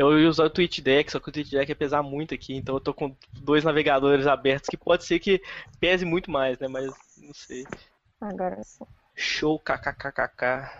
[0.00, 2.80] Eu ia usar o TweetDeck, só que o TweetDeck ia pesar muito aqui, então eu
[2.80, 5.42] tô com dois navegadores abertos que pode ser que
[5.78, 6.68] pese muito mais, né?
[6.68, 6.86] Mas
[7.18, 7.66] não sei.
[8.18, 8.82] Agora sim.
[9.14, 10.70] Show kkkk.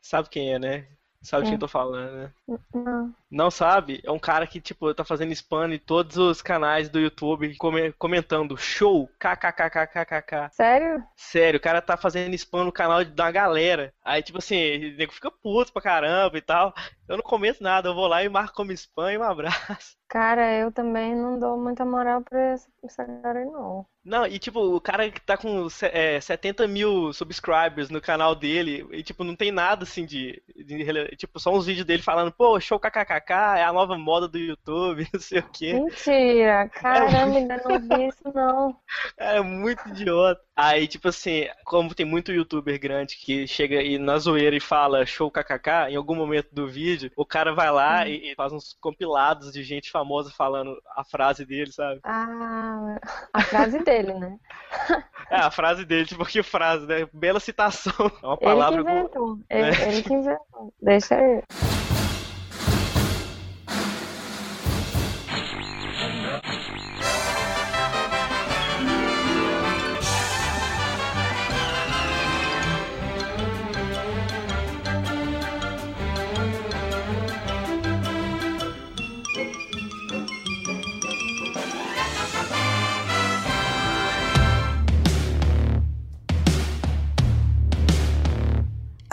[0.00, 0.86] Sabe quem é, né?
[1.22, 2.30] Sabe de quem eu tô falando, né?
[2.74, 3.14] Não.
[3.30, 4.00] Não sabe?
[4.04, 7.92] É um cara que, tipo, tá fazendo spam em todos os canais do YouTube come-
[7.92, 10.50] comentando show, kkkkkk.
[10.52, 11.02] Sério?
[11.16, 13.92] Sério, o cara tá fazendo spam no canal da galera.
[14.04, 16.72] Aí, tipo assim, o nego fica puto pra caramba e tal.
[17.08, 19.96] Eu não comento nada, eu vou lá e marco como spam e um abraço.
[20.08, 23.86] Cara, eu também não dou muita moral pra essa, essa cara, não.
[24.04, 28.86] Não, e tipo, o cara que tá com é, 70 mil subscribers no canal dele,
[28.92, 32.30] e tipo, não tem nada assim de, de rele- Tipo, só uns vídeos dele falando,
[32.32, 35.82] pô, show kkkk, é a nova moda do YouTube, não sei o quê.
[35.84, 36.68] Mentira!
[36.70, 38.80] Caramba, ainda não vi isso, não.
[39.16, 40.45] É muito idiota.
[40.56, 45.04] Aí, tipo assim, como tem muito youtuber grande que chega aí na zoeira e fala
[45.04, 48.74] show kkk, em algum momento do vídeo, o cara vai lá e, e faz uns
[48.80, 52.00] compilados de gente famosa falando a frase dele, sabe?
[52.04, 52.98] Ah,
[53.34, 54.38] a frase dele, né?
[55.28, 57.08] É, a frase dele, tipo, que frase, né?
[57.12, 57.92] Bela citação.
[58.22, 59.38] É uma Ele que palavra com- inventou.
[59.50, 59.88] Ele, né?
[59.92, 60.72] ele que inventou.
[60.80, 61.42] Deixa ele.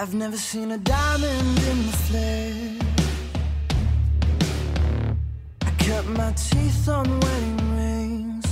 [0.04, 2.82] I've never seen a diamond in the flesh.
[5.62, 8.46] I cut my teeth on wedding rings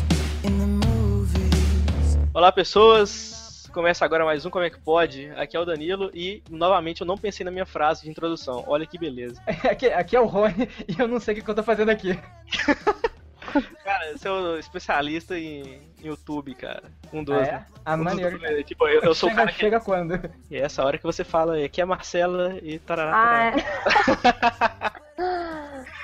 [0.46, 2.18] in the movies.
[2.34, 3.68] Olá, pessoas!
[3.74, 5.30] Começa agora mais um Como é que pode?
[5.36, 8.64] Aqui é o Danilo e, novamente, eu não pensei na minha frase de introdução.
[8.66, 9.42] Olha que beleza.
[9.70, 11.90] Aqui, aqui é o Rony e eu não sei o que, que eu tô fazendo
[11.90, 12.18] aqui.
[13.84, 16.84] Cara, você é o especialista em YouTube, cara.
[17.14, 17.36] Um dos.
[17.36, 17.48] Ah, né?
[17.50, 17.66] é?
[17.86, 18.64] Ah, Um dos- maneiro.
[18.64, 19.60] Tipo, eu, eu sou o chega, cara que.
[19.60, 20.14] chega quando?
[20.50, 23.12] E é essa hora que você fala, aqui é a Marcela e tarará.
[23.16, 24.94] Ah, tarará.
[24.98, 25.02] é.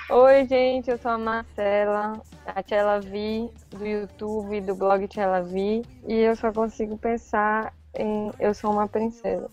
[0.10, 5.82] Oi, gente, eu sou a Marcela, a Tchela Vi, do YouTube, do blog Tchela Vi,
[6.06, 9.50] e eu só consigo pensar em Eu Sou Uma Princesa.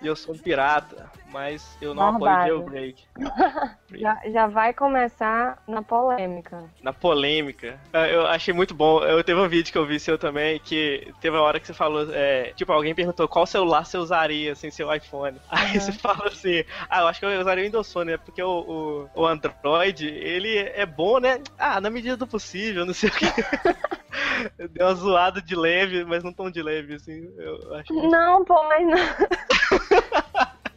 [0.00, 2.48] E eu sou um pirata, mas eu não apoio Barbado.
[2.48, 3.04] jailbreak.
[3.90, 6.62] Já, já vai começar na polêmica.
[6.82, 7.80] Na polêmica.
[7.90, 9.02] Ah, Eu achei muito bom.
[9.02, 11.72] Eu teve um vídeo que eu vi seu também, que teve uma hora que você
[11.72, 15.38] falou, é, tipo, alguém perguntou qual celular você usaria sem seu iPhone.
[15.50, 15.80] Aí Uhum.
[15.80, 18.16] você fala assim, ah, eu acho que eu usaria o Windows Phone, né?
[18.18, 21.40] Porque o, o, o Android, ele é bom, né?
[21.58, 23.24] Ah, na medida do possível, não sei o que.
[24.70, 27.32] Deu uma zoada de leve, mas não tão de leve, assim.
[27.38, 27.94] Eu acho que...
[28.06, 30.07] Não, pô, mas não.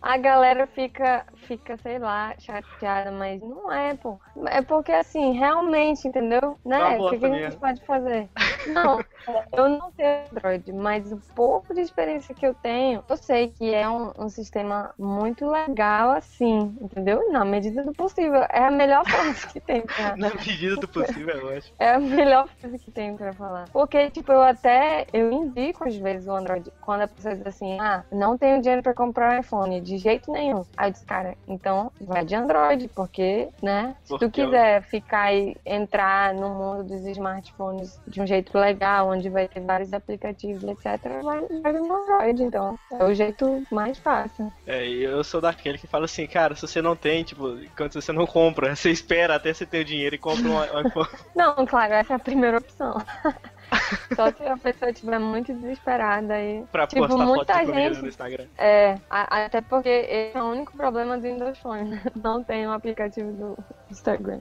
[0.02, 4.20] A galera fica, fica, sei lá, chateada, mas não é, pô.
[4.48, 6.58] É porque, assim, realmente, entendeu?
[6.66, 6.98] Né?
[7.00, 8.28] O que, que a gente pode fazer?
[8.68, 9.00] Não,
[9.54, 13.74] eu não tenho Android, mas o pouco de experiência que eu tenho, eu sei que
[13.74, 17.32] é um, um sistema muito legal, assim, entendeu?
[17.32, 18.42] Na medida do possível.
[18.50, 21.76] É a melhor frase que tem pra, Na medida do possível, é ótimo.
[21.80, 23.70] é a melhor coisa que tem pra falar.
[23.72, 26.72] Porque, tipo, eu até eu indico às vezes o Android.
[26.82, 30.32] Quando a pessoa diz assim, ah, não tenho dinheiro pra comprar um iPhone, de jeito
[30.32, 30.66] nenhum.
[30.78, 33.96] Aí eu disse, cara, então vai de Android, porque, né?
[34.04, 39.10] Se Porque tu quiser ficar e entrar no mundo dos smartphones de um jeito legal,
[39.10, 42.44] onde vai ter vários aplicativos, etc., vai, vai no Android.
[42.44, 44.52] Então, é o jeito mais fácil.
[44.66, 47.94] É, e eu sou daquele que fala assim, cara, se você não tem, tipo, quando
[47.94, 51.10] você não compra, você espera até você ter o dinheiro e compra um iPhone.
[51.36, 53.02] Não, claro, essa é a primeira opção.
[54.16, 56.66] Só se a pessoa estiver muito desesperada aí.
[56.72, 58.46] pra Tipo, postar foto muita comida gente- no Instagram.
[58.58, 62.02] É, a- até porque esse é o único problema do Windows Phone, né?
[62.22, 63.58] Não tem o aplicativo do
[63.90, 64.40] Instagram.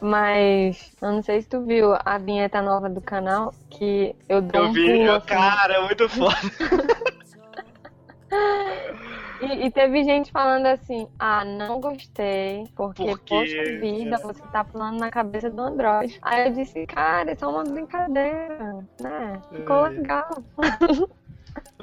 [0.00, 4.62] Mas eu não sei se tu viu a vinheta nova do canal, que eu dou
[4.62, 5.26] Eu um vi, pulo, eu, assim.
[5.26, 6.36] cara, é muito foda.
[9.42, 14.98] E, e teve gente falando assim, ah, não gostei, porque, poxa vida, você tá pulando
[15.00, 16.16] na cabeça do Android.
[16.22, 19.42] Aí eu disse, cara, é uma brincadeira, né?
[19.56, 19.90] Ficou É.
[19.90, 20.28] legal.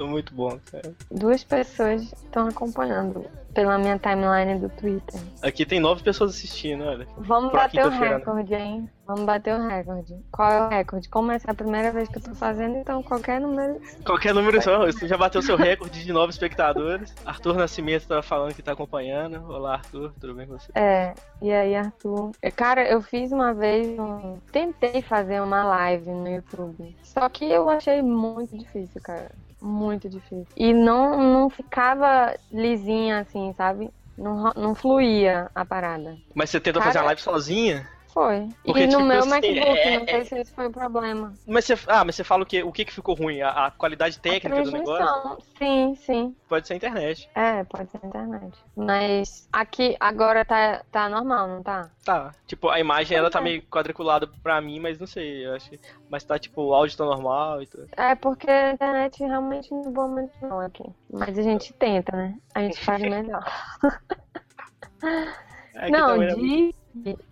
[0.00, 0.94] É muito bom, cara.
[1.10, 5.20] Duas pessoas estão acompanhando pela minha timeline do Twitter.
[5.42, 7.06] Aqui tem nove pessoas assistindo, olha.
[7.18, 7.98] Vamos Pra bater o né?
[7.98, 8.90] recorde, hein?
[9.06, 10.16] Vamos bater o recorde.
[10.30, 11.08] Qual é o recorde?
[11.08, 13.80] Como essa é a primeira vez que eu tô fazendo, então qualquer número.
[14.06, 17.12] Qualquer número só, você já bateu seu recorde de nove espectadores.
[17.26, 19.44] Arthur Nascimento tava falando que tá acompanhando.
[19.50, 20.70] Olá, Arthur, tudo bem com você?
[20.74, 21.12] É,
[21.42, 22.30] e aí, Arthur?
[22.54, 24.38] Cara, eu fiz uma vez um.
[24.52, 26.96] Tentei fazer uma live no YouTube.
[27.02, 29.30] Só que eu achei muito difícil, cara.
[29.60, 30.46] Muito difícil.
[30.56, 33.90] E não, não ficava lisinha assim, sabe?
[34.16, 36.16] Não, não fluía a parada.
[36.34, 37.88] Mas você tentou Cara, fazer a live sozinha?
[38.12, 38.48] Foi.
[38.64, 41.32] Porque, e no tipo meu assim, MacBook, é- não sei se esse foi o problema.
[41.46, 43.40] Mas você, ah, mas você fala o que, o que que ficou ruim?
[43.40, 45.38] A, a qualidade técnica do negócio?
[45.56, 46.36] Sim, sim.
[46.48, 47.30] Pode ser a internet.
[47.34, 48.58] É, pode ser na internet.
[48.76, 51.90] Mas aqui agora tá, tá normal, não tá?
[52.04, 52.34] Tá.
[52.46, 53.42] Tipo, a imagem ela tá É.
[53.42, 55.70] meio quadriculada pra mim, mas não sei, eu acho.
[56.08, 57.86] Mas tá tipo, o áudio tá normal e tudo.
[57.96, 60.84] É porque a internet realmente não é bom muito não aqui.
[61.12, 62.34] Mas a gente tenta, né?
[62.54, 63.44] A gente faz melhor.
[65.74, 66.74] Aqui não, é diz,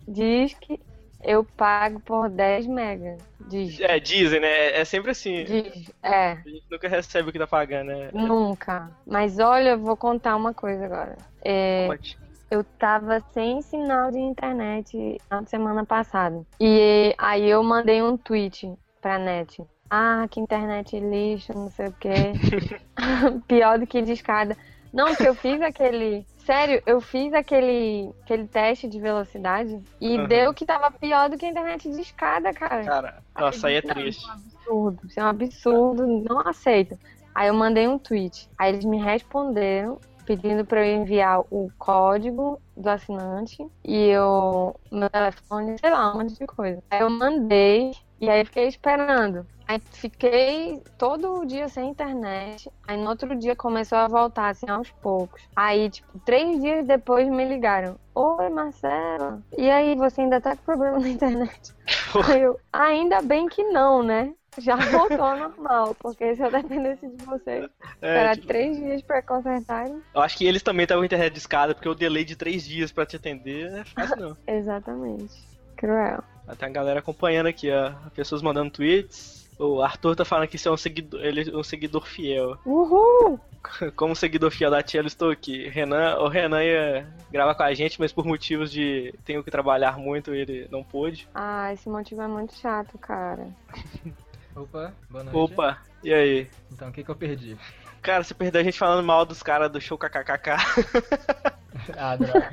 [0.07, 0.79] diz que
[1.23, 3.21] eu pago por 10 megas.
[3.47, 3.79] Diz.
[3.81, 4.79] É, dizem, né?
[4.79, 5.43] É sempre assim.
[5.43, 5.91] Diz.
[6.01, 6.31] É.
[6.31, 8.09] A gente nunca recebe o que tá pagando, né?
[8.13, 8.89] Nunca.
[9.05, 11.17] Mas olha, eu vou contar uma coisa agora.
[11.41, 12.17] É, Pode.
[12.49, 16.41] eu tava sem sinal de internet na semana passada.
[16.59, 18.71] E aí eu mandei um tweet
[19.01, 19.61] pra net.
[19.89, 22.33] Ah, que internet lixo, não sei o quê.
[23.47, 24.55] Pior do que discada.
[24.93, 26.25] Não, porque eu fiz aquele.
[26.45, 30.27] Sério, eu fiz aquele, aquele teste de velocidade e Aham.
[30.27, 32.83] deu que tava pior do que a internet de escada, cara.
[32.83, 34.21] Cara, nossa, aí é triste.
[34.21, 36.97] Isso é um absurdo, isso é um absurdo, não aceito.
[37.35, 38.49] Aí eu mandei um tweet.
[38.57, 45.09] Aí eles me responderam pedindo para eu enviar o código do assinante e eu, meu
[45.09, 46.83] telefone, sei lá, um monte de coisa.
[46.91, 47.91] Aí eu mandei
[48.21, 49.47] e aí fiquei esperando.
[49.69, 52.67] Aí fiquei todo o dia sem internet.
[52.87, 55.43] Aí no outro dia começou a voltar, assim, aos poucos.
[55.55, 57.95] Aí, tipo, três dias depois me ligaram.
[58.15, 59.43] Oi, Marcela.
[59.55, 61.71] E aí, você ainda tá com problema na internet?
[62.27, 64.33] Aí eu, ainda bem que não, né?
[64.57, 67.69] Já voltou ao normal, porque se eu dependesse de vocês,
[68.01, 70.01] É, esperar tipo, três dias pra consertarem.
[70.15, 72.65] eu acho que eles também estavam com internet de escada, porque o delay de três
[72.65, 74.37] dias pra te atender não é fácil, não.
[74.47, 75.35] Exatamente.
[75.77, 76.23] Cruel.
[76.57, 77.91] Tem a galera acompanhando aqui, ó.
[78.15, 79.38] Pessoas mandando tweets.
[79.59, 82.57] O Arthur tá falando que isso é um seguidor, ele é um seguidor fiel.
[82.65, 83.37] Uhul!
[83.97, 85.67] Como seguidor fiel da Tia, eu estou aqui.
[85.67, 89.97] Renan, o Renan ia gravar com a gente, mas por motivos de tenho que trabalhar
[89.97, 91.27] muito, ele não pôde.
[91.35, 93.49] Ah, esse motivo é muito chato, cara.
[94.55, 95.53] Opa, boa noite.
[95.53, 96.47] Opa, e aí?
[96.71, 97.57] Então, o que que eu perdi?
[98.01, 100.55] Cara, você perdeu a gente falando mal dos caras do show KKKK.
[101.97, 102.51] Ah, droga.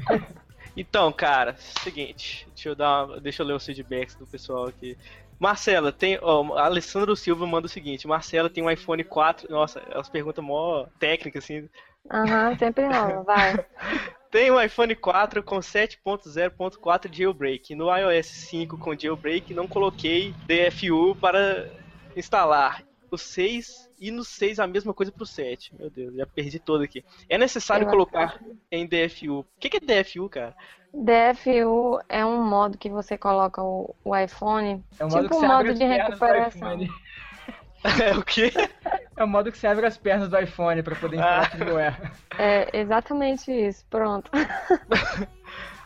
[0.77, 4.97] Então, cara, seguinte, deixa eu dar, uma- deixa eu ler os feedbacks do pessoal aqui.
[5.39, 10.09] Marcela, tem, ó, Alessandro Silva manda o seguinte, Marcela tem um iPhone 4, nossa, elas
[10.09, 11.69] perguntam mó técnica assim.
[12.11, 13.67] Aham, sempre rola, vai.
[14.31, 17.75] Tem um iPhone 4 com 7.0.4 jailbreak.
[17.75, 21.67] No iOS 5 com jailbreak não coloquei DFU para
[22.15, 22.83] instalar.
[23.11, 25.75] O 6 e no 6 a mesma coisa pro 7.
[25.79, 27.05] Meu Deus, já perdi todo aqui.
[27.29, 28.41] É necessário Eu colocar
[28.71, 29.41] em DFU.
[29.41, 30.55] O que, que é DFU, cara?
[30.93, 35.47] DFU é um modo que você coloca o, o iPhone, É o modo tipo um
[35.47, 36.79] modo de recuperação.
[37.85, 38.53] É o quê?
[39.17, 41.51] É o modo que você abre as pernas do iPhone pra poder instalar Ah.
[41.57, 42.13] firmware.
[42.37, 44.29] É exatamente isso, pronto.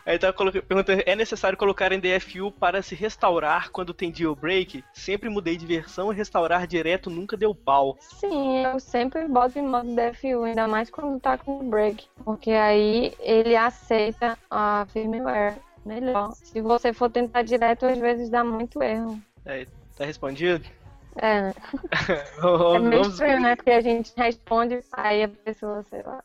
[0.05, 4.83] Aí tá perguntando, é necessário colocar em DFU para se restaurar quando tem jailbreak?
[4.93, 7.97] Sempre mudei de versão e restaurar direto nunca deu pau.
[7.99, 13.13] Sim, eu sempre boto em modo DFU, ainda mais quando tá com break, porque aí
[13.19, 16.31] ele aceita a firmware melhor.
[16.33, 19.21] Se você for tentar direto, às vezes dá muito erro.
[19.45, 19.67] Aí,
[19.97, 20.65] tá respondido?
[21.15, 21.53] É, né?
[22.73, 23.55] É meio estranho, né?
[23.55, 26.23] Porque a gente responde, aí a pessoa, sei lá.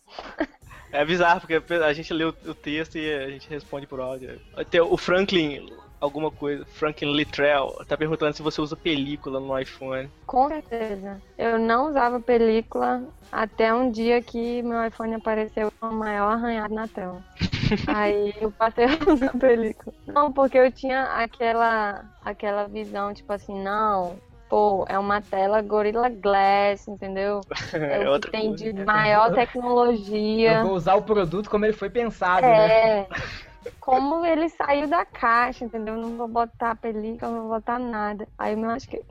[0.96, 4.40] É bizarro, porque a gente lê o, o texto e a gente responde por áudio.
[4.70, 5.70] Tem o Franklin,
[6.00, 10.10] alguma coisa, Franklin Littrell, tá perguntando se você usa película no iPhone.
[10.26, 11.20] Com certeza.
[11.36, 16.74] Eu não usava película até um dia que meu iPhone apareceu com o maior arranhado
[16.74, 17.22] na tela.
[17.86, 19.94] Aí eu passei a usar película.
[20.06, 24.16] Não, porque eu tinha aquela, aquela visão, tipo assim, não,
[24.48, 27.40] pô, é uma tela Gorilla Glass, entendeu?
[27.74, 28.72] É, o outra que tem coisa.
[28.72, 30.58] de maior tecnologia.
[30.60, 33.00] Eu vou usar o produto como ele foi pensado, né?
[33.00, 33.06] É.
[33.80, 35.94] Como ele saiu da caixa, entendeu?
[35.94, 38.28] Eu Não vou botar película, não vou botar nada.
[38.38, 39.02] Aí eu me lasquei.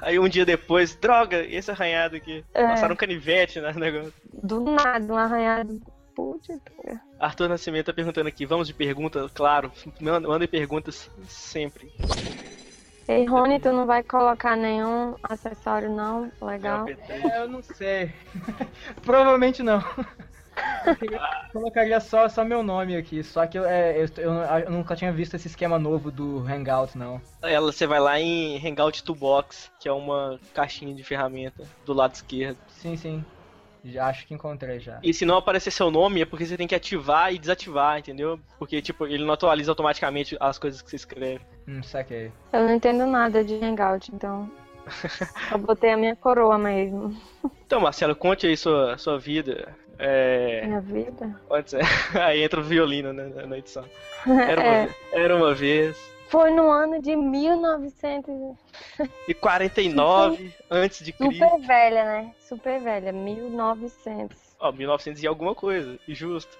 [0.00, 2.44] Aí um dia depois, droga, e esse arranhado aqui?
[2.54, 2.64] É.
[2.68, 4.12] Passaram um canivete né, no negócio.
[4.32, 5.80] Do nada, um arranhado.
[6.14, 6.46] Putz.
[7.18, 9.28] Arthur Nascimento tá perguntando aqui, vamos de perguntas?
[9.32, 11.92] Claro, manda- mandem perguntas sempre.
[13.08, 16.32] Ei, Rony, tu não vai colocar nenhum acessório, não?
[16.40, 16.86] Legal.
[17.08, 18.12] É, eu não sei.
[19.02, 19.80] Provavelmente não.
[21.00, 21.18] Eu
[21.52, 24.32] colocaria só, só meu nome aqui, só que eu, é, eu, eu-
[24.64, 27.20] eu nunca tinha visto esse esquema novo do Hangout, não.
[27.42, 32.14] Ela, você vai lá em Hangout Toolbox, que é uma caixinha de ferramenta do lado
[32.14, 32.58] esquerdo.
[32.68, 33.24] Sim, sim.
[33.92, 34.98] Já acho que encontrei já.
[35.02, 38.38] E se não aparecer seu nome, é porque você tem que ativar e desativar, entendeu?
[38.58, 41.40] Porque, tipo, ele não atualiza automaticamente as coisas que você escreve.
[41.68, 42.32] Hum, saquei.
[42.52, 44.50] Eu não entendo nada de Hangout, então.
[45.48, 47.16] Só botei a minha coroa mesmo.
[47.66, 49.74] Então, Marcelo, conte aí sua, sua vida.
[49.98, 50.66] É.
[50.66, 51.40] Minha vida.
[51.48, 51.80] Pode ser.
[52.20, 53.84] Aí entra o violino né, na- edição.
[54.26, 55.96] Era uma, É, era uma vez.
[56.28, 58.34] Foi no ano de 1900.
[59.28, 61.34] E 49 antes de Cristo.
[61.34, 62.32] Super velha, né?
[62.40, 64.46] Super velha, 1900.
[64.58, 65.98] Ó, 1900 e alguma coisa.
[66.08, 66.56] E justo.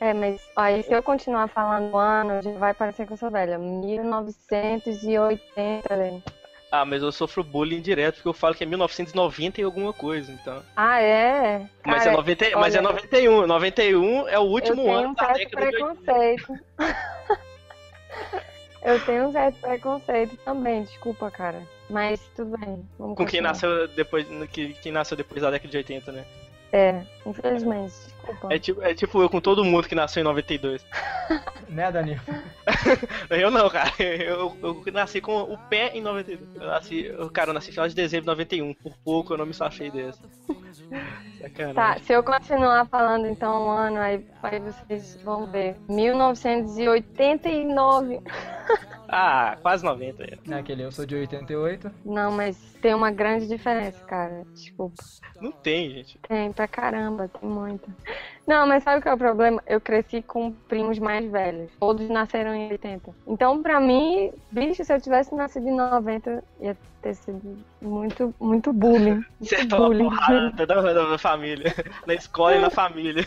[0.00, 3.58] É, mas aí se eu continuar falando ano, já vai parecer que eu sou velha.
[3.58, 6.22] 1980, né?
[6.70, 10.32] Ah, mas eu sofro bullying direto porque eu falo que é 1990 e alguma coisa,
[10.32, 10.62] então.
[10.74, 11.68] Ah, é?
[11.84, 13.46] Mas, Cara, é, 90, mas é olha, 91.
[13.46, 16.64] 91 é o último ano um da década de 80.
[18.86, 21.60] eu tenho um certo preconceito também, desculpa, cara.
[21.90, 22.88] Mas tudo bem.
[22.96, 26.24] Com quem nasceu depois, que, quem nasceu depois da década de 80, né?
[26.72, 27.94] É, infelizmente.
[28.50, 30.84] É tipo, é tipo eu com todo mundo que nasceu em 92.
[31.68, 32.20] Né, Danilo?
[33.28, 33.90] Eu não, cara.
[33.98, 36.48] Eu, eu nasci com o pé em 92.
[36.54, 38.72] Eu nasci, eu, cara, eu nasci no final de dezembro de 91.
[38.74, 40.22] Por pouco eu não me safei dessa.
[41.40, 41.74] Sacanagem.
[41.74, 45.76] Tá, se eu continuar falando então o ano, aí, aí vocês vão ver.
[45.88, 48.20] 1989.
[49.08, 50.24] Ah, quase 90.
[50.24, 50.36] é.
[50.46, 51.90] Naquele eu sou de 88.
[52.04, 54.42] Não, mas tem uma grande diferença, cara.
[54.52, 55.02] Desculpa.
[55.40, 56.18] Não tem, gente.
[56.28, 57.88] Tem pra caramba, tem muito.
[58.46, 59.62] Não, mas sabe qual é o problema?
[59.66, 61.70] Eu cresci com primos mais velhos.
[61.80, 63.10] Todos nasceram em 80.
[63.26, 68.72] Então, pra mim, bicho, se eu tivesse nascido em 90, ia ter sido muito, muito
[68.72, 69.24] bullying.
[69.40, 70.04] Muito Acertou uma bullying.
[70.04, 71.74] porrada da, da, da família.
[72.06, 73.26] Na escola e na família.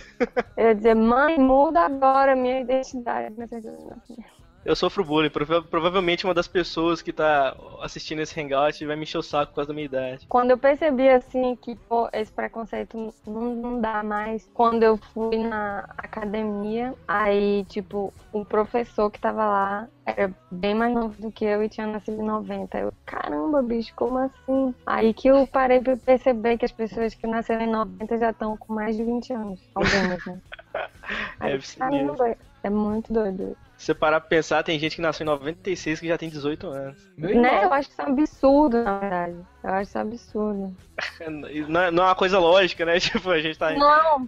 [0.55, 3.36] Eu ia dizer, mãe, muda agora a minha identidade.
[3.38, 4.17] Mas eu não.
[4.66, 5.30] Eu sofro bullying.
[5.30, 9.51] Prova- provavelmente uma das pessoas que tá assistindo esse hangout vai me encher o saco
[9.51, 10.25] por causa da minha idade.
[10.28, 15.38] Quando eu percebi assim que pô, esse preconceito não, não dá mais, quando eu fui
[15.38, 21.46] na academia, aí tipo, o professor que tava lá era bem mais novo do que
[21.46, 22.78] eu e tinha nascido em 90.
[22.80, 24.75] Eu, caramba, bicho, como assim?
[24.86, 28.58] Aí que eu parei pra perceber que as pessoas que nasceram em 90 já estão
[28.58, 29.60] com mais de 20 anos.
[29.74, 30.39] Algumas, né?
[31.39, 31.80] Aí, mesmo.
[31.80, 33.56] caramba, é muito doido.
[33.79, 36.67] Se você parar pra pensar, tem gente que nasceu em 96 que já tem 18
[36.67, 37.12] anos.
[37.17, 37.63] Né?
[37.63, 39.36] Eu acho que isso é um absurdo, na verdade.
[39.63, 40.77] Eu acho isso um absurdo.
[41.69, 43.00] Não é, não é uma coisa lógica, né?
[43.00, 43.71] Tipo, a gente tá.
[43.71, 44.27] Não,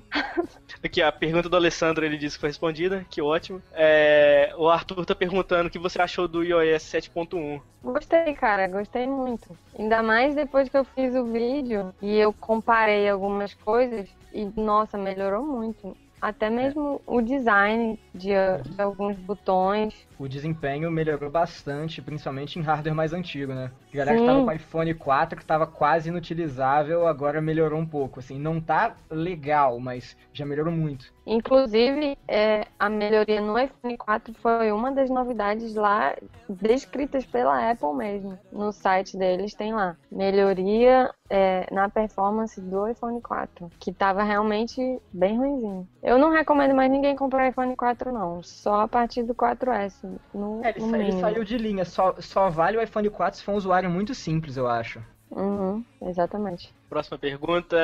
[0.81, 3.62] Aqui, a pergunta do Alessandro, ele disse que foi respondida, que ótimo.
[3.74, 7.62] É, o Arthur tá perguntando o que você achou do iOS 7.1.
[7.84, 9.58] Gostei, cara, gostei muito.
[9.77, 14.98] Ainda mais depois que eu fiz o vídeo e eu comparei algumas coisas e, nossa,
[14.98, 15.96] melhorou muito.
[16.22, 20.08] Até mesmo o design de, de alguns botões.
[20.22, 23.72] O desempenho melhorou bastante, principalmente em hardware mais antigo, né?
[23.92, 24.28] A galera que Sim.
[24.28, 28.20] tava com iPhone 4, que tava quase inutilizável, agora melhorou um pouco.
[28.20, 31.12] Assim, não tá legal, mas já melhorou muito.
[31.25, 36.16] Inclusive, é, a melhoria no iPhone 4 foi uma das novidades lá
[36.48, 38.38] descritas pela Apple mesmo.
[38.51, 39.96] No site deles tem lá.
[40.12, 45.88] Melhoria é, na performance do iPhone 4, que tava realmente bem ruimzinho.
[46.04, 48.44] Eu não recomendo mais ninguém comprar iPhone 4, não.
[48.44, 50.11] Só a partir do 4S.
[50.34, 53.39] No, É, ele, no sa- ele saiu de linha, só, só vale o iPhone 4
[53.39, 55.01] se for um usuário muito simples, eu acho.
[55.32, 56.74] Uhum, exatamente.
[56.89, 57.77] Próxima pergunta.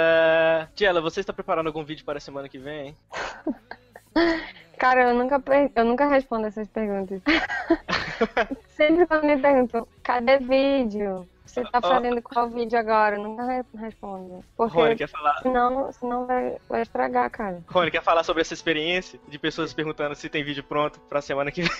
[0.76, 2.96] Tiela, você está preparando algum vídeo para a semana que vem?
[4.80, 5.42] Cara, eu nunca,
[5.76, 7.22] eu nunca respondo essas perguntas.
[8.68, 11.30] Sempre quando me perguntam, cadê vídeo?
[11.48, 13.18] Você tá fazendo qual vídeo agora?
[13.18, 14.44] Nunca re- respondo.
[14.58, 15.38] Rony, Porque quer falar?
[15.42, 17.64] senão, senão vai, vai estragar, cara.
[17.68, 21.22] Rony, quer falar sobre essa experiência de pessoas perguntando se tem vídeo pronto para a
[21.22, 21.72] semana que vem?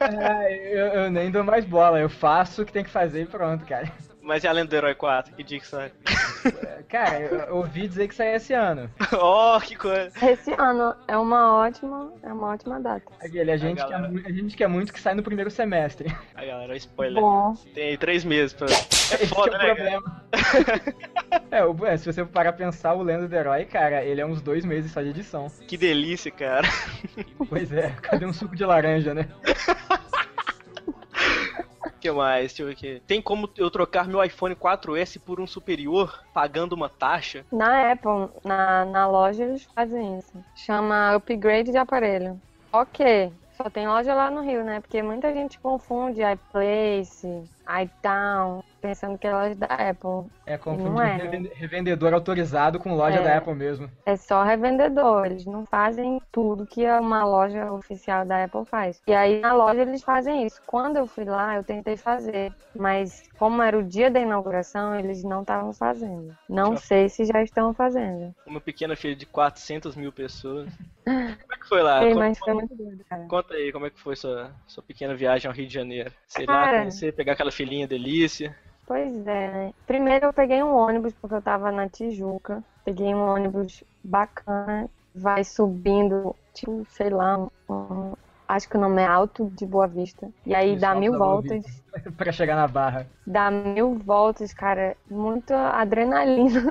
[0.00, 3.26] Ah, eu, eu nem dou mais bola, eu faço o que tem que fazer e
[3.26, 3.90] pronto, cara.
[4.26, 5.34] Mas e além do Herói 4?
[5.36, 5.92] Que dia que sai?
[6.88, 8.90] Cara, eu, ouvi dizer que sai esse ano.
[9.20, 10.10] oh, que coisa!
[10.30, 13.04] Esse ano é uma ótima, é uma ótima data.
[13.20, 14.08] Aquele, a, gente quer, galera.
[14.12, 16.12] mu- a gente quer muito que sai no primeiro semestre.
[16.34, 17.20] Aí, galera, spoiler.
[17.22, 18.66] Bom, Tem aí três meses pra.
[19.08, 20.80] É Esse foda, que é né, o cara?
[20.80, 21.46] problema.
[21.52, 24.26] é, o- é, se você parar pra pensar, o Lendo do Herói, cara, ele é
[24.26, 25.46] uns dois meses só de edição.
[25.68, 26.66] Que delícia, cara.
[27.48, 29.28] Pois é, cadê um suco de laranja, né?
[32.06, 32.52] Que mais?
[32.52, 33.02] Deixa eu ver aqui.
[33.04, 37.44] Tem como eu trocar meu iPhone 4S por um superior pagando uma taxa?
[37.50, 40.32] na Apple, na, na loja, eles fazem isso.
[40.54, 42.40] Chama upgrade de aparelho.
[42.72, 44.80] Ok, só tem loja lá no Rio, né?
[44.80, 47.44] Porque muita gente confunde iPlace,
[47.82, 50.30] iTown, pensando que é loja da Apple.
[50.44, 53.22] É confundir Não é, reven- revendedor autorizado com loja É.
[53.22, 53.90] da Apple mesmo.
[54.04, 59.00] É só revendedor, eles não fazem tudo que uma loja oficial da Apple faz.
[59.06, 60.60] E aí na loja eles fazem isso.
[60.66, 65.24] Quando eu fui lá, eu tentei fazer, mas como era o dia da inauguração, eles
[65.24, 66.36] não estavam fazendo.
[66.48, 68.34] Não sei se já estão fazendo.
[68.46, 70.68] Uma pequena filha de 400 mil pessoas.
[71.06, 72.00] Como é que foi lá?
[72.00, 73.26] Conta, mas foi muito doido, cara.
[73.28, 76.12] conta aí como é que foi sua, sua pequena viagem ao Rio de Janeiro.
[76.26, 76.80] Sei lá, Cara.
[76.80, 78.56] conhecer, pegar aquela filhinha delícia.
[78.86, 79.72] Pois é, né?
[79.86, 82.62] Primeiro eu peguei um ônibus porque eu tava na Tijuca.
[82.84, 88.12] Peguei um ônibus bacana, vai subindo, tipo, sei lá, um-
[88.48, 90.28] acho que o nome é Alto de Boa Vista.
[90.44, 91.64] E aí Isso, dá Alto mil voltas.
[92.16, 93.06] pra chegar na barra.
[93.26, 94.96] Dá mil voltas, cara.
[95.10, 96.70] Muita adrenalina.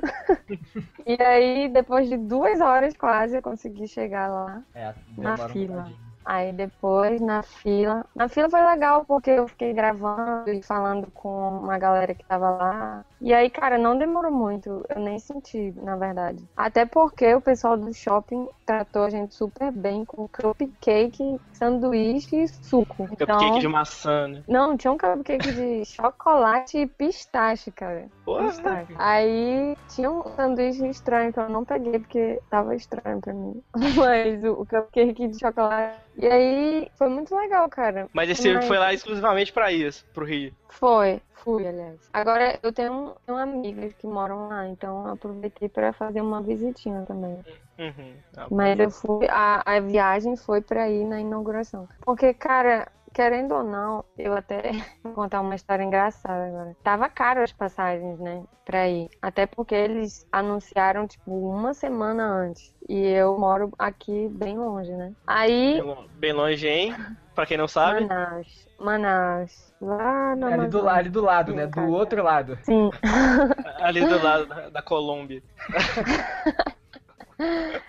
[1.06, 4.64] e aí, depois de duas horas quase, eu consegui chegar lá.
[4.74, 5.76] É, Na um fila.
[5.78, 6.05] bocadinho.
[6.26, 8.04] Aí depois, na fila.
[8.16, 12.50] Na fila foi legal, porque eu fiquei gravando e falando com uma galera que tava
[12.50, 13.06] lá.
[13.22, 14.84] E aí, cara, não demorou muito.
[14.90, 16.44] Eu nem senti, na verdade.
[16.56, 22.48] Até porque o pessoal do shopping tratou a gente super bem com cupcake, sanduíche e
[22.48, 23.08] suco.
[23.12, 24.44] Então, Cupcake de maçã, né?
[24.48, 28.08] não, tinha um cupcake de chocolate e pistache, cara.
[28.26, 28.48] Porra.
[28.48, 28.94] Pistache.
[28.98, 33.62] Aí tinha um sanduíche estranho que eu não peguei porque tava estranho pra mim.
[33.98, 36.06] Mas o, o cupcake de chocolate.
[36.18, 38.08] E aí foi muito legal, cara.
[38.14, 40.54] Mas esse Mas- foi lá exclusivamente pra isso, pro Rio.
[40.70, 42.00] Foi, fui, aliás.
[42.14, 47.04] Agora eu tenho, tenho amigas que moram lá, então eu aproveitei pra fazer uma visitinha
[47.06, 47.40] também.
[47.78, 48.14] Uhum.
[48.38, 49.28] Ah, Mas eu fui.
[49.30, 51.88] A, a viagem foi pra ir na inauguração.
[52.06, 54.62] Porque, cara, querendo ou não, eu até
[55.02, 56.76] vou contar uma história engraçada agora.
[56.84, 58.44] Tava caro as passagens, né?
[58.66, 59.10] Pra ir.
[59.22, 62.76] Até porque eles anunciaram, tipo, uma semana antes.
[62.90, 65.14] E eu moro aqui bem longe, né?
[65.26, 65.74] Aí.
[65.76, 66.96] bem lo- Bem longe, hein?
[67.34, 68.06] Pra quem não sabe.
[68.06, 68.68] Manaus.
[68.80, 69.74] Manaus.
[69.82, 71.66] Lá no É ali, do, ali do lado, né?
[71.68, 71.88] Do Cara.
[71.88, 72.58] outro lado.
[72.64, 72.90] Sim.
[73.80, 75.42] Ali do lado da, da Colômbia.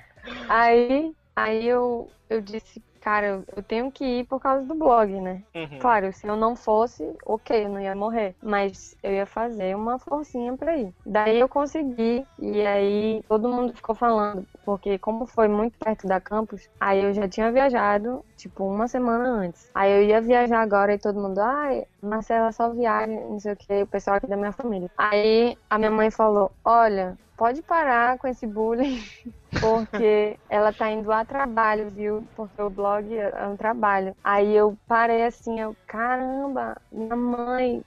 [0.49, 5.43] Aí, aí eu, eu disse, cara, eu- tenho que ir por causa do blog, né?
[5.55, 5.79] Uhum.
[5.79, 8.35] Claro, se eu não fosse, ok, eu não ia morrer.
[8.43, 10.93] Mas eu ia fazer uma forcinha pra ir.
[11.05, 16.21] Daí eu consegui, e aí todo mundo ficou falando, porque como foi muito perto da
[16.21, 19.71] campus, aí eu já tinha viajado, tipo, uma semana antes.
[19.75, 23.57] Aí eu ia viajar agora e todo mundo, ai, Marcela só viaja, não sei o
[23.57, 24.91] que, o pessoal aqui da minha família.
[24.97, 29.03] Aí a minha mãe falou, olha, pode parar com esse bullying.
[29.61, 32.27] Porque ela tá indo a trabalho, viu?
[32.37, 34.15] Porque o blog é um trabalho.
[34.23, 37.83] Aí eu parei assim, eu, caramba, minha mãe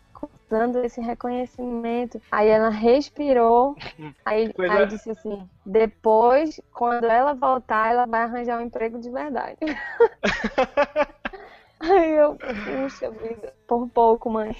[0.50, 2.20] dando esse reconhecimento.
[2.32, 3.76] Aí ela respirou,
[4.26, 4.86] aí, aí é.
[4.88, 9.58] disse assim, depois, quando ela voltar, ela vai arranjar um emprego de verdade.
[11.80, 14.56] aí eu, puxa vida, por pouco, mãe.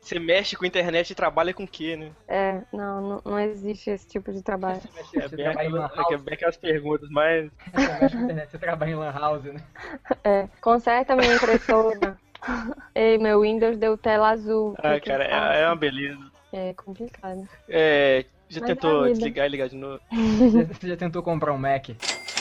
[0.00, 2.12] Você mexe com internet e trabalha com o quê, né?
[2.28, 4.80] É, não, não, não existe esse tipo de trabalho.
[5.14, 7.50] É Você bem, aquela- é bem aquelas perguntas, mas.
[7.72, 9.60] Você mexe na internet, você trabalha em lan house, né?
[10.24, 12.16] É, conserta minha impressora.
[12.94, 14.74] Ei, meu Windows deu tela azul.
[14.78, 16.30] Ah, cara, é, é uma beleza.
[16.52, 17.48] É complicado.
[17.68, 20.00] É, já Mas é tentou desligar e ligar de novo?
[20.12, 21.88] Você, você já tentou comprar um Mac?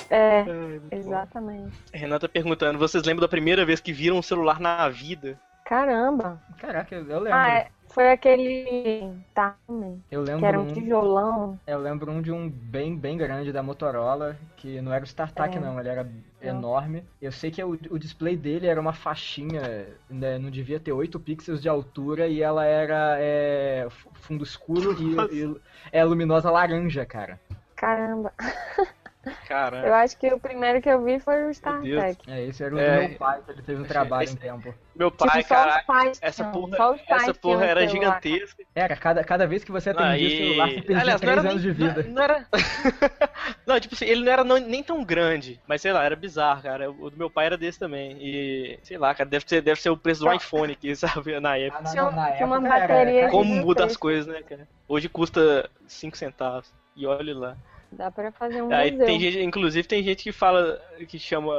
[0.10, 0.44] É,
[0.80, 1.14] muito bom.
[1.14, 1.78] exatamente.
[1.94, 5.40] Renata perguntando, vocês lembram da primeira vez que viram um celular na vida?
[5.66, 6.42] Caramba.
[6.60, 7.40] Caraca, eu, eu lembro.
[7.40, 11.60] Ah, é, foi aquele Tarman, Eu lembro que era um um, tijolão.
[11.66, 15.58] eu lembro um de um bem, bem grande da Motorola, que não era o StarTAC
[15.58, 15.60] É.
[15.60, 16.50] não, ele era Não.
[16.50, 17.04] enorme.
[17.20, 21.20] Eu sei que o, o display dele era uma faixinha, né, não devia ter 8
[21.20, 25.56] pixels de altura e ela era é, fundo escuro e, e
[25.92, 27.40] é luminosa laranja, cara.
[27.76, 28.32] Caramba.
[29.48, 29.88] Caramba.
[29.88, 31.58] Eu acho que o primeiro que eu vi foi o Deus.
[31.58, 32.18] StarTech.
[32.30, 34.38] É, esse era o É, do meu pai, que ele fez um trabalho esse- um
[34.38, 34.74] tempo.
[34.96, 37.88] Meu pai, tipo, só cara, os pais essa porra, só os pais essa porra era
[37.88, 38.64] gigantesca.
[38.74, 41.32] Era, cada, cada vez que você atendia Aí- o celular, você perdia Aliás, não 3
[41.32, 42.04] era anos nem, de vida.
[42.04, 42.46] Não, não era.
[43.68, 46.62] não, tipo assim, ele não era não- nem tão grande, mas sei lá, era bizarro,
[46.64, 46.90] cara.
[46.90, 48.18] O do meu pai era desse também.
[48.22, 50.34] E sei lá, cara, deve ser, deve ser o preço do Não.
[50.36, 50.96] iPhone aqui,
[51.28, 51.80] sabe, na época.
[51.80, 54.42] Ah, na- Tinha- na- tinha uma época era- bateria era- Como muda as coisas, né,
[54.48, 54.68] cara?
[54.88, 56.74] Hoje custa 5 centavos.
[56.96, 57.58] E olha lá.
[57.96, 58.98] Dá pra fazer um Aí museu.
[59.04, 61.54] tem gente, inclusive tem gente que fala que chama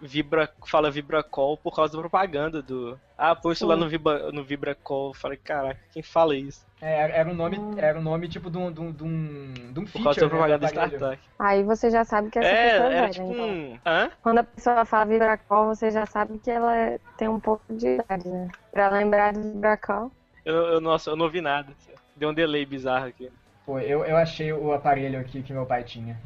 [0.00, 3.00] Vibra, fala Vibracall por causa da propaganda do.
[3.16, 5.08] Ah, põe isso lá no Vibra, no Vibracall.
[5.10, 6.66] Eu Falei, caraca, quem fala isso?
[6.80, 7.76] É, era, era um nome, Hum.
[7.76, 10.20] era um nome tipo de um, de um, de um, de um Por causa feature,
[10.20, 11.06] da né, propaganda do do aparelho.
[11.06, 11.20] StarTAC.
[11.38, 13.56] Aí você já sabe que essa É, pessoa é era tipo então.
[13.72, 13.80] um.
[13.86, 14.10] Hã?
[14.22, 18.28] Quando a pessoa fala vibracol, você já sabe que ela tem um pouco de idade,
[18.28, 18.48] né?
[18.72, 20.12] Pra lembrar do vibracol.
[20.44, 21.76] Eu, eu, nossa, eu não ouvi nada.
[22.14, 23.30] Deu um delay bizarro aqui.
[23.70, 26.18] Pô, eu, eu achei o aparelho aqui que meu pai tinha.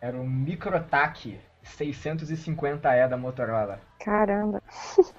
[0.00, 3.78] Era o Microtac 650E da Motorola.
[4.02, 4.62] Caramba.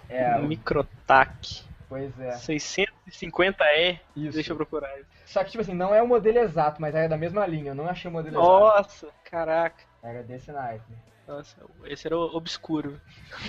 [0.10, 1.64] É, o- Microtac.
[1.88, 2.32] pois é.
[2.32, 4.00] 650E.
[4.16, 4.34] Isso.
[4.34, 4.90] Deixa eu procurar.
[5.28, 7.70] Só que, tipo assim, não é o modelo exato, mas era da mesma linha.
[7.70, 8.50] Eu não achei o modelo exato.
[8.50, 9.84] Nossa, caraca.
[10.02, 10.82] Era desse naipe.
[11.28, 13.00] Nossa, esse era o obscuro.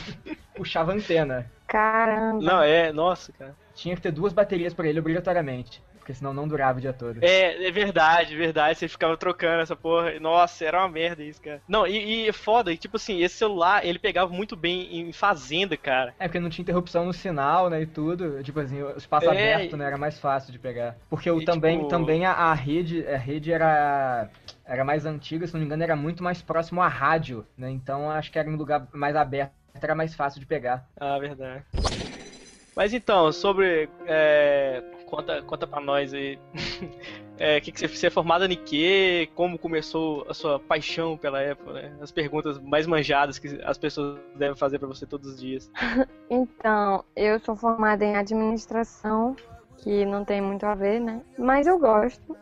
[0.54, 1.50] Puxava antena.
[1.66, 2.42] Caramba.
[2.44, 3.56] Não, é, nossa, cara.
[3.74, 5.80] Tinha que ter duas baterias pra ele obrigatoriamente.
[6.08, 7.22] Porque senão não durava o dia todo.
[7.22, 8.78] É, é verdade, verdade.
[8.78, 10.18] Você ficava trocando essa porra.
[10.18, 11.60] Nossa, era uma merda isso, cara.
[11.68, 15.76] Não, e, e é foda, tipo assim, esse celular, ele pegava muito bem em fazenda,
[15.76, 16.14] cara.
[16.18, 18.42] É, porque não tinha interrupção no sinal, né, e tudo.
[18.42, 20.96] Tipo assim, o espaço É, aberto, né, era mais fácil de pegar.
[21.10, 24.30] Porque o, E, também, tipo- também a, a rede, a rede era,
[24.64, 28.10] era mais antiga, se não me engano, era muito mais próximo à rádio, né, então
[28.10, 30.86] acho que era um lugar mais aberto, era mais fácil de pegar.
[30.98, 31.62] Ah, verdade.
[32.74, 33.88] Mas então, sobre.
[34.06, 36.38] É, conta, conta pra nós aí.
[37.40, 39.30] É, que que você, você é formada em quê?
[39.36, 41.72] Como começou a sua paixão pela Apple?
[41.72, 41.96] Né?
[42.00, 45.70] As perguntas mais manjadas que as pessoas devem fazer pra você todos os dias.
[46.28, 49.36] Então, eu sou formada em administração,
[49.76, 51.22] que não tem muito a ver, né?
[51.38, 52.36] Mas eu gosto.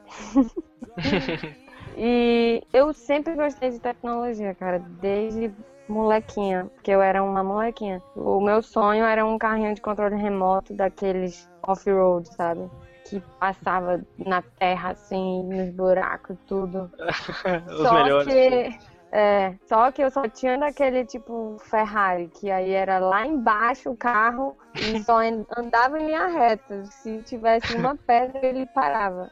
[1.94, 5.52] e eu sempre gostei de tecnologia, cara, desde
[5.88, 8.02] molequinha, porque eu era uma molequinha.
[8.14, 12.68] O meu sonho era um carrinho de controle remoto daqueles off-road, sabe?
[13.08, 16.90] Que passava na terra, assim, nos buracos, tudo.
[17.70, 18.26] Os Só melhores.
[18.32, 18.96] que.
[19.12, 23.96] É, só que eu só tinha daquele tipo Ferrari, que aí era lá embaixo o
[23.96, 26.84] carro e só an- andava em linha reta.
[26.86, 29.30] Se tivesse uma pedra, ele parava.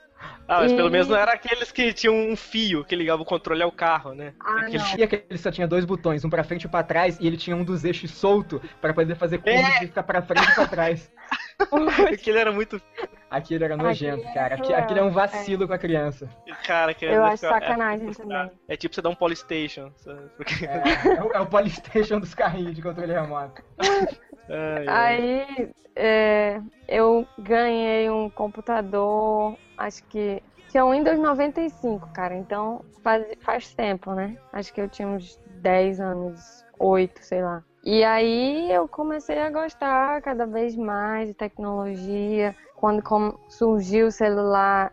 [0.48, 3.26] Ah, mas pelo E- menos não era aqueles que tinham um fio que ligava o
[3.26, 4.32] controle ao carro, né?
[4.40, 4.96] Ah, Aquele- não.
[4.96, 7.56] E aquele só tinha dois botões, um pra frente e pra trás, e ele tinha
[7.56, 9.80] um dos eixos solto pra poder fazer curva É.
[9.80, 11.10] de ficar pra frente e pra trás.
[12.12, 12.80] Aquele era muito.
[13.30, 14.54] Aquilo era nojento, Aquele cara.
[14.54, 16.28] Aqui- Aquilo é um cruel, vacilo com a criança.
[16.66, 18.50] Cara, que Eu é- acho sacanagem também.
[18.68, 19.90] É tipo você dar um Polystation.
[20.36, 23.62] Porque- É, é o, é o Polystation dos carrinhos de controle remoto.
[24.48, 24.84] Ai.
[24.88, 32.36] Aí é, eu ganhei um computador, acho que tinha um Windows 95, cara.
[32.36, 34.36] Então faz, faz tempo, né?
[34.52, 37.62] Acho que eu tinha uns 10 anos, 8, sei lá.
[37.86, 42.56] E aí eu comecei a gostar cada vez mais de tecnologia.
[42.76, 43.02] Quando
[43.48, 44.90] surgiu o celular,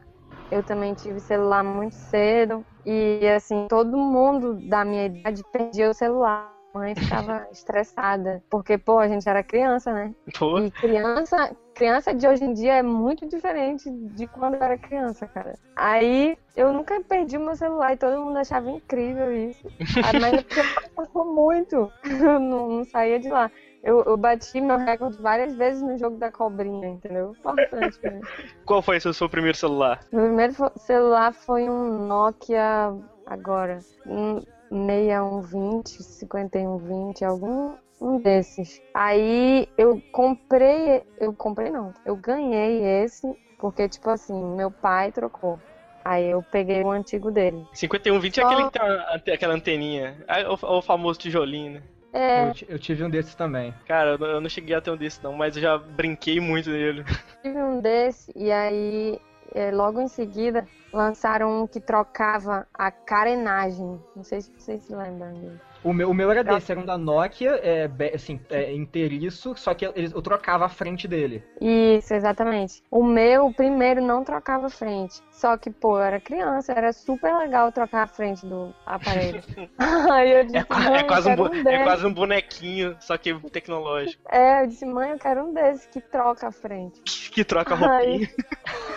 [0.51, 2.65] eu também tive celular muito cedo.
[2.85, 6.60] E assim, todo mundo da minha idade perdia o celular.
[6.73, 10.13] Mãe ficava estressada, porque, pô, a gente era criança, né?
[10.37, 14.77] Pô, E criança, criança de hoje em dia é muito diferente de quando eu era
[14.77, 15.53] criança, cara.
[15.75, 19.67] Aí eu nunca perdi o meu celular e todo mundo achava incrível isso.
[20.01, 20.61] Ah, Mas é porque
[20.95, 21.91] passou muito.
[22.03, 23.51] Eu não, não saía de lá.
[23.83, 27.31] Eu, eu bati meu recorde várias vezes no jogo da cobrinha, entendeu?
[27.31, 28.21] Importante pra mim.
[28.65, 29.99] qual foi o seu, seu primeiro celular?
[30.11, 32.93] Meu primeiro celular foi um Nokia
[33.25, 33.79] agora.
[34.05, 34.39] Um
[34.71, 38.81] 6120, 5120, algum um desses.
[38.93, 43.27] Aí eu comprei, eu comprei não, eu ganhei esse
[43.59, 45.59] porque tipo assim, meu pai trocou.
[46.03, 47.63] Aí eu peguei o antigo dele.
[47.73, 48.81] 5120 é Só- aquele que tem
[49.15, 50.17] ante- aquela anteninha.
[50.49, 51.83] O, o famoso tijolinho, né?
[52.13, 53.71] É, Eu, eu tive um desses também.
[53.87, 56.39] Cara, eu não, eu não cheguei a ter um desse não, mas eu já brinquei
[56.39, 57.05] muito nele.
[57.43, 59.19] tive um desse e aí é,
[59.73, 63.99] logo em seguida lançaram um que trocava a carenagem.
[64.15, 65.71] Não sei se vocês se lembram disso.
[65.83, 69.73] O meu, o meu era desse, era um da Nokia, é, assim, é, inteiriço, só
[69.73, 71.43] que eu, eu trocava a frente dele.
[71.59, 72.83] Isso, exatamente.
[72.91, 75.19] O meu, o primeiro, não trocava frente.
[75.31, 79.41] Só que, pô, eu era criança, era super legal trocar a frente do aparelho.
[80.11, 83.33] Aí eu disse, É, é quase eu um, um é quase um bonequinho, só que
[83.49, 84.21] tecnológico.
[84.29, 87.01] É, eu disse, mãe, eu quero um desse que troca a frente.
[87.01, 88.27] Que troca a roupinha.
[88.27, 88.35] Que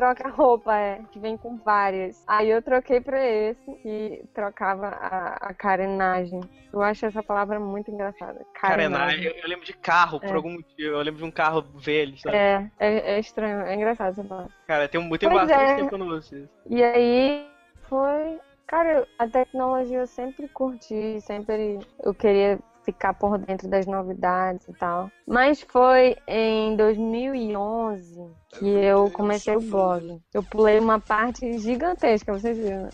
[0.00, 2.24] troca a roupa, é, que vem com várias.
[2.26, 6.40] Aí eu troquei pra esse, que trocava a, a carenagem.
[6.72, 8.40] Eu acho essa palavra muito engraçada.
[8.54, 9.24] Carenagem.
[9.24, 10.32] Eu, eu lembro de carro, por É.
[10.32, 10.94] algum motivo.
[10.94, 12.36] Eu lembro de um carro velho, sabe?
[12.36, 14.50] É, é, é estranho, é engraçado essa palavra.
[14.66, 15.76] Cara, tem, um- tem Pois bastante é.
[15.76, 16.48] tempo ouço isso.
[16.66, 17.46] E aí
[17.88, 18.38] foi.
[18.66, 24.72] Cara, a tecnologia eu sempre curti, sempre eu queria ficar por dentro das novidades e
[24.72, 25.10] tal.
[25.26, 30.20] Mas foi em 2011 que eu comecei o blog.
[30.32, 32.82] Eu pulei uma parte gigantesca, vocês viram.
[32.84, 32.90] né?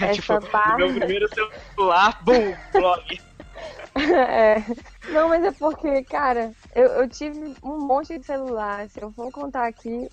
[0.00, 0.76] Essa tipo, parte.
[0.76, 3.20] meu primeiro celular, bum, blog.
[3.98, 4.62] É.
[5.08, 8.88] Não, mas é porque, cara, eu, eu tive um monte de celular.
[8.88, 10.08] Se eu for contar aqui,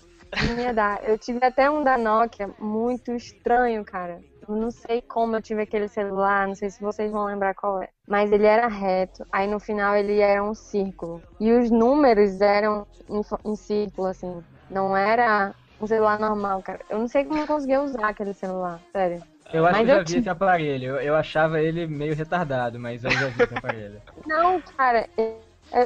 [0.48, 1.04] não ia dar.
[1.04, 4.20] Eu tive até um da Nokia muito estranho, cara.
[4.48, 7.82] Eu não sei como eu tive aquele celular, não sei se vocês vão lembrar qual
[7.82, 7.88] é.
[8.06, 11.22] Mas ele era reto, aí no final ele era um círculo.
[11.40, 14.42] E os números eram em, em círculo, assim.
[14.70, 16.80] Não era um celular normal, cara.
[16.88, 19.22] Eu não sei como eu conseguia usar aquele celular, sério.
[19.52, 20.88] Eu acho Mas que eu já vi esse aparelho.
[20.90, 24.02] Eu, eu achava ele meio retardado, mas eu já vi esse aparelho.
[24.26, 25.08] Não, cara,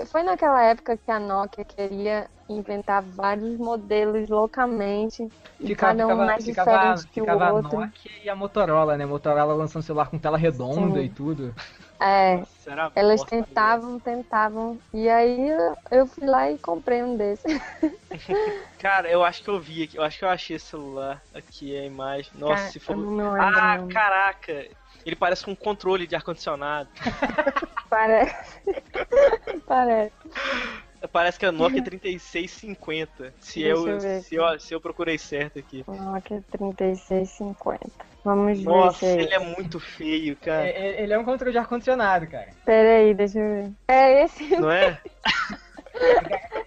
[0.06, 5.28] foi naquela época que a Nokia queria inventar vários modelos loucamente,
[5.60, 7.80] e Ficava, cada um ficava, mais ficava, diferente que ficava o a outro.
[7.80, 9.06] Nokia e a Motorola, né?
[9.06, 11.04] Motorola lançando celular com tela redonda Sim.
[11.04, 11.54] e tudo.
[12.00, 14.78] É, uma elas tentavam, tentavam.
[14.94, 15.50] E aí
[15.90, 17.60] eu, fui lá e comprei um desses.
[18.80, 19.98] Cara, eu acho que eu vi aqui.
[19.98, 22.32] Eu acho que eu achei esse celular aqui, a imagem.
[22.34, 22.96] Nossa, Cara, se for.
[23.38, 24.66] Ah, caraca!
[25.10, 26.88] Ele parece com um controle de ar-condicionado.
[27.90, 28.60] Parece.
[29.66, 30.12] Parece.
[31.10, 33.34] Parece que é Nokia 3650.
[33.40, 35.84] Se eu, eu ver se, eu, se eu procurei certo aqui.
[35.88, 37.90] Nokia 3650.
[38.24, 40.68] Vamos ver Nossa, se é ele é muito feio, cara.
[40.68, 42.50] É- é- ele é um controle de ar-condicionado, cara.
[42.64, 43.72] Pera aí, deixa eu ver.
[43.88, 44.56] É esse.
[44.60, 45.00] Não é?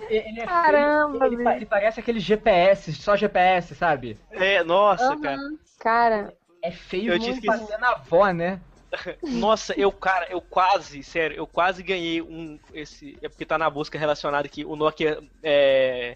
[0.10, 4.20] Ele é Caramba, feio, ele, ele parece aquele GPS, só GPS, sabe?
[4.32, 5.40] É, nossa, cara.
[5.80, 7.46] Cara, É feio Eu esquecido.
[7.46, 8.60] fazer na avó, né?
[9.24, 12.58] Nossa, eu, cara, eu quase, sério, eu quase ganhei um.
[12.74, 13.18] Esse.
[13.22, 16.16] É porque tá na busca relacionada aqui, o Nokia é,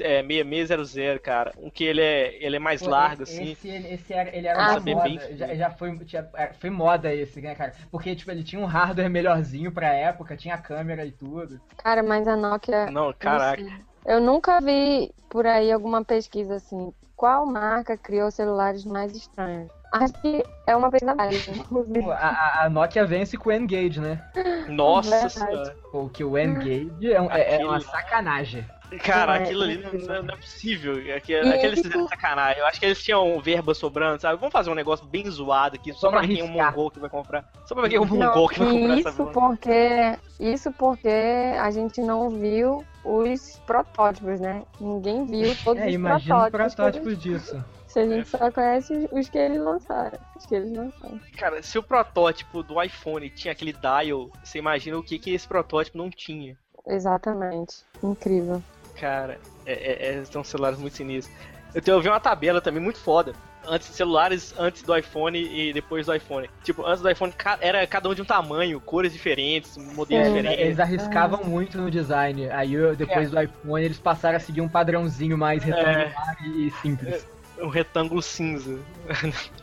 [0.00, 1.52] é 6600, cara.
[1.58, 3.52] Um que ele é, ele é mais Pô, largo, esse, assim.
[3.52, 5.20] Esse, esse era, ele era Ah, uma bem moda.
[5.20, 5.36] feio.
[5.38, 7.74] Já, já foi, tinha- é, foi moda esse, né, cara?
[7.90, 11.60] Porque, tipo, ele tinha um hardware melhorzinho pra época, tinha câmera e tudo.
[11.76, 12.90] cara, mas a Nokia.
[12.90, 13.62] Não, caraca.
[13.62, 13.84] não.
[14.06, 16.92] Eu nunca vi por aí alguma pesquisa assim.
[17.16, 19.70] Qual marca criou celulares mais estranhos?
[19.94, 22.02] Acho que é uma inclusive.
[22.02, 24.20] Pô, a, a- Nokia vence com o N-Gage, né?
[24.68, 25.76] Nossa senhora.
[25.92, 28.64] Pô, que o N-Gage é, um- é- é uma sacanagem.
[29.02, 30.94] Cara, é aquilo ali não, não é- não é possível.
[31.16, 32.60] Aqui, E aqueles ele- fizeram sacanagem.
[32.60, 34.38] Eu acho que eles tinham verba sobrando, sabe?
[34.38, 37.10] Vamos fazer um negócio bem zoado aqui, só pra quem é um mongol que vai
[37.10, 37.44] comprar.
[37.66, 39.32] Só pra quem é um mongol que vai comprar essa isso porra.
[39.48, 44.62] porque isso porque a gente não viu os protótipos, né?
[44.80, 46.74] Ninguém viu todos É, os imagina os protótipos.
[46.74, 47.64] protótipos disso.
[47.94, 50.18] Se a gente só conhece os que eles lançaram.
[50.34, 51.20] Os que eles lançaram.
[51.36, 55.46] Cara, se o protótipo do iPhone tinha aquele dial, você imagina o que, que esse
[55.46, 56.56] protótipo não tinha.
[56.88, 57.84] Exatamente.
[58.02, 58.60] Incrível.
[58.98, 61.32] Cara, é, é- é- são celulares muito sinistros.
[61.72, 63.32] Eu, tenho, eu vi uma tabela também muito foda.
[63.64, 66.50] Antes celulares antes do iPhone e depois do iPhone.
[66.64, 70.34] Tipo, antes do iPhone ca- era cada um de um tamanho, cores diferentes, modelos Sim.
[70.34, 70.60] diferentes.
[70.64, 72.50] Eles arriscavam muito no design.
[72.50, 76.70] Aí eu- depois do iPhone eles passaram a seguir um padrãozinho mais retangular e, e
[76.82, 77.24] simples.
[77.60, 78.78] Um retângulo cinza.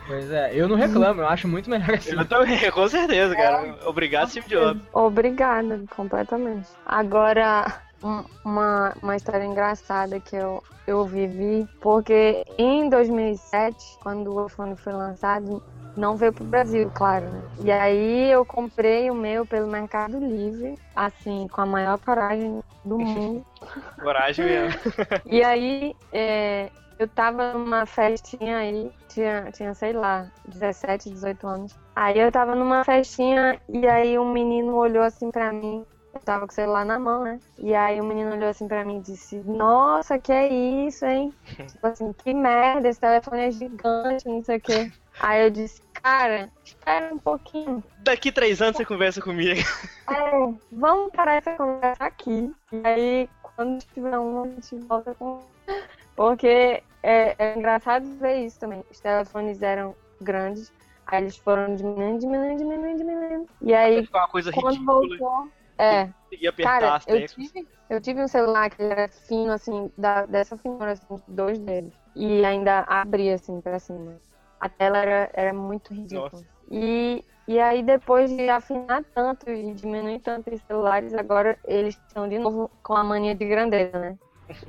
[0.08, 2.12] Pois é, eu não reclamo, eu acho muito melhor assim.
[2.12, 3.76] Eu também, com certeza, cara.
[3.86, 4.82] Obrigado, Steve Jobs.
[4.94, 6.70] Obrigada, completamente.
[6.86, 14.46] Agora, um- uma, uma história engraçada que eu, eu vivi, porque em 2007, quando o
[14.48, 15.62] iPhone foi lançado,
[15.96, 17.42] não veio pro Brasil, claro, né?
[17.64, 22.98] E aí eu comprei o meu pelo Mercado Livre, assim, com a maior coragem do
[22.98, 23.46] mundo.
[24.02, 24.80] Coragem mesmo.
[25.26, 26.72] E aí, é,
[27.02, 31.76] eu tava numa festinha aí, tinha, tinha, sei lá, 17, 18 anos.
[31.96, 35.84] Aí eu tava numa festinha e aí um menino olhou assim pra mim.
[36.14, 37.40] Eu tava com o celular na mão, né?
[37.58, 41.34] E aí o menino olhou assim pra mim e disse, nossa, que é isso, hein?
[41.72, 44.92] tipo assim, que merda, esse telefone é gigante, não sei o quê.
[45.20, 47.84] Aí eu disse, cara, espera um pouquinho.
[47.98, 49.60] Daqui três anos você conversa comigo.
[50.12, 50.32] É,
[50.74, 52.52] vamos parar essa conversa aqui.
[52.74, 55.40] E aí, quando tiver um, a gente volta com.
[56.18, 58.84] Porque é, é engraçado ver isso também.
[58.90, 60.72] Os telefones eram grandes,
[61.08, 63.50] aí eles foram diminuindo, diminuindo, diminuindo, diminuindo.
[63.62, 65.08] E aí, Ficou uma coisa quando ridícula.
[65.08, 65.48] voltou.
[65.78, 66.10] É,
[66.62, 71.22] cara, eu tive, eu tive um celular que era fino, assim, da, dessa finura, assim,
[71.28, 71.94] dois dedos.
[72.16, 74.18] E ainda abria, assim, pra cima.
[74.60, 76.30] A tela era, era muito ridícula.
[76.32, 76.46] Nossa.
[76.70, 82.30] E, e aí, depois de afinar tanto e diminuir tanto os celulares, agora eles estão
[82.30, 84.18] de novo com a mania de grandeza, né?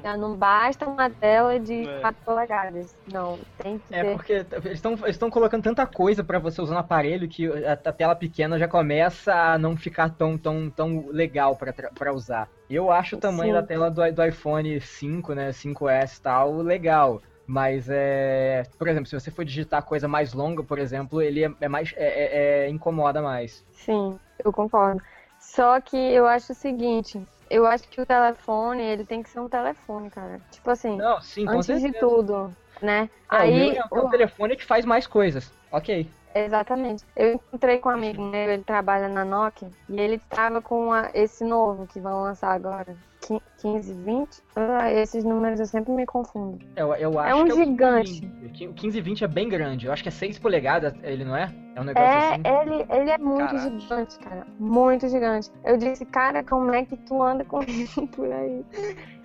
[0.02, 2.00] Já não basta uma tela de É.
[2.00, 2.94] 4 polegadas.
[3.12, 4.12] Não, tem que É ter.
[4.12, 4.32] porque
[4.64, 8.58] eles estão colocando tanta coisa pra você usar no aparelho que a, a tela pequena
[8.58, 12.48] já começa a não ficar tão, tão, tão legal pra usar.
[12.68, 13.60] Eu acho o tamanho Sim.
[13.60, 17.20] da tela do, do iPhone 5, né, 5S e tal, legal.
[17.46, 18.62] Mas é.
[18.78, 21.92] Por exemplo, se você for digitar coisa mais longa, por exemplo, ele é, é mais.
[21.96, 23.64] É, é- é- incomoda mais.
[23.72, 25.02] Sim, eu concordo.
[25.40, 27.20] Só que eu acho o seguinte,
[27.54, 30.40] eu acho que o telefone, ele tem que ser um telefone, cara.
[30.50, 33.08] Tipo assim, Não, sim, antes de tudo, né?
[33.30, 35.50] É, o Aí, meu é um o- telefone que faz mais coisas.
[35.70, 36.10] Ok.
[36.34, 37.04] Exatamente.
[37.14, 41.10] Eu encontrei com um amigo meu, ele trabalha na Nokia, e ele tava com a-
[41.14, 42.96] esse novo que vão lançar agora.
[43.24, 44.42] Qui- 15, 20?
[44.56, 46.58] Ah, esses números eu sempre me confundo.
[46.74, 48.10] Eu, eu acho um que é o gigante.
[48.26, 48.66] 1520.
[48.66, 49.86] O 1520 é bem grande.
[49.86, 51.52] Eu acho que é 6 polegadas, ele não é?
[51.74, 52.42] É um negócio É, assim.
[52.44, 53.78] ele, ele é muito Caraca.
[53.80, 54.46] gigante, cara.
[54.58, 55.50] Muito gigante.
[55.64, 58.64] Eu disse, cara, como é que tu anda com isso por aí?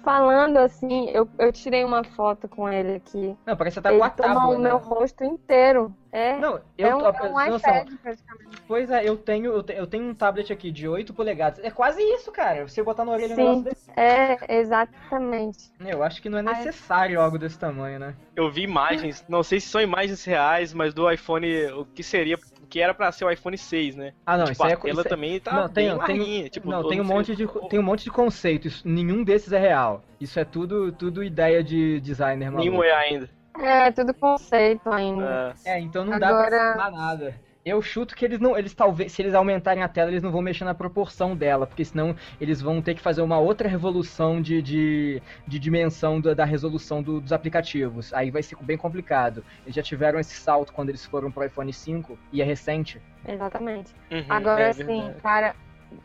[0.07, 3.35] Falando assim, eu, eu tirei uma foto com ele aqui.
[3.45, 4.69] Não, parece que você tá ele com a tábua, o né?
[4.69, 5.93] meu rosto inteiro.
[6.13, 8.61] É, Não, eu é um, tô- é um iPad praticamente.
[8.65, 11.59] Pois é, eu tenho, eu tenho, eu tenho um tablet aqui de 8 polegadas.
[11.61, 12.65] É quase isso, cara.
[12.65, 13.41] Você botar na orelha um Sim.
[13.43, 13.91] negócio desse.
[13.99, 15.71] É, exatamente.
[15.85, 16.53] Eu acho que não é Ai.
[16.55, 18.15] necessário algo desse tamanho, né?
[18.33, 22.37] Eu vi imagens, não sei se são imagens reais, mas do iPhone, o que seria
[22.69, 24.13] que era pra ser o iPhone 6, né?
[24.25, 26.05] Ah, não, tipo, isso aí a é tela isso é- também tá não, tem- bem
[26.05, 29.59] tem- tipo, não, tem um monte de tem um monte de conceitos, nenhum desses é
[29.59, 30.03] real.
[30.19, 32.69] Isso é tudo tudo ideia de designer, maluco.
[32.69, 33.29] Nenhum é ainda.
[33.59, 35.55] É, tudo conceito ainda.
[35.65, 35.77] É.
[35.77, 37.35] É, então não dá pra Agora- nada.
[37.67, 40.41] Eu chuto que eles não, eles talvez, se eles aumentarem a tela, eles não vão
[40.41, 44.61] mexer na proporção dela, porque senão eles vão ter que fazer uma outra revolução de,
[44.61, 48.13] de, de dimensão da, da resolução do- dos aplicativos.
[48.13, 49.43] Aí vai ser bem complicado.
[49.63, 53.01] Eles já tiveram esse salto quando eles foram pro iPhone 5 e é recente.
[53.27, 53.93] Exatamente.
[54.11, 55.21] Uhum, Agora, é assim, verdade.
[55.21, 55.55] cara,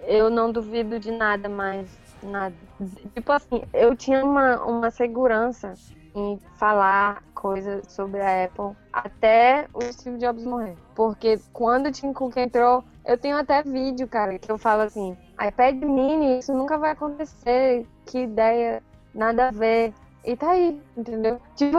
[0.06, 1.86] eu não duvido de nada mais.
[2.22, 2.54] Nada.
[3.14, 5.74] Tipo assim, eu tinha uma, uma segurança
[6.14, 10.76] em falar coisas sobre a Apple até o Steve Jobs morrer.
[10.94, 15.16] Porque quando o Tim Cook entrou, eu tenho até vídeo, cara, que eu falo assim,
[15.44, 18.80] iPad mini, isso nunca vai acontecer, que ideia,
[19.12, 19.92] nada a ver.
[20.24, 21.40] E tá aí, entendeu?
[21.56, 21.78] Tipo,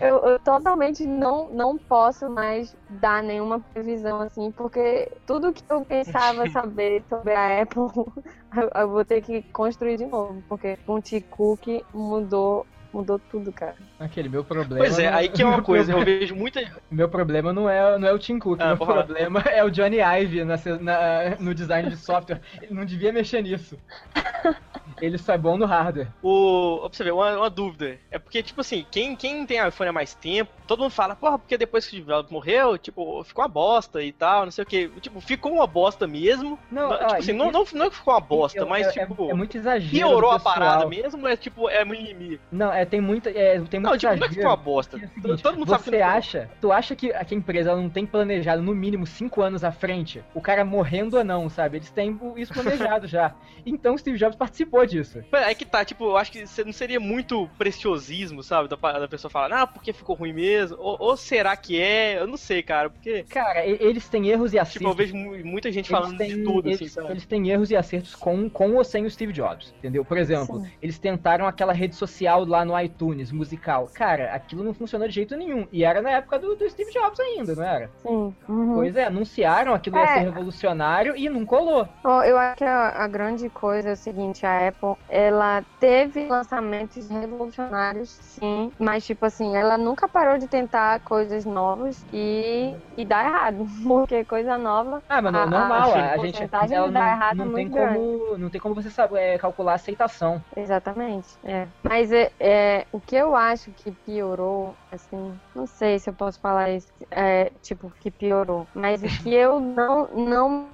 [0.00, 5.84] eu, eu totalmente não, não posso mais dar nenhuma previsão assim, porque tudo que eu
[5.84, 7.82] pensava saber sobre a Apple,
[8.56, 13.18] eu, eu vou ter que construir de novo, porque com o Tim Cook mudou, mudou
[13.18, 13.74] tudo, cara.
[13.98, 14.78] Aquele meu problema.
[14.84, 16.60] Pois é, não- aí que é uma coisa, eu problema- vejo muita.
[16.90, 19.04] Meu problema não é, não é o Tim Cook, Ah, meu pode falar.
[19.04, 22.40] problema é o Johnny Ive na, na- no design de software.
[22.60, 23.78] Ele não devia mexer nisso.
[25.02, 26.08] Ele só é bom no hardware.
[26.22, 26.78] O.
[26.82, 27.98] Pra você ver, uma, uma dúvida.
[28.10, 31.38] É porque, tipo assim, quem, quem tem iPhone há mais tempo, todo mundo fala, porra,
[31.38, 34.62] porque depois que o Steve Jobs morreu, tipo, ficou uma bosta e tal, não sei
[34.62, 34.88] o que.
[35.00, 36.56] Tipo, ficou uma bosta mesmo.
[36.70, 38.66] Não, Não, ó, tipo assim, e- não, não, não é que ficou uma bosta, eu-
[38.68, 39.26] mas, é, tipo.
[39.28, 39.90] é, é muito exagero.
[39.90, 42.40] Piorou a parada mesmo, é tipo, é mimimi.
[42.52, 43.28] Não, é, tem muita.
[43.30, 44.56] É, tem muito Não, tipo, não é que ficou uma exagero.
[44.64, 44.96] bosta.
[44.96, 46.16] É seguinte, Todo mundo sabe que você não ficou.
[46.18, 49.72] acha, tu acha que a que empresa não tem planejado no mínimo cinco anos à
[49.72, 51.78] frente, o cara morrendo ou não, sabe?
[51.78, 53.34] Eles têm isso planejado já.
[53.66, 55.22] Então o Steve Jobs participou disso.
[55.32, 58.68] É que tá, tipo, eu acho que não seria muito preciosismo, sabe?
[58.68, 60.76] Da, da pessoa falar, ah, porque ficou ruim mesmo.
[60.78, 62.18] Ou, ou será que é?
[62.18, 63.24] Eu não sei, cara, porque.
[63.24, 64.72] Cara, eles têm erros e acertos.
[64.80, 67.10] Tipo, eu vejo mu- muita gente Eles falando têm- de tudo, eles, assim, sabe?
[67.10, 70.04] eles têm erros e acertos com, com ou sem o Steve Jobs, entendeu?
[70.04, 70.70] Por exemplo, Sim.
[70.80, 73.88] eles tentaram aquela rede social lá no iTunes, musical.
[73.94, 75.66] Cara, aquilo não funcionou de jeito nenhum.
[75.72, 77.90] E era na época do, do Steve Jobs ainda, não era?
[78.02, 78.34] Sim.
[78.48, 78.74] uhum.
[78.74, 80.14] Pois é, anunciaram aquilo ia É.
[80.14, 81.88] ser revolucionário e não colou.
[82.26, 87.08] Eu acho que a, a grande coisa é o seguinte, a Apple, ela teve lançamentos
[87.08, 93.22] revolucionários, sim, mas tipo assim, ela nunca parou de tentar coisas novas e, e dá
[93.24, 96.90] errado, porque coisa nova, Ah, mas não, A- a- normal, a a, gente porcentagem ela
[96.90, 99.74] não, errado não é tem muito como, não tem como você saber é, calcular a
[99.76, 100.42] aceitação.
[100.56, 101.68] exatamente, é.
[101.82, 106.40] Mas é, é, o que eu acho que piorou, assim, não sei se eu posso
[106.40, 110.70] falar isso, é, tipo, que piorou, mas o que eu não, não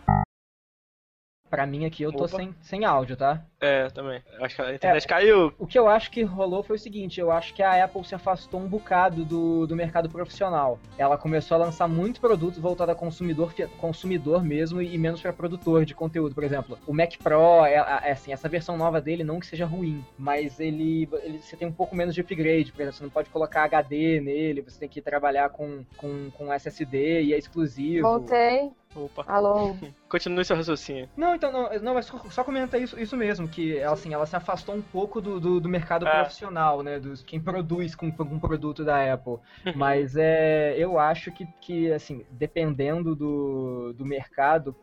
[1.51, 3.45] Pra mim aqui eu tô sem, sem áudio, tá?
[3.61, 4.23] É, também.
[4.33, 5.53] Eu Acho que a internet caiu.
[5.59, 8.15] O que eu acho que rolou foi o seguinte, eu acho que a Apple se
[8.15, 10.79] afastou um bocado do, do mercado profissional.
[10.97, 15.85] Ela começou a lançar muito produto voltado a consumidor, consumidor mesmo e menos para produtor
[15.85, 16.35] de conteúdo.
[16.35, 19.67] Por exemplo, o Mac Pro, é, é assim, essa versão nova dele não que seja
[19.67, 23.11] ruim, mas ele, ele você tem um pouco menos de upgrade, por exemplo, você não
[23.11, 28.03] pode colocar HD nele, você tem que trabalhar com, com, com SSD e é exclusivo.
[28.03, 29.25] voltei, Opa.
[29.27, 29.77] alô,
[30.09, 31.09] Continue seu raciocínio.
[31.17, 34.37] Não, então, não, não mas só, comentar isso, isso mesmo, que ela, assim, ela se
[34.37, 36.21] afastou um pouco do, do, do mercado É.
[36.21, 36.99] profissional, né?
[37.01, 39.35] Dos, quem produz com, um produto da Apple.
[39.67, 39.73] Uhum.
[39.75, 44.75] Mas é, eu acho que, que assim, dependendo do, do mercado,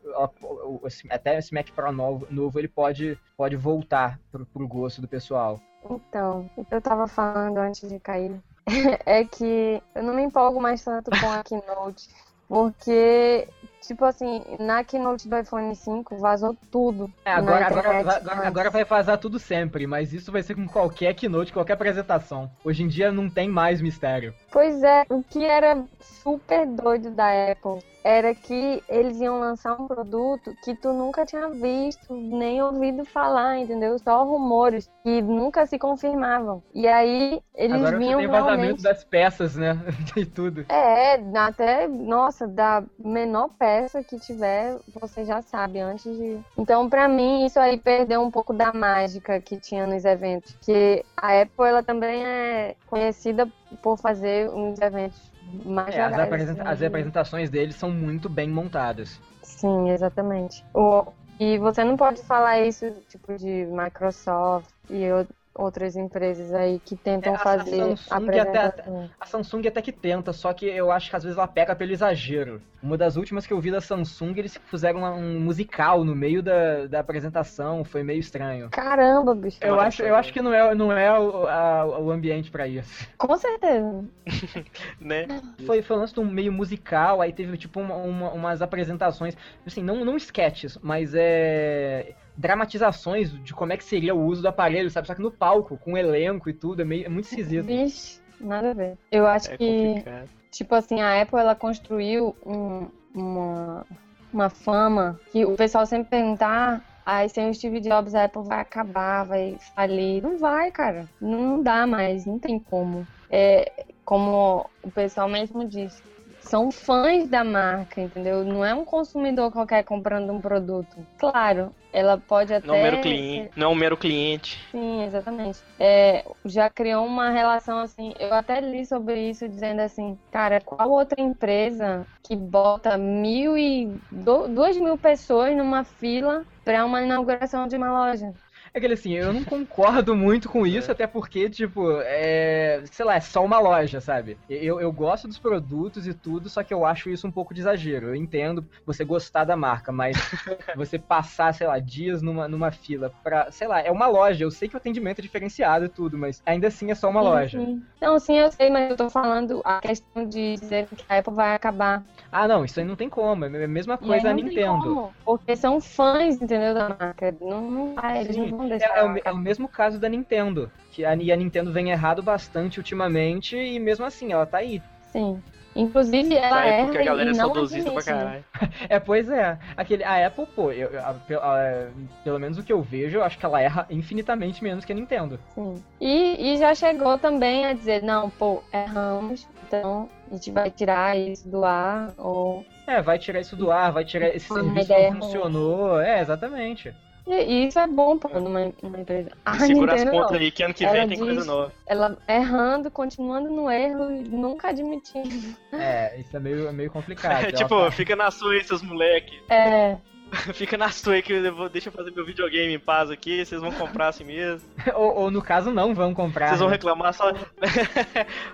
[1.10, 5.60] até esse Mac Pro novo, novo ele pode, pode voltar pro, pro gosto do pessoal.
[5.89, 8.41] Então, o que eu tava falando antes de cair
[9.06, 12.10] é que eu não me empolgo mais tanto com a Keynote,
[12.47, 13.47] porque,
[13.87, 17.11] tipo assim, na Keynote do iPhone 5 vazou tudo.
[17.23, 18.45] É, agora, agora, agora, antes.
[18.45, 22.49] agora vai vazar tudo sempre, mas isso vai ser com qualquer keynote, qualquer apresentação.
[22.63, 24.33] Hoje em dia não tem mais mistério.
[24.51, 29.87] Pois é, o que era super doido da Apple era que eles iam lançar um
[29.87, 33.97] produto que tu nunca tinha visto, nem ouvido falar, entendeu?
[33.97, 36.61] Só rumores que nunca se confirmavam.
[36.71, 39.75] E aí eles agora vinham tem vazamento realmente das peças, né?
[40.15, 40.65] E tudo.
[40.69, 43.74] É, até, nossa, da menor peça
[44.07, 46.39] que tiver, você já sabe antes de.
[46.57, 50.55] Então, pra mim, isso aí perdeu um pouco da mágica que tinha nos eventos.
[50.61, 53.47] Que a Apple, ela também é conhecida
[53.81, 55.19] por fazer uns eventos
[55.65, 56.71] mais É, as, legais, apresenta- né?
[56.71, 59.19] as apresentações deles são muito bem montadas.
[59.43, 60.63] Sim, exatamente.
[60.73, 61.05] O...
[61.38, 66.95] E você não pode falar isso, tipo, de Microsoft e, o- outras empresas aí que
[66.97, 68.83] tentam É, a fazer Samsung até-.
[69.19, 71.91] A Samsung até que tenta, só que eu acho que às vezes ela pega pelo
[71.93, 72.61] exagero.
[72.84, 76.86] Uma das últimas que eu vi da Samsung, eles fizeram um musical no meio da,
[76.86, 78.69] da apresentação, foi meio estranho.
[78.69, 79.57] Caramba, bicho.
[79.61, 83.07] Eu acho, eu acho que não é, não é o, a- o ambiente pra isso.
[83.17, 84.05] Com certeza.
[84.99, 85.25] Né?
[85.65, 89.36] Foi, foi um lance de um meio musical, aí teve tipo uma- uma- umas apresentações,
[89.65, 92.13] assim, não, não sketches, mas é.
[92.38, 95.07] Dramatizações de como é que seria o uso do aparelho, sabe?
[95.07, 97.65] Só que no palco, com elenco e tudo, é, meio, é muito esquisito.
[97.65, 98.97] Vixe, nada a ver.
[99.11, 100.29] Eu acho É que, complicado.
[100.51, 103.86] tipo assim, a Apple ela construiu um- uma,
[104.33, 108.43] uma fama que o pessoal sempre pergunta, ah, aí sem o Steve Jobs a Apple
[108.43, 110.21] vai acabar, vai falir.
[110.21, 111.07] Não vai, cara.
[111.21, 113.07] Não dá mais, não tem como.
[113.29, 116.03] É, como o pessoal mesmo disse,
[116.45, 118.43] são fãs da marca, entendeu?
[118.43, 120.95] Não é um consumidor qualquer comprando um produto.
[121.17, 122.67] Claro, ela pode até.
[122.67, 123.51] Não é um mero cliente.
[123.55, 124.59] Não é um mero cliente.
[124.71, 125.59] Sim, exatamente.
[125.79, 128.13] É, já criou uma relação assim.
[128.19, 133.87] Eu até li sobre isso, dizendo assim, cara, qual outra empresa que bota mil e
[134.11, 138.33] do- duas mil pessoas numa fila para uma inauguração de uma loja?
[138.76, 142.84] É aquele assim, eu não concordo muito com isso, até porque, tipo, é.
[142.91, 144.38] Sei lá, é só uma loja, sabe?
[144.49, 147.61] Eu, eu gosto dos produtos e tudo, só que eu acho isso um pouco de
[147.61, 148.09] exagero.
[148.09, 150.17] Eu entendo você gostar da marca, mas
[150.76, 153.49] você passar, sei lá, dias numa, numa fila pra.
[153.49, 154.43] Sei lá, é uma loja.
[154.43, 157.21] Eu sei que o atendimento é diferenciado e tudo, mas ainda assim é só uma
[157.21, 157.57] Sim, loja.
[157.57, 157.88] sim.
[158.01, 161.34] Não, sim, eu sei, mas eu tô falando a questão de dizer que a Apple
[161.34, 162.05] vai acabar.
[162.32, 163.45] Ah, não, isso aí não tem como.
[163.45, 164.84] É a mesma coisa a não tem Nintendo.
[164.84, 167.32] como, porque são fãs, entendeu, da marca.
[167.41, 168.95] Não, não vai, eles não Sim, deixar.
[168.95, 170.72] É, é o, é o mesmo caso da Nintendo.
[170.91, 174.82] Que a, e a Nintendo vem errado bastante ultimamente, e mesmo assim, ela tá aí.
[175.11, 175.41] Sim.
[175.76, 178.03] Inclusive, ela erra época a galera e é saudosista pra né?
[178.05, 178.45] caralho.
[178.88, 179.59] É, pois é.
[179.76, 181.09] Aquele, a Apple, pô, eu- a-
[181.41, 181.88] a-
[182.24, 184.95] pelo menos o que eu vejo, eu acho que ela erra infinitamente menos que a
[184.95, 185.38] Nintendo.
[185.53, 185.84] Sim.
[185.99, 191.18] E, e já chegou também a dizer, não, pô, erramos, então a gente vai tirar
[191.18, 192.66] isso do ar, ou...
[192.88, 195.20] É, vai tirar isso do ar, vai tirar esse Uma serviço não ruim.
[195.22, 195.99] funcionou.
[195.99, 196.93] É, exatamente.
[197.28, 199.32] E, isso é bom, pô, numa, numa empresa.
[199.45, 200.39] A Segura as Nintendo pontas não.
[200.39, 201.73] aí que ano que Ela vem tem coisa nova.
[201.88, 205.55] Ela errando, continuando no erro e nunca admitindo.
[205.71, 207.43] É, isso é meio, é meio complicado.
[207.45, 209.41] Ela tipo, tá- fica na sua aí, seus moleque.
[209.49, 209.97] É,
[210.53, 213.45] Fica na sua aí que eu vou, deixa eu fazer meu videogame em paz aqui,
[213.45, 214.67] vocês vão comprar assim mesmo.
[214.95, 216.47] ou, ou no caso, não vão comprar.
[216.49, 216.76] Vocês vão né?
[216.76, 217.32] reclamar só.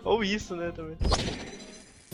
[0.03, 0.97] Ou isso, né, também.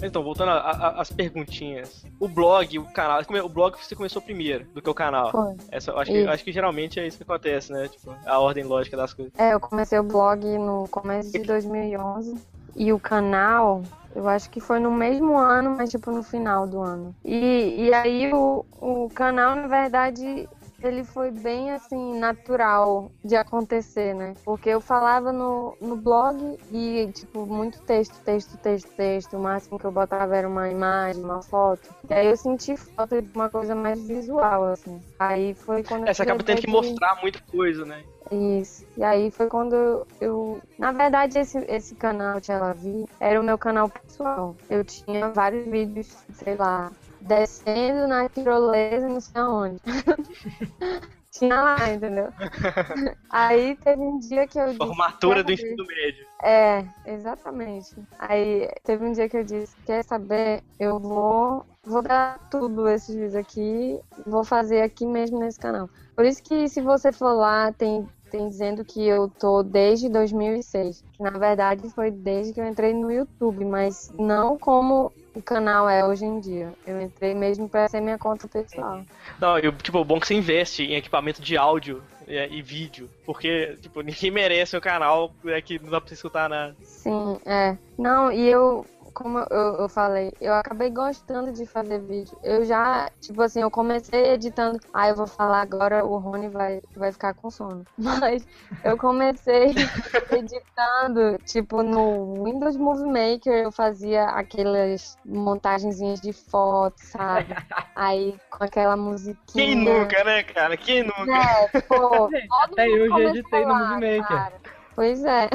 [0.02, 2.06] Então, voltando às perguntinhas.
[2.20, 3.20] O blog, o canal.
[3.44, 5.32] O blog você começou primeiro do que o canal.
[5.32, 5.56] foi.
[5.72, 7.88] Essa, acho, que, acho que geralmente é isso que acontece, né?
[7.88, 9.34] Tipo, a ordem lógica das coisas.
[9.38, 12.38] É, eu comecei o blog no começo de 2011
[12.76, 13.82] e o canal,
[14.16, 17.16] eu acho que foi no mesmo ano, mas tipo no final do ano.
[17.26, 20.48] E, e aí o, o canal, na verdade,
[20.82, 24.34] ele foi bem assim, natural de acontecer, né?
[24.44, 29.38] Porque eu falava no, no blog e, tipo, muito texto, texto, texto, texto.
[29.38, 31.90] O máximo que eu botava era uma imagem, uma foto.
[32.10, 35.02] E aí eu senti falta de uma coisa mais visual, assim.
[35.20, 38.04] Aí foi quando eu É, você acaba tendo que mostrar muita coisa, né?
[38.32, 38.86] isso.
[38.98, 40.62] E aí foi quando eu.
[40.78, 44.56] na verdade, esse, esse canal Tia Vi era o meu canal pessoal.
[44.70, 46.92] Eu tinha vários vídeos, sei lá,
[47.28, 49.82] descendo na tirolesa, não sei aonde.
[51.38, 52.30] tinha lá, entendeu?
[53.30, 54.78] aí teve um dia que eu disse.
[54.78, 56.26] Formatura do "Quer ensino médio.
[56.44, 57.96] é, exatamente.
[58.18, 60.64] Aí teve um dia que eu disse, quer saber?
[60.80, 65.90] Eu vou, vou dar tudo esses vídeos aqui, vou fazer aqui mesmo nesse canal.
[66.16, 71.04] Por isso que se você for lá, tem, tem dizendo que eu tô desde 2006.
[71.14, 75.88] Que na verdade foi desde que eu entrei no YouTube, mas não como o canal
[75.88, 76.74] é hoje em dia.
[76.86, 79.04] Eu entrei mesmo pra ser minha conta pessoal.
[79.40, 82.62] Não, e, tipo, o bom é que você investe em equipamento de áudio é, e
[82.62, 83.10] vídeo.
[83.26, 86.76] Porque, tipo, ninguém merece um canal é, que não dá pra você escutar nada.
[86.82, 87.78] Sim, é.
[87.98, 88.86] Não, e eu,
[89.18, 92.38] como eu, eu falei, eu acabei gostando de fazer vídeo.
[92.44, 94.80] Eu já, tipo assim, eu comecei editando.
[94.94, 97.84] Ah, eu vou falar agora, o Rony vai, vai ficar com sono.
[97.98, 98.46] Mas
[98.84, 99.74] eu comecei
[100.30, 107.56] editando, tipo, no Windows Movie Maker, eu fazia aquelas montagenzinhas de fotos, sabe?
[107.98, 109.66] Aí com aquela musiquinha.
[109.66, 110.78] Quem nunca, né, cara?
[110.78, 111.36] Quem nunca?
[111.36, 114.28] É, pô, todo Até mundo eu já editei no lá, Movie Maker.
[114.28, 114.54] cara.
[114.96, 115.50] Pois é.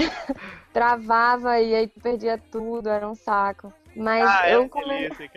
[0.72, 3.72] Travava e aí perdia tudo, era um saco.
[3.94, 5.28] Mas Ah, é eu, come- delícia,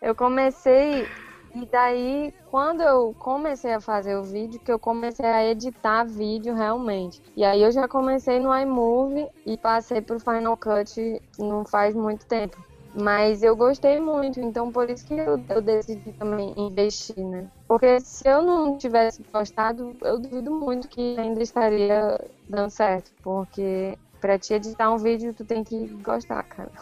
[0.00, 1.08] eu comecei,
[1.54, 6.54] e daí, quando eu comecei a fazer o vídeo, que eu comecei a editar vídeo
[6.54, 7.20] realmente.
[7.36, 10.90] E aí eu já comecei no iMovie e passei pro Final Cut
[11.38, 12.56] não faz muito tempo.
[12.94, 17.48] Mas eu gostei muito, então por isso que eu, eu decidi também investir, né?
[17.66, 23.10] Porque se eu não tivesse gostado, eu duvido muito que ainda estaria dando certo.
[23.22, 26.72] Porque pra te editar um vídeo, tu tem que gostar, cara.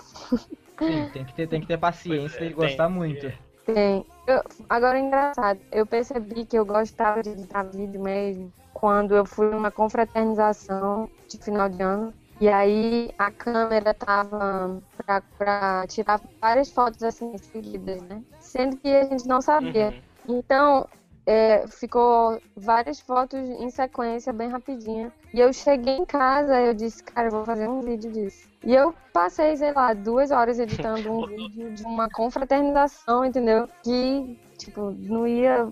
[0.82, 3.26] Sim, tem que ter, tem que ter paciência é, e gostar tem, muito.
[3.26, 3.38] é.
[3.66, 4.06] Tem.
[4.26, 9.26] Eu- agora é engraçado, eu percebi que eu gostava de editar vídeo mesmo quando eu
[9.26, 12.14] fui numa confraternização de final de ano.
[12.40, 18.22] E aí a câmera tava pra, pra tirar várias fotos assim seguidas, né?
[18.40, 19.94] Sendo que a gente não sabia.
[19.94, 20.02] Uhum.
[20.28, 20.88] Então,
[21.26, 25.12] é, ficou várias fotos em sequência, bem rapidinha.
[25.32, 28.48] E eu cheguei em casa, eu disse, cara, eu vou fazer um vídeo disso.
[28.64, 33.68] E eu passei, sei lá, duas horas editando um vídeo de uma confraternização, entendeu?
[33.82, 35.68] Que, tipo, não ia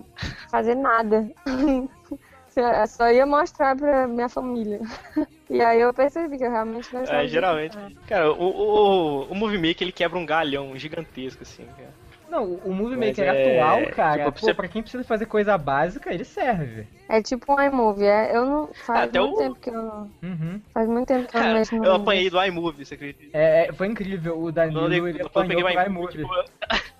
[0.49, 1.29] fazer nada.
[2.89, 4.79] Só ia mostrar pra minha família.
[5.51, 7.75] E aí eu percebi que eu realmente gostava É, geralmente.
[7.75, 7.91] cara.
[8.07, 11.91] Cara, o, o, o Movie Maker ele quebra um galhão gigantesco, assim, cara.
[12.29, 15.57] Não, o Movie Maker é, atual, cara, tipo, pô, você- pra quem precisa fazer coisa
[15.57, 16.85] básica, ele serve.
[17.09, 18.67] É tipo um iMovie, é, eu não.
[18.85, 20.11] Faz Até muito o- tempo que eu não.
[20.21, 20.61] Uhum.
[20.71, 23.35] Faz muito tempo que eu não mexo no eu apanhei do iMovie, você acredita?
[23.35, 26.17] É, é, foi incrível, o Danilo, eu, ele apanhou o pro iMovie, iMovie.
[26.17, 26.33] tipo,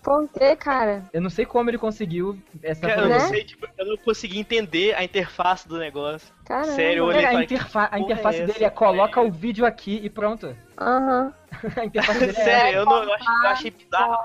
[0.09, 1.03] Por quê, cara?
[1.13, 3.27] Eu não sei como ele conseguiu essa cara, eu não Né?
[3.27, 6.33] sei, tipo, eu não consegui entender a interface do negócio.
[6.45, 6.71] Caramba.
[6.71, 9.31] Sério, eu olhei Cara, a, interfa a porra interface é dele essa, é coloca o
[9.31, 10.57] vídeo aqui e pronto.
[10.79, 11.31] Aham.
[11.77, 14.17] a interface dele é Sério, eu, não, eu, achei, eu achei bizarro.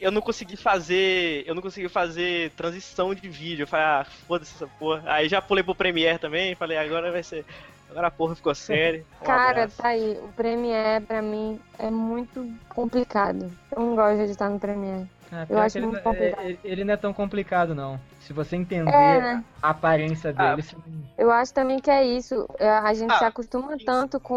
[0.00, 1.42] Eu não consegui fazer.
[1.44, 3.64] Eu não consegui fazer transição de vídeo.
[3.64, 5.02] Eu falei, ah, foda-se essa porra.
[5.06, 7.44] Aí já pulei pro Premiere também, falei, agora vai ser.
[7.90, 9.04] Agora a porra ficou séria.
[9.20, 9.82] Um Cara, abraço.
[9.82, 10.18] tá aí.
[10.22, 13.50] O Premiere, pra mim, é muito complicado.
[13.72, 15.15] Eu não gosto de editar no Premiere.
[15.32, 16.44] Ah, Eu acho que ele, muito não- complicado.
[16.44, 17.98] ele- ele não é tão complicado, não.
[18.26, 19.44] Se você entender É, né?
[19.62, 20.76] a aparência Ah, dele, sim.
[21.16, 22.46] Eu acho também que é isso.
[22.58, 24.34] É, A gente Ah, se acostuma tanto com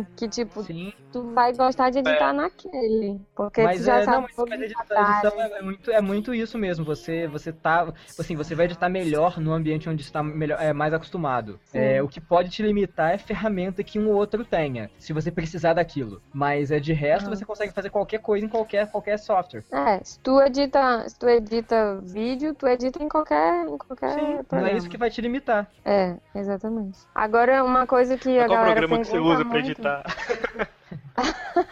[0.00, 0.92] um que, tipo, sim.
[1.12, 3.20] tu vai gostar de editar naquele.
[3.34, 5.90] Porque Mas tu já é, sabe não, mas, todos mas os edição, é, é muito,
[5.90, 6.84] é muito isso mesmo.
[6.84, 10.92] Você, você tá, assim, você vai editar melhor no ambiente onde está melhor, é, mais
[10.94, 11.60] acostumado.
[11.72, 15.30] É, o que pode te limitar é ferramenta que um ou outro tenha, se você
[15.30, 16.22] precisar daquilo.
[16.32, 17.34] Mas é de resto, Aham.
[17.36, 19.64] você consegue fazer qualquer coisa em qualquer, qualquer software.
[19.70, 24.38] É, se tu edita, se tu edita vídeo, tu edita em qualquer, em qualquer Sim,
[24.52, 25.66] não é isso que vai te limitar.
[25.84, 26.98] É, exatamente.
[27.14, 30.02] Agora, uma coisa que Mas a Qual galera programa que você usa pra muito- editar?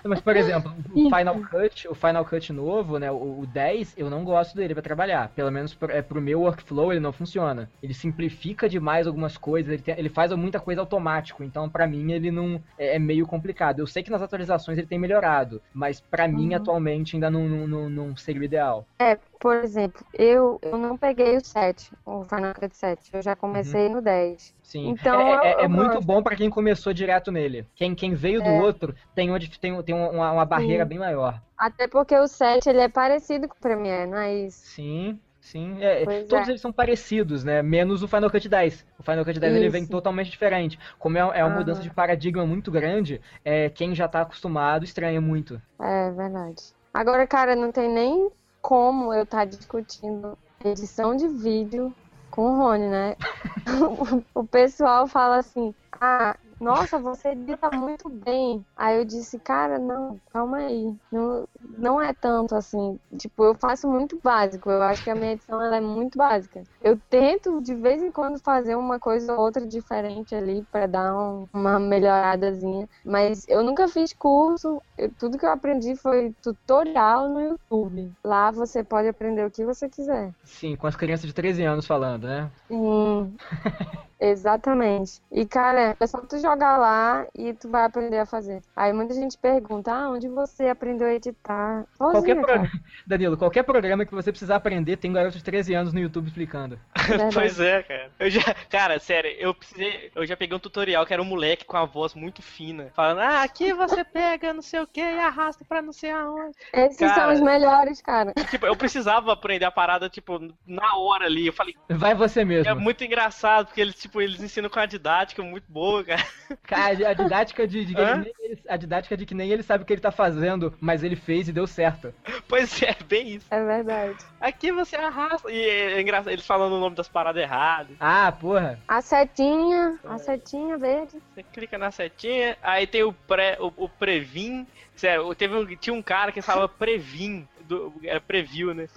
[0.05, 1.09] Mas, por exemplo, o.
[1.09, 4.83] Final Cut, o Final Cut novo, né, o, o 10, eu não gosto dele pra
[4.83, 5.29] trabalhar.
[5.35, 7.71] Pelo menos pro, é, pro meu workflow ele não funciona.
[7.83, 12.13] Ele simplifica demais algumas coisas, ele, tem- ele faz muita coisa automático, então pra mim
[12.13, 13.79] ele não é, é meio complicado.
[13.79, 16.57] Eu sei que nas atualizações ele tem melhorado, mas pra mim Uhum.
[16.57, 18.85] atualmente ainda não, não, não, não seria o ideal.
[18.99, 23.11] É, por exemplo, eu, eu não peguei o 7, o Final Cut 7.
[23.13, 24.55] Eu já comecei no 10.
[24.63, 24.89] Sim.
[24.91, 27.67] Então, é, é- eu- é eu muito bom pra quem começou direto nele.
[27.75, 28.63] Quem, quem veio do É.
[28.63, 30.89] outro tem, onde, tem, tem uma, uma barreira Sim.
[30.89, 31.41] bem maior.
[31.57, 34.67] Até porque o 7 ele é parecido com o Premiere, não é isso?
[34.67, 35.83] Sim, sim.
[35.83, 36.53] É, Pois todos é.
[36.53, 37.63] eles são parecidos, né?
[37.63, 38.85] Menos o Final Cut 10.
[38.99, 40.79] O Final Cut 10 ele vem totalmente diferente.
[40.99, 41.89] Como é, é uma mudança Aham.
[41.89, 45.61] de paradigma muito grande, é, quem já tá acostumado estranha muito.
[45.81, 46.75] É verdade.
[46.93, 48.31] Agora, cara, não tem nem
[48.67, 51.95] como eu estar discutindo edição de vídeo
[52.33, 53.17] com o Rony, né?
[54.35, 58.65] o pessoal fala assim: ah, nossa, você edita muito bem.
[58.77, 60.95] Aí eu disse, cara, não, calma aí.
[61.13, 61.47] Não,
[61.79, 62.99] não é tanto assim.
[63.19, 64.71] Tipo, eu faço muito básico.
[64.71, 66.63] Eu acho que a minha edição ela é muito básica.
[66.83, 71.15] Eu tento de vez em quando fazer uma coisa ou outra diferente ali pra dar
[71.15, 72.89] um- uma melhoradazinha.
[73.05, 74.81] Mas eu nunca fiz curso.
[74.97, 78.13] Eu- tudo que eu aprendi foi tutorial no YouTube.
[78.25, 80.33] Lá você pode aprender o que você quiser.
[80.45, 82.51] Sim, com as crianças de 13 anos falando, né?
[82.69, 83.37] Sim,
[84.21, 85.21] exatamente.
[85.31, 88.63] E, cara, é só tu jogar lá e tu vai aprender a fazer.
[88.75, 91.85] Aí muita gente pergunta, ah, onde você aprendeu a editar?
[91.99, 92.47] Qualquer Sozinha, cara.
[92.47, 92.71] programa,
[93.07, 96.79] Danilo, qualquer programa que você precisar aprender, tem garotos de 13 anos no YouTube explicando.
[97.33, 98.11] Pois é, cara.
[98.19, 101.65] Eu já, cara, sério, eu precisei, eu já peguei um tutorial que era um moleque
[101.65, 105.19] com a voz muito fina, falando: "Ah, aqui você pega não sei o que e
[105.21, 106.57] arrasta pra não sei aonde".
[106.73, 107.33] Esses são Cara.
[107.33, 108.33] os melhores, cara.
[108.51, 111.47] Tipo, eu precisava aprender a parada tipo na hora ali.
[111.47, 112.81] Eu falei: Vai você "É mesmo.
[112.81, 116.25] muito engraçado porque eles tipo, eles ensinam com a didática muito boa, cara".
[116.63, 119.83] Cara, a didática de, de que nem ele- a didática de que nem ele sabe
[119.83, 122.15] o que ele tá fazendo, mas ele fez e deu certo.
[122.49, 123.47] Pois é, bem isso.
[123.51, 124.17] É verdade.
[124.41, 127.97] Aqui você arrasta e é engraçado eles falando o nome das paradas erradas.
[127.99, 128.79] Ah, porra.
[128.87, 131.17] A setinha, a setinha verde.
[131.35, 134.67] Você clica na setinha, aí tem o pré, o, o previm.
[134.95, 138.89] Sério, teve um, tinha um cara que falava previm, do, era preview, né?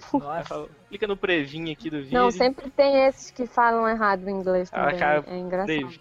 [0.88, 2.18] Clica no previm aqui do vídeo.
[2.18, 4.98] Não, sempre tem esses que falam errado o inglês Ah, também.
[4.98, 5.66] cara, é engraçado.
[5.66, 5.98] Dave.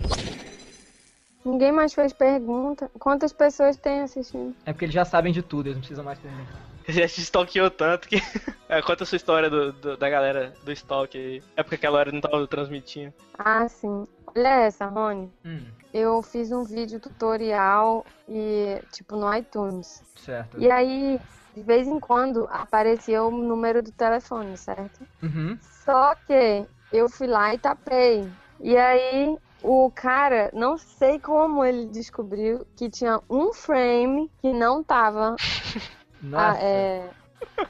[1.44, 2.92] Ninguém mais fez pergunta.
[3.00, 4.56] Quantas pessoas tem assistindo?
[4.66, 6.70] É porque eles já sabem de tudo, eles não precisam mais perguntar.
[6.90, 8.18] Já te stalkeou tanto que.
[8.68, 11.42] É, conta a sua história do, do- da galera do stalk aí.
[11.58, 13.12] É porque aquela hora não tava transmitindo.
[13.38, 14.08] Ah, sim.
[14.36, 15.28] Olha essa, Rony.
[15.44, 20.04] Hum, Eu fiz um vídeo tutorial e, tipo, no iTunes.
[20.16, 20.60] certo.
[20.60, 21.20] E aí,
[21.54, 25.08] de vez em quando, aparecia o número do telefone, certo?
[25.22, 25.60] Uhum.
[25.60, 28.32] Só que eu fui lá e tapei.
[28.60, 34.84] E aí, o cara, não sei como ele descobriu que tinha um frame que não
[34.84, 35.40] tava.
[36.22, 36.60] Nossa.
[36.60, 37.16] ah, é,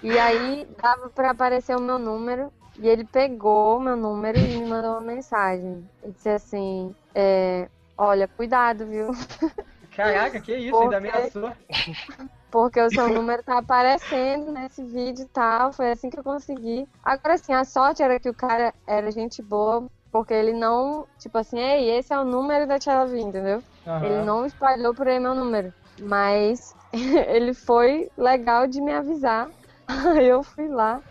[0.01, 2.53] E aí, dava pra aparecer o meu número.
[2.77, 5.89] E ele pegou o meu número e me mandou uma mensagem.
[6.01, 9.09] Ele disse assim: é, Olha, cuidado, viu?
[9.95, 11.51] Caraca, que isso, Por ainda ameaçou.
[12.51, 15.71] Porque o seu número tá aparecendo nesse vídeo e tal.
[15.71, 16.87] Foi assim que eu consegui.
[17.03, 21.37] Agora sim, a sorte era que o cara era gente boa, porque ele não, tipo
[21.37, 23.61] assim, ei, esse é o número da Tia Lavi, entendeu?
[23.85, 24.05] Aham.
[24.05, 25.71] Ele não espalhou por aí meu número.
[25.99, 29.47] Mas ele foi legal de me avisar.
[30.21, 31.01] Eu fui lá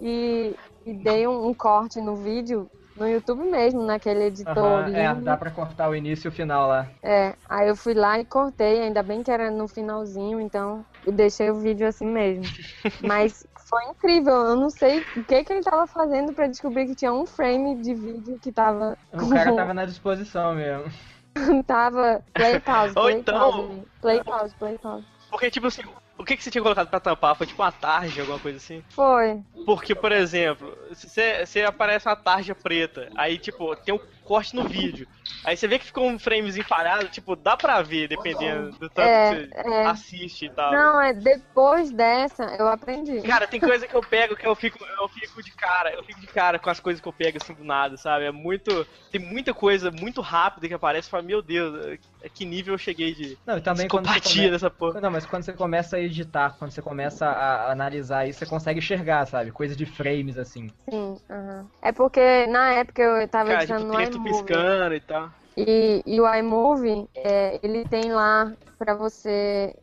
[0.00, 0.54] e,
[0.84, 2.68] e dei um, um corte no vídeo.
[2.96, 6.66] No YouTube mesmo, naquele editor Aham, é, dá pra cortar o início e o final
[6.66, 6.86] lá.
[7.02, 11.12] É, aí eu fui lá e cortei, ainda bem que era no finalzinho, então eu
[11.12, 12.44] deixei o vídeo assim mesmo.
[13.04, 16.94] Mas foi incrível, eu não sei o que, que ele tava fazendo pra descobrir que
[16.94, 18.96] tinha um frame de vídeo que tava.
[19.12, 20.90] O cara tava na disposição mesmo.
[21.66, 25.06] tava play pause, Ou play então- pause, play pause, play pause.
[25.30, 25.82] Porque, tipo assim,
[26.18, 27.36] o que, que você tinha colocado pra tampar?
[27.36, 28.84] Foi tipo uma tarja, alguma coisa assim?
[28.94, 29.44] Foi.
[29.64, 35.06] Porque, por exemplo, você aparece uma tarja preta, aí, tipo, tem um corte no vídeo.
[35.44, 39.10] Aí você vê que ficou um framezinho falhado, tipo, dá pra ver, dependendo do tanto
[39.10, 39.88] É, que você é.
[39.88, 40.72] assiste e tal.
[40.72, 43.22] Não, é depois dessa eu aprendi.
[43.22, 46.20] Cara, tem coisa que eu pego que eu fico, eu fico de cara, eu fico
[46.20, 48.24] de cara com as coisas que eu pego assim do nada, sabe?
[48.24, 48.86] É muito.
[49.10, 52.78] Tem muita coisa muito rápida que aparece e fala, meu Deus, a que nível eu
[52.78, 55.00] cheguei de Não, e também quando você dessa porra.
[55.00, 58.78] Não, mas quando você começa a editar, quando você começa a analisar isso, você consegue
[58.78, 59.52] enxergar, sabe?
[59.52, 60.68] Coisa de frames, assim.
[60.88, 61.70] Sim, aham.
[61.82, 64.64] É porque na época eu tava Cara, editando tipo, no iMovie.
[64.64, 65.32] piscando e tal.
[65.56, 69.74] E, e o iMovie, é, ele tem lá pra você,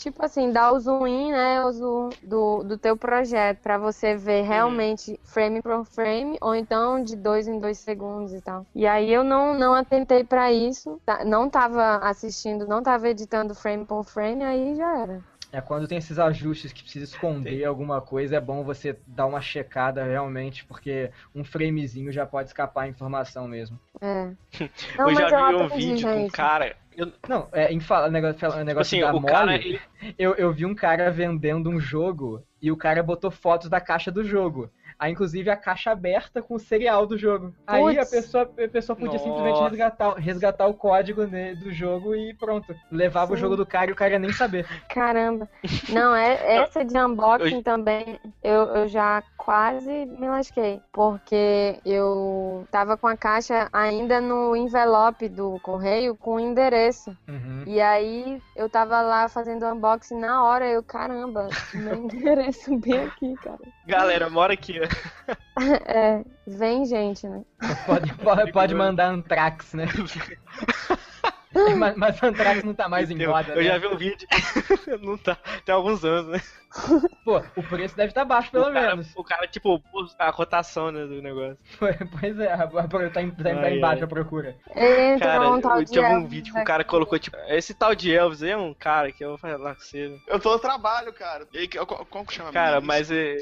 [0.00, 4.16] tipo assim, dar o zoom in, né, o zoom do, do teu projeto, pra você
[4.16, 8.66] ver realmente frame por frame, ou então de dois em dois segundos e tal.
[8.74, 13.54] E aí eu não, não atentei pra isso, tá- não tava assistindo, não tava editando
[13.54, 15.20] frame por frame, aí já era.
[15.52, 19.40] É quando tem esses ajustes que precisa esconder alguma coisa, é bom você dar uma
[19.40, 23.78] checada realmente, porque um framezinho já pode escapar a informação mesmo.
[24.00, 24.32] É.
[24.96, 26.76] Não, eu já vi um vídeo de um cara.
[27.00, 29.80] Eu, Não, é, em fala, negócio, fala- tipo negócio assim, da o mole, cara, ele,
[30.18, 34.10] eu, eu vi um cara vendendo um jogo e o cara botou fotos da caixa
[34.10, 34.70] do jogo.
[35.00, 37.54] Aí, inclusive, a caixa aberta com o serial do jogo.
[37.66, 39.68] Aí a pessoa, a pessoa podia simplesmente Nossa.
[39.70, 42.76] resgatar, resgatar o código né, do jogo e pronto.
[42.92, 43.40] Levava o Sim.
[43.40, 44.66] jogo do cara e o cara ia nem saber.
[44.90, 45.48] Caramba.
[45.88, 50.82] Não, é, essa de unboxing Eu- também, eu, eu já quase me lasquei.
[50.92, 57.16] Porque eu tava com a caixa ainda no envelope do correio com o endereço.
[57.26, 57.64] Uhum.
[57.66, 63.34] E aí eu tava lá fazendo unboxing na hora, eu, caramba, meu endereço bem aqui,
[63.36, 63.58] cara.
[63.90, 65.34] Galera, mora aqui, ó.
[65.86, 67.42] É, vem gente, né?
[67.84, 69.86] Pode, pode, pode mandar Antrax, né?
[71.76, 73.64] mas, mas Antrax não tá mais em moda, eu né?
[73.64, 74.26] já vi um vídeo.
[75.02, 75.36] não tá.
[75.64, 76.40] Tem alguns anos, né?
[77.24, 79.12] Pô, o preço deve estar baixo, pelo o cara, menos.
[79.16, 79.82] O cara, tipo,
[80.18, 81.58] a cotação né, do negócio.
[82.20, 84.04] Pois é, a- a- tá, em- tá, em- tá Ai, embaixo ai.
[84.04, 84.56] a procura.
[84.70, 86.66] Entrou Cara, um tal eu tinha um vídeo que o aqui.
[86.66, 89.74] cara colocou, tipo, esse tal de Elvis aí é um cara que eu vou falar
[89.74, 90.08] com você.
[90.08, 90.18] né?
[90.28, 91.46] Eu tô no trabalho, cara.
[91.52, 93.36] E aí, que- como que chama Cara, mas é,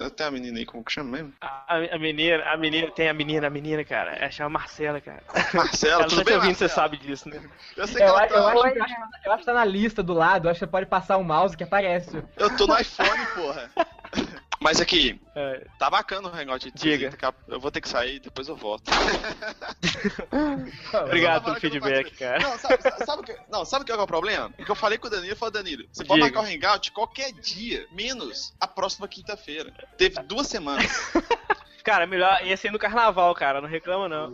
[0.00, 1.32] Eu tenho a menina aí, como que chama mesmo?
[1.40, 5.22] a, a menina, a menina, tem a menina, a menina, cara, ela chama Marcela, cara.
[5.54, 7.40] Marcela, Ela tudo tá bem, ouvindo, você sabe disso, né?
[7.76, 8.48] Eu sei que Eu, ela eu, tá...
[8.48, 8.94] acho, eu, acho,
[9.24, 11.24] eu acho que tá na lista do lado, eu acho que você pode passar o
[11.24, 12.22] mouse que aparece.
[12.36, 13.70] Eu tô no iPhone, porra.
[14.60, 16.70] Mas aqui, É, tá bacana o Hangout.
[16.70, 17.12] de Diga.
[17.48, 18.90] Eu vou ter que sair, depois eu volto.
[21.04, 22.38] obrigado pelo que eu feedback, cara.
[22.38, 24.48] Não, sabe, o que, não, sabe o que é o problema?
[24.50, 26.34] Porque eu falei com o Danilo e falei, Danilo, você pode Diga.
[26.34, 29.70] marcar o Hangout qualquer dia, menos a próxima quinta-feira.
[29.98, 31.12] Teve duas semanas.
[31.84, 34.32] Cara, melhor ia ser no carnaval, cara, não reclama não.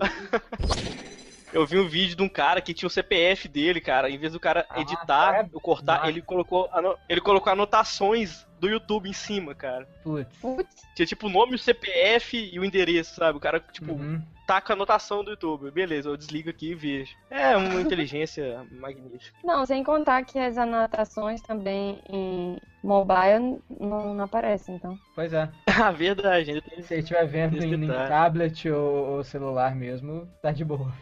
[1.53, 4.09] Eu vi um vídeo de um cara que tinha o CPF dele, cara.
[4.09, 5.49] Em vez do cara Ah, editar, é?
[5.53, 6.09] ou cortar, Nossa.
[6.09, 6.69] ele colocou,
[7.09, 9.89] ele colocou anotações do YouTube em cima, cara.
[10.05, 10.37] Putz.
[10.39, 13.37] Putz, Tinha tipo o nome, o CPF e o endereço, sabe?
[13.37, 14.23] O cara, tipo, Uhum.
[14.47, 15.71] tá com a anotação do YouTube.
[15.73, 17.17] Beleza, eu desligo aqui e vejo.
[17.31, 19.37] É uma inteligência magnífica.
[19.43, 24.97] Não, sem contar que as anotações também em mobile não, não aparecem, então.
[25.17, 25.51] Pois é.
[25.83, 30.65] Ah, verdade, Se ele estiver vendo em, em tablet ou, ou celular mesmo, tá de
[30.65, 30.93] boa.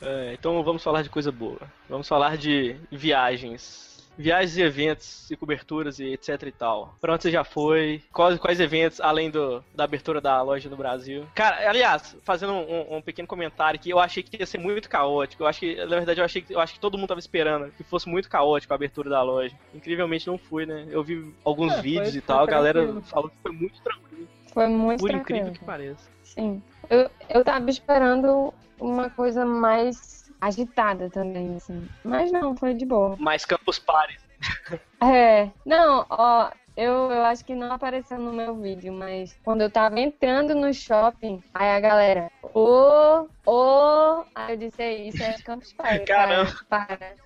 [0.00, 1.60] É, então vamos falar de coisa boa.
[1.88, 3.94] Vamos falar de viagens.
[4.18, 6.94] viagens e eventos e coberturas e etc e tal.
[7.00, 8.02] Pra onde você já foi?
[8.12, 11.26] Quais, quais eventos, além do, da abertura da loja no Brasil?
[11.34, 15.42] Cara, aliás, fazendo um, um pequeno comentário aqui, eu achei que ia ser muito caótico.
[15.42, 17.70] Eu acho que, na verdade, eu achei que, eu acho que todo mundo tava esperando
[17.72, 19.56] que fosse muito caótico a abertura da loja.
[19.74, 20.86] Incrivelmente não foi, né?
[20.90, 23.02] Eu vi alguns É, vídeos foi e tal, a galera tranquilo.
[23.06, 24.28] falou que foi muito tranquilo.
[24.52, 25.38] Foi muito Por tranquilo.
[25.40, 26.08] incrível que pareça.
[26.22, 26.62] Sim.
[26.88, 28.52] Eu, eu tava esperando
[28.84, 31.88] uma coisa mais agitada também, assim.
[32.04, 33.16] Mas não, foi de boa.
[33.18, 34.18] Mais Campus Party.
[35.02, 35.50] É.
[35.66, 40.00] Não, ó, eu, eu acho que não apareceu no meu vídeo, mas quando eu tava
[40.00, 45.72] entrando no shopping, aí a galera, ô, ô, aí eu disse, "Ei, isso é Campus
[45.74, 46.04] Party.
[46.08, 46.50] Caramba.
[46.70, 47.16] Para, para.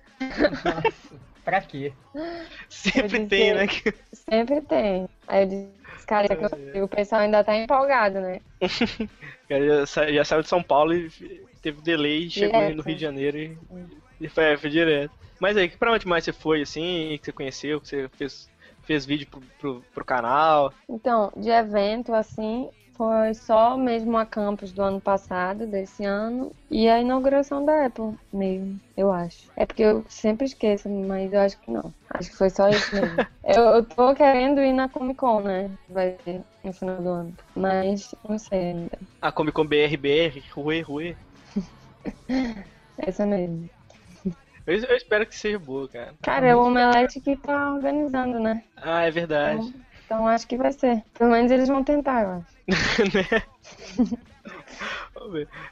[0.75, 1.93] Nossa, pra quê?
[2.69, 3.93] Sempre Eu tem, disse- né?
[4.13, 5.09] Sempre tem.
[5.27, 8.41] Aí eu disse, cara, é Campus Party." o pessoal ainda tá empolgado, né?
[9.49, 11.09] Já, já saiu de São Paulo e
[11.61, 12.77] teve delay e chegou Direto.
[12.77, 13.57] no Rio de Janeiro e,
[14.21, 15.13] e foi, foi direto.
[15.39, 18.49] Mas aí, pra onde mais você foi, assim, que você conheceu, que você fez,
[18.83, 20.73] fez vídeo pro, pro, pro canal?
[20.89, 26.89] Então, de evento, assim, foi só mesmo a campus do ano passado, desse ano, e
[26.89, 29.49] a inauguração da Apple mesmo, eu acho.
[29.55, 31.93] É porque eu sempre esqueço, mas eu acho que não.
[32.09, 33.15] Acho que foi só isso mesmo.
[33.45, 35.71] eu, eu tô querendo ir na Comic Con, né?
[35.87, 37.33] Vai ser no final do ano.
[37.55, 38.99] Mas não sei ainda.
[39.21, 41.17] A Comic Con BRBR, Rue, Rue.
[42.97, 43.69] Essa mesmo.
[44.65, 46.13] Eu, eu espero que seja boa, cara.
[46.21, 48.63] Cara, é o Omelete que tá organizando, né?
[48.77, 49.63] Ah, é verdade.
[50.05, 51.03] Então acho que vai ser.
[51.13, 52.53] Pelo menos eles vão tentar, eu acho.
[53.15, 53.41] né?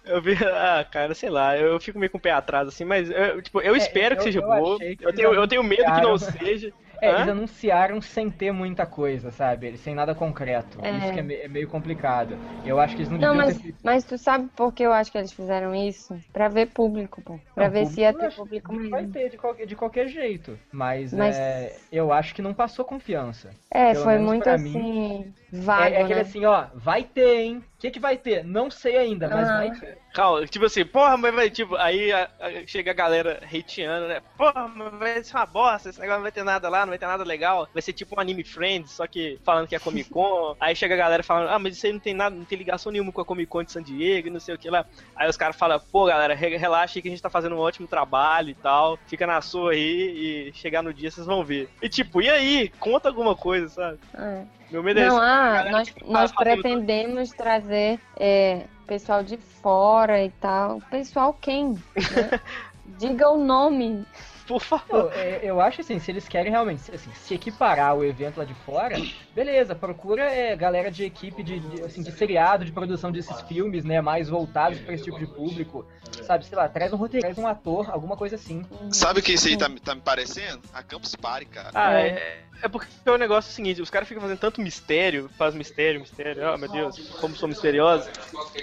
[0.03, 3.09] Eu vi, ah, cara, sei lá, eu fico meio com o pé atrás, assim, mas
[3.09, 4.77] eu, tipo, eu É, espero que eu- seja eu boa.
[4.77, 6.71] que Eu tenho, eu tenho medo que não seja.
[7.01, 7.15] É, Hã?
[7.17, 9.77] eles anunciaram sem ter muita coisa, sabe?
[9.77, 10.79] Sem nada concreto.
[10.83, 10.91] É.
[10.97, 12.37] Isso que é, me- é meio complicado.
[12.65, 15.11] Eu acho que eles não, Não, mas, ter mas tu sabe por que eu acho
[15.11, 16.17] que eles fizeram isso?
[16.33, 17.39] Pra ver público, pô.
[17.55, 19.13] Pra Não, ver se ia ter público que Vai mesmo.
[19.13, 20.57] ter de qualquer, de qualquer jeito.
[20.71, 23.49] Mas, Mas- é, eu acho que não passou confiança.
[23.69, 24.73] É, Pelo foi muito pra mim.
[24.73, 26.21] assim, vago, é, é aquele né?
[26.21, 27.63] assim, ó, vai ter, hein?
[27.77, 28.43] O que, que vai ter?
[28.43, 29.57] Não sei ainda, mas Ah.
[29.57, 29.99] vai ter.
[30.11, 34.19] Calma, tipo assim, porra, mas vai, tipo, aí a- a- chega a galera hateando, né?
[34.35, 36.97] Porra, mas vai ser uma bosta, esse negócio não vai ter nada lá, não vai
[36.97, 37.69] ter nada legal.
[37.71, 40.55] Vai ser tipo um anime Friends, só que falando que é Comic Con.
[40.59, 42.91] aí chega a galera falando, ah, mas isso aí não tem nada, não tem ligação
[42.91, 44.83] nenhuma com a Comic Con de San Diego e não sei o que lá.
[45.15, 47.59] Aí os caras falam, pô, galera, re- relaxa aí que a gente tá fazendo um
[47.59, 48.97] ótimo trabalho e tal.
[49.05, 51.69] Fica na sua aí e chegar no dia vocês vão ver.
[51.79, 52.69] E tipo, e aí?
[52.79, 53.99] Conta alguma coisa, sabe?
[54.17, 54.56] É.
[54.69, 60.81] Meu Não, ah, nós, nós tá pretendemos trazer é, pessoal de fora e tal.
[60.89, 61.73] Pessoal quem?
[61.73, 62.39] né?
[62.99, 64.05] Diga o nome.
[64.47, 65.03] Por favor.
[65.05, 68.45] Pô, é, eu acho assim, se eles querem realmente assim, se equiparar o evento lá
[68.45, 68.95] de fora,
[69.35, 73.83] beleza, procura é, galera de equipe de, de, assim, de seriado, de produção desses filmes,
[73.83, 75.85] né, mais voltados para esse tipo de público.
[76.23, 78.65] Sabe, sei lá, traz um roteiro, traz um ator, alguma coisa assim.
[78.91, 80.61] Sabe o que isso aí tá, tá me parecendo?
[80.73, 81.71] A Campus Party, cara.
[81.73, 82.07] Ah, É.
[82.07, 85.99] é, é porque é o negócio seguinte, os caras ficam fazendo tanto mistério, faz mistério,
[85.99, 88.09] mistério, oh meu Deus, como sou misterioso.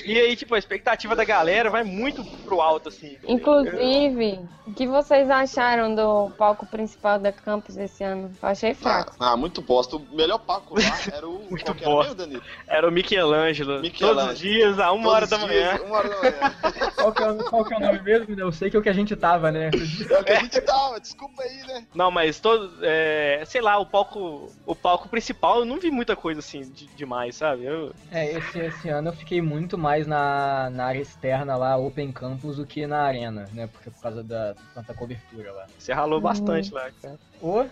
[0.04, 3.16] E aí, tipo, a expectativa da galera vai muito pro alto, assim.
[3.26, 8.30] Inclusive, o que vocês acharam do palco principal da campus esse ano?
[8.42, 9.16] Eu achei Ah, fraco.
[9.18, 9.96] ah, muito bosta.
[9.96, 10.80] O melhor Paco lá
[11.12, 11.40] era o.
[11.50, 12.02] Muito qual era bosta.
[12.02, 12.42] mesmo, Danilo?
[12.68, 14.18] Era o Michelangelo, Michelangelo.
[14.20, 16.54] todos os dias, a uma hora da dias, Uma hora da manhã.
[16.94, 18.34] Qual que, é, o- qual que é o nome mesmo?
[18.40, 19.70] Eu sei que é o que a gente tava, né?
[20.10, 21.86] É o que a gente tava, desculpa aí, né?
[21.94, 26.16] Não, mas todo, é, sei lá, o palco, o palco principal, eu não vi muita
[26.16, 27.64] coisa assim de, demais, sabe?
[27.64, 32.10] Eu, É, esse, esse ano eu fiquei muito mais na, na área externa lá, Open
[32.10, 33.66] Campus, do que na arena, né?
[33.66, 35.63] Porque por causa da tanta cobertura lá.
[35.78, 37.18] Você ralou bastante lá, cara.
[37.42, 37.64] Ô,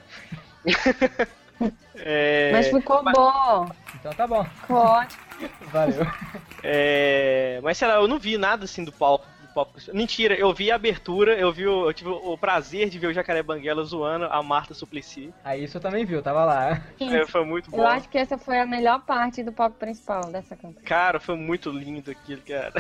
[1.95, 3.69] É, Mas ficou bom.
[3.95, 5.23] então tá bom, Ficou ótimo.
[5.71, 6.05] valeu.
[6.63, 9.25] é, mas sei lá, eu não vi nada assim do palco.
[9.43, 9.79] do palco.
[9.93, 13.13] Mentira, eu vi a abertura, eu vi o, eu tive o prazer de ver o
[13.13, 15.33] Jacaré Banguela zoando a Marta Suplicy.
[15.45, 16.83] Aí isso eu também viu, tava lá.
[16.99, 17.77] É, foi muito bom.
[17.79, 20.83] Eu acho que essa foi a melhor parte do palco principal dessa campus.
[20.83, 22.73] Cara, foi muito lindo aquilo, cara.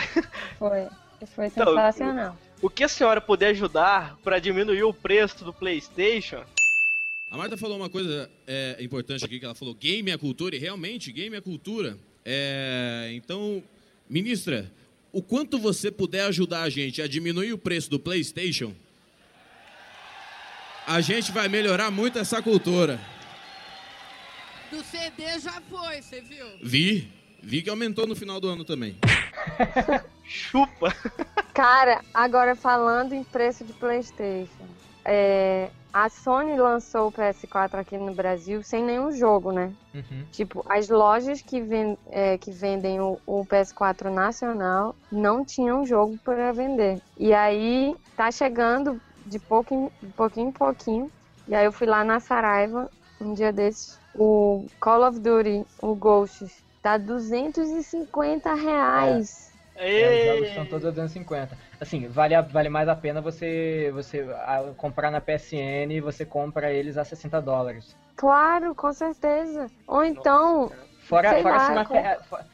[0.58, 0.88] Foi.
[1.36, 2.36] Foi Então, sensacional.
[2.62, 6.44] O que a senhora puder ajudar pra diminuir o preço do PlayStation?
[7.28, 10.60] A Marta falou uma coisa é, importante aqui, que ela falou game é cultura, e
[10.60, 11.98] realmente, game é cultura.
[12.24, 13.64] É, então,
[14.08, 14.72] ministra,
[15.10, 18.72] o quanto você puder ajudar a gente a diminuir o preço do PlayStation,
[20.86, 23.00] a gente vai melhorar muito essa cultura.
[24.70, 26.46] Do CD já foi, você viu?
[26.62, 27.08] Vi,
[27.42, 28.96] vi que aumentou no final do ano também.
[30.32, 30.88] Chupa!
[31.54, 34.66] Cara, agora falando em preço de PlayStation,
[35.06, 39.72] é, a Sony lançou o PS4 aqui no Brasil sem nenhum jogo, né?
[39.94, 40.24] Uhum.
[40.30, 46.18] Tipo, as lojas que, ven- é, que vendem o, o PS4 nacional não tinham jogo
[46.24, 46.98] para vender.
[47.18, 51.10] E aí tá chegando de pouquinho, de pouquinho em pouquinho.
[51.46, 52.88] E aí eu fui lá na Saraiva,
[53.20, 59.28] um dia desses, o Call of Duty, o Ghosts, tá 250 reais.
[59.28, 59.51] É,
[60.16, 61.56] os jogos estão todos a 250.
[61.80, 66.24] Assim, vale, a- vale mais a pena você, você ah, comprar na PSN e você
[66.24, 67.96] compra eles a 60 dólares.
[68.16, 69.66] Claro, com certeza.
[69.86, 70.70] Ou então,
[71.02, 71.86] Fora, Sei fora, assinar,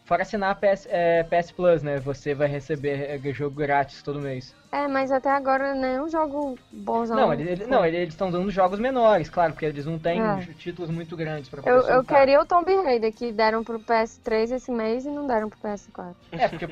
[0.04, 1.98] fora assinar a PS, é, PS Plus, né?
[1.98, 4.54] Você vai receber é, jogo grátis todo mês.
[4.72, 7.14] é, mas até agora nenhum jogo bonzão.
[7.16, 10.20] Não, ele, ele- não, ele- eles estão dando jogos menores, claro, porque eles não têm
[10.20, 10.40] É.
[10.58, 14.50] títulos muito grandes pra Eu, poder eu queria o Tomb Raider, que deram pro PS3
[14.50, 16.14] esse mês e não deram pro PS4.
[16.32, 16.68] É, porque o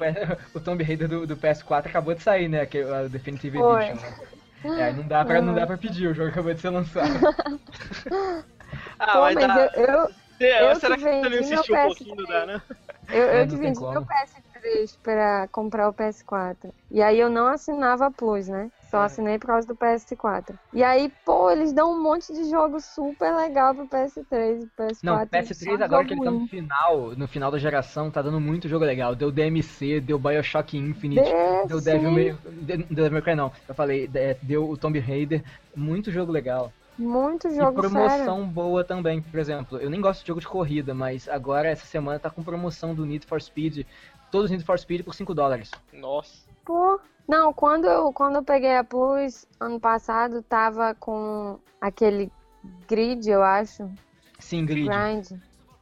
[0.54, 2.64] o Tomb Raider do, do PS4 acabou de sair, né?
[2.64, 3.84] Que, é o Definitive Foi.
[3.86, 4.06] Edition.
[4.64, 4.80] Né?
[4.80, 7.06] É, aí não dá, pra, não dá pra pedir, o jogo acabou de ser lançado.
[8.98, 9.70] Ah, Pô, mas mas dá.
[9.76, 10.10] eu, eu,
[10.40, 12.62] É, eu será que que você não vendi meu insistiu um pouquinho, dá, né?
[13.08, 13.92] Eu, É, eu dividi como.
[13.92, 16.70] meu PS3 pra comprar o PS4.
[16.90, 18.68] E aí eu não assinava Plus, né?
[18.90, 19.04] Só É.
[19.06, 20.54] assinei por causa do PS4.
[20.72, 24.98] E aí, pô, eles dão um monte de jogo super legal pro PS3 e PS4.
[25.02, 28.40] Não, só PS3 agora que ele tá no final, no final da geração, tá dando
[28.40, 29.14] muito jogo legal.
[29.14, 31.66] Deu DMC, deu Bioshock Infinite, ruim.
[31.68, 32.32] deu Desse- Devil May,
[32.62, 35.42] de- Devil May Cry não, eu falei, de- deu o Tomb Raider,
[35.74, 36.72] muito jogo legal.
[36.98, 38.46] Muito E jogo promoção sério.
[38.46, 42.18] boa também, por exemplo, eu nem gosto de jogo de corrida, mas agora essa semana
[42.18, 43.86] tá com promoção do Need for Speed,
[44.30, 45.70] todos os Need for Speed por 5 dólares.
[45.92, 46.46] Nossa.
[46.64, 46.98] Pô.
[47.28, 52.30] Não, quando eu, quando eu peguei a Plus ano passado, tava com aquele
[52.88, 53.90] grid, eu acho.
[54.38, 54.86] Sim, Grid.
[54.86, 55.24] Grind.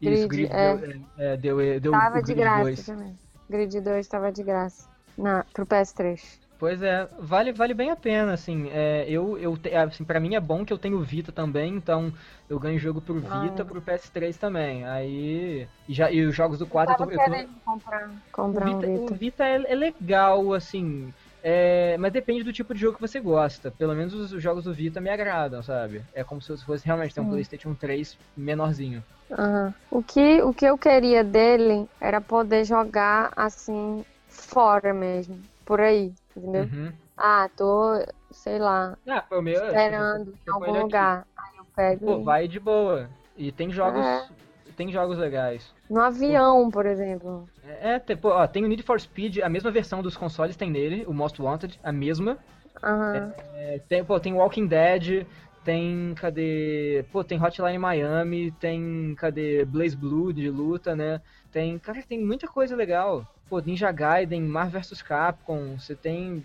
[0.00, 0.76] Isso, Grid, Grid é.
[0.76, 2.86] deu, é, deu, deu Tava o de Grid graça 2.
[2.86, 3.18] também.
[3.48, 4.88] Grid 2 tava de graça.
[5.18, 6.40] Na, pro PS3.
[6.64, 10.34] Pois é, vale, vale bem a pena, assim, é, eu, eu te- assim, pra mim
[10.34, 12.10] é bom que eu tenho Vita também, então
[12.48, 13.66] eu ganho jogo pro Vita, Ah.
[13.66, 17.22] pro PS3 também, aí, e, já, e os jogos do 4 eu Tava tô, eu
[17.22, 19.14] tô- querendo comprar, o comprar um Vita, o Vita.
[19.14, 21.12] Vita é, é legal, assim,
[21.42, 24.64] é, mas depende do tipo de jogo que você gosta, pelo menos os, os jogos
[24.64, 27.26] do Vita me agradam, sabe, é como se fosse realmente ter um.
[27.28, 29.04] Playstation 3 menorzinho.
[29.32, 29.74] Aham.
[29.90, 35.38] O, que, o que eu queria dele era poder jogar assim, fora mesmo.
[35.64, 36.62] Por aí, entendeu?
[36.64, 36.92] Uhum.
[37.16, 37.94] Ah, tô,
[38.32, 41.26] sei lá, Ah, foi o meu, esperando em algum lugar.
[41.36, 44.28] Aí eu pego Pô, e- vai de boa, e tem jogos, É.
[44.76, 45.72] tem jogos legais.
[45.88, 47.48] no avião, por exemplo.
[47.80, 50.70] É, tem, pô, ó, tem o Need for Speed, a mesma versão dos consoles tem
[50.70, 52.38] nele, o Most Wanted, a mesma.
[52.82, 53.32] Aham.
[53.56, 55.26] É, tem, pô, tem Walking Dead,
[55.64, 61.20] tem, cadê, pô, tem Hotline Miami, tem, cadê, Blaze Blue de luta, né?
[61.52, 63.26] Tem, cara, tem muita coisa legal.
[63.54, 66.42] Pô, Ninja Gaiden, Marvel vs Capcom, você tem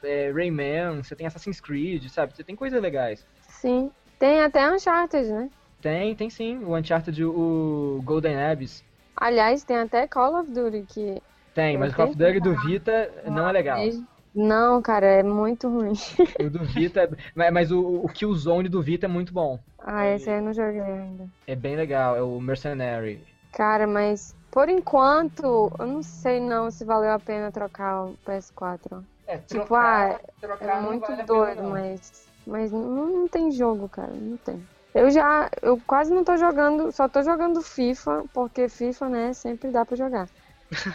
[0.00, 2.36] é, Rayman, você tem Assassin's Creed, sabe?
[2.36, 3.26] Você tem coisas legais.
[3.48, 3.90] Sim.
[4.16, 5.50] Tem até Uncharted, né?
[5.80, 8.84] Tem, tem sim, o Uncharted, o Golden Abyss.
[9.16, 11.20] Aliás, tem até Call of Duty que.
[11.52, 13.80] Tem, mas o Call of Duty do Vita não é legal.
[14.32, 15.94] Não, cara, é muito ruim.
[16.38, 19.58] O do Vita, mas, mas o, o Killzone do Vita é muito bom.
[19.80, 21.28] Ah, esse aí eu não joguei ainda.
[21.44, 23.20] É bem legal, é o Mercenary.
[23.52, 29.02] Cara, mas por enquanto, eu não sei não se valeu a pena trocar o PS4.
[29.26, 30.20] É, Tipo, ah,
[30.60, 32.28] É muito doido, mas.
[32.46, 34.12] Mas não, não tem jogo, cara.
[34.12, 34.62] Não tem.
[34.94, 35.48] Eu já.
[35.62, 36.92] Eu quase não tô jogando.
[36.92, 40.28] Só tô jogando FIFA, porque FIFA, né, sempre dá pra jogar.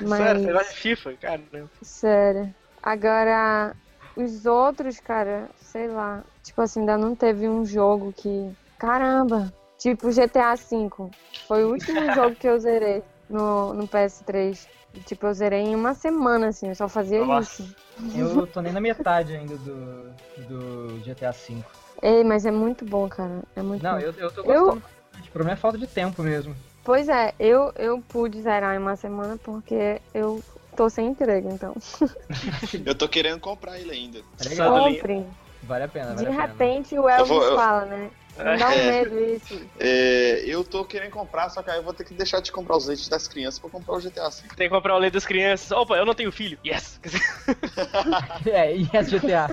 [0.01, 0.20] Mas.
[0.22, 1.14] Sério, você gosta de FIFA?
[1.16, 1.41] Cara,
[1.82, 2.55] Sério.
[2.84, 3.76] Agora,
[4.16, 6.24] os outros, cara, sei lá.
[6.43, 8.51] Tipo assim, ainda não teve um jogo que.
[8.78, 9.51] Caramba!
[9.80, 11.10] Tipo GTA V.
[11.47, 14.67] Foi o último jogo que eu zerei no, no PS3.
[15.05, 17.61] Tipo, eu zerei em uma semana, assim, eu só fazia Nossa.
[17.61, 17.75] isso.
[18.15, 20.09] Eu tô nem na metade ainda do,
[20.47, 21.63] do GTA V.
[22.01, 23.43] Ei, mas é muito bom, cara.
[23.55, 23.99] É muito Não, bom.
[23.99, 24.82] eu, eu tô Eu- gostando.
[24.82, 25.30] bastante.
[25.30, 26.55] O problema é falta de tempo mesmo.
[26.84, 30.41] Pois é, eu, eu pude zerar em uma semana porque eu
[30.75, 31.75] tô sem emprego, então.
[32.86, 34.19] Eu tô querendo comprar ele ainda.
[34.39, 35.25] É Compre.
[35.63, 36.47] Vale a pena, De vale a pena.
[36.47, 38.11] repente o Elvis vou- eu- fala, né?
[38.38, 38.91] Não dá um É.
[38.91, 39.69] medo isso.
[39.79, 42.77] É, eu tô querendo comprar, só que aí eu vou ter que deixar de comprar
[42.77, 44.35] os leites das crianças pra comprar o GTA V.
[44.55, 45.71] tem que comprar o leite das crianças.
[45.71, 46.57] Opa, eu não tenho filho.
[46.65, 46.99] Yes!
[48.45, 49.47] É, e as GTA?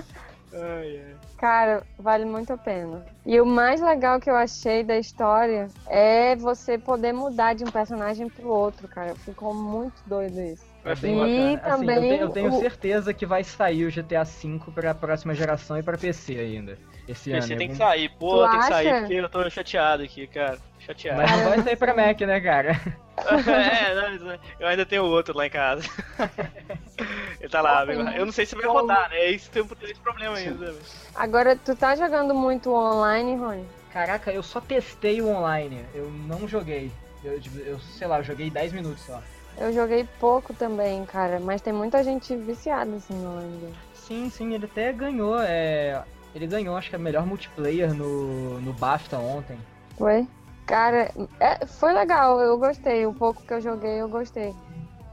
[0.53, 1.15] Ai, ai.
[1.37, 3.05] Cara, vale muito a pena.
[3.25, 7.71] E o mais legal que eu achei da história é você poder mudar de um
[7.71, 9.15] personagem pro outro, cara.
[9.15, 10.63] Ficou muito doido isso.
[10.85, 11.61] É bem E bacana.
[11.63, 14.93] Assim, eu também tenho, eu tenho o- certeza que vai sair o GTA V pra
[14.93, 16.77] próxima geração e pra PC ainda.
[17.07, 17.41] Esse ano.
[17.41, 18.09] PC tem em que sair.
[18.09, 18.99] Pô, Tu tem que sair, acha?
[19.01, 20.57] porque eu tô chateado aqui, cara.
[20.79, 21.21] Chateado.
[21.21, 22.71] Mas não vai sair pra Mac, né, cara?
[23.25, 25.81] é, não, mas eu ainda tenho outro lá em casa.
[27.39, 28.01] Ele tá lá, amigo.
[28.01, 29.29] Eu não sei se vai rodar, né?
[29.31, 30.71] Isso tem tem esse problema ainda.
[30.71, 30.79] né?
[31.15, 33.65] Agora, tu tá jogando muito online, Rony?
[33.91, 35.85] Caraca, eu só testei o online.
[35.93, 36.91] Eu não joguei.
[37.23, 39.21] Eu, eu sei lá, eu joguei 10 minutos só.
[39.57, 43.73] Eu joguei pouco também, cara, mas tem muita gente viciada assim no online.
[43.93, 45.39] Sim, sim, ele até ganhou.
[45.41, 46.03] É...
[46.33, 49.57] Ele ganhou, acho que, a melhor multiplayer no, no BAFTA ontem.
[49.97, 50.27] Foi?
[50.65, 53.05] Cara, é, foi legal, eu gostei.
[53.05, 54.53] O pouco que eu joguei, eu gostei.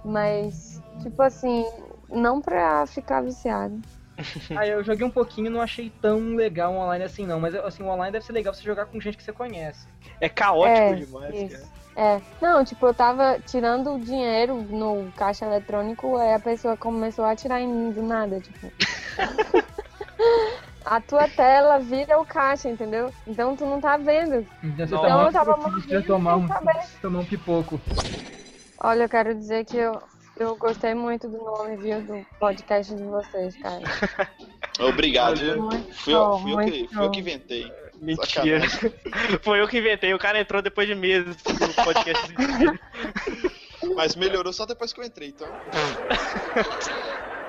[0.05, 1.65] Mas, tipo assim,
[2.09, 3.81] não pra ficar viciado.
[4.57, 7.39] Aí eu joguei um pouquinho e não achei tão legal o online assim, não.
[7.39, 9.87] Mas assim, o online deve ser legal você jogar com gente que você conhece.
[10.21, 11.49] É caótico É, demais, isso.
[11.55, 11.82] cara.
[11.95, 17.25] É, não, tipo, eu tava tirando o dinheiro no caixa eletrônico, aí a pessoa começou
[17.25, 18.73] a atirar em mim do nada, tipo.
[20.85, 23.13] a tua tela vira o caixa, entendeu?
[23.27, 24.47] Então tu não tá vendo.
[24.63, 26.49] Então você Não, tá eu tava morrendo tomar um,
[27.01, 27.81] tomar um pipoco.
[28.81, 30.03] Olha, eu quero dizer que eu,
[30.39, 33.83] eu gostei muito do nome, viu, do podcast de vocês, cara.
[34.81, 35.63] Obrigado, viu?
[35.63, 37.82] Muito Fui, eu, fui, eu que, muito fui eu que inventei.
[38.03, 38.61] Mentira.
[39.43, 40.13] Foi eu que inventei.
[40.13, 42.35] O cara entrou depois de meses no podcast.
[43.95, 45.47] Mas melhorou só depois que eu entrei, então.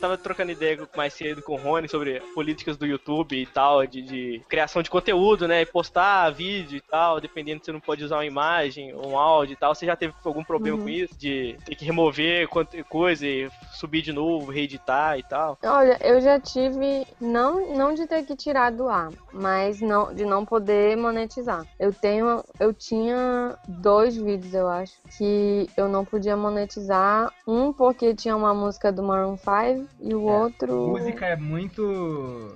[0.00, 4.00] Tava trocando ideia mais cedo com o Rony sobre políticas do YouTube e tal, de,
[4.02, 5.62] de criação de conteúdo, né?
[5.62, 9.18] E postar vídeo e tal, dependendo se você não pode usar uma imagem ou um
[9.18, 9.74] áudio e tal.
[9.74, 10.84] Você já teve algum problema Uhum.
[10.84, 11.18] com isso?
[11.18, 12.48] De ter que remover
[12.88, 15.58] coisa e subir de novo, reeditar e tal?
[15.62, 20.24] Olha, eu já tive, não, não de ter que tirar do ar, mas não, de
[20.24, 21.66] não poder monetizar.
[21.78, 27.32] Eu tenho, eu tinha dois vídeos, eu acho, que eu não podia monetizar.
[27.46, 32.54] Um porque tinha uma música do Maroon 5 e o É, outro Música é muito.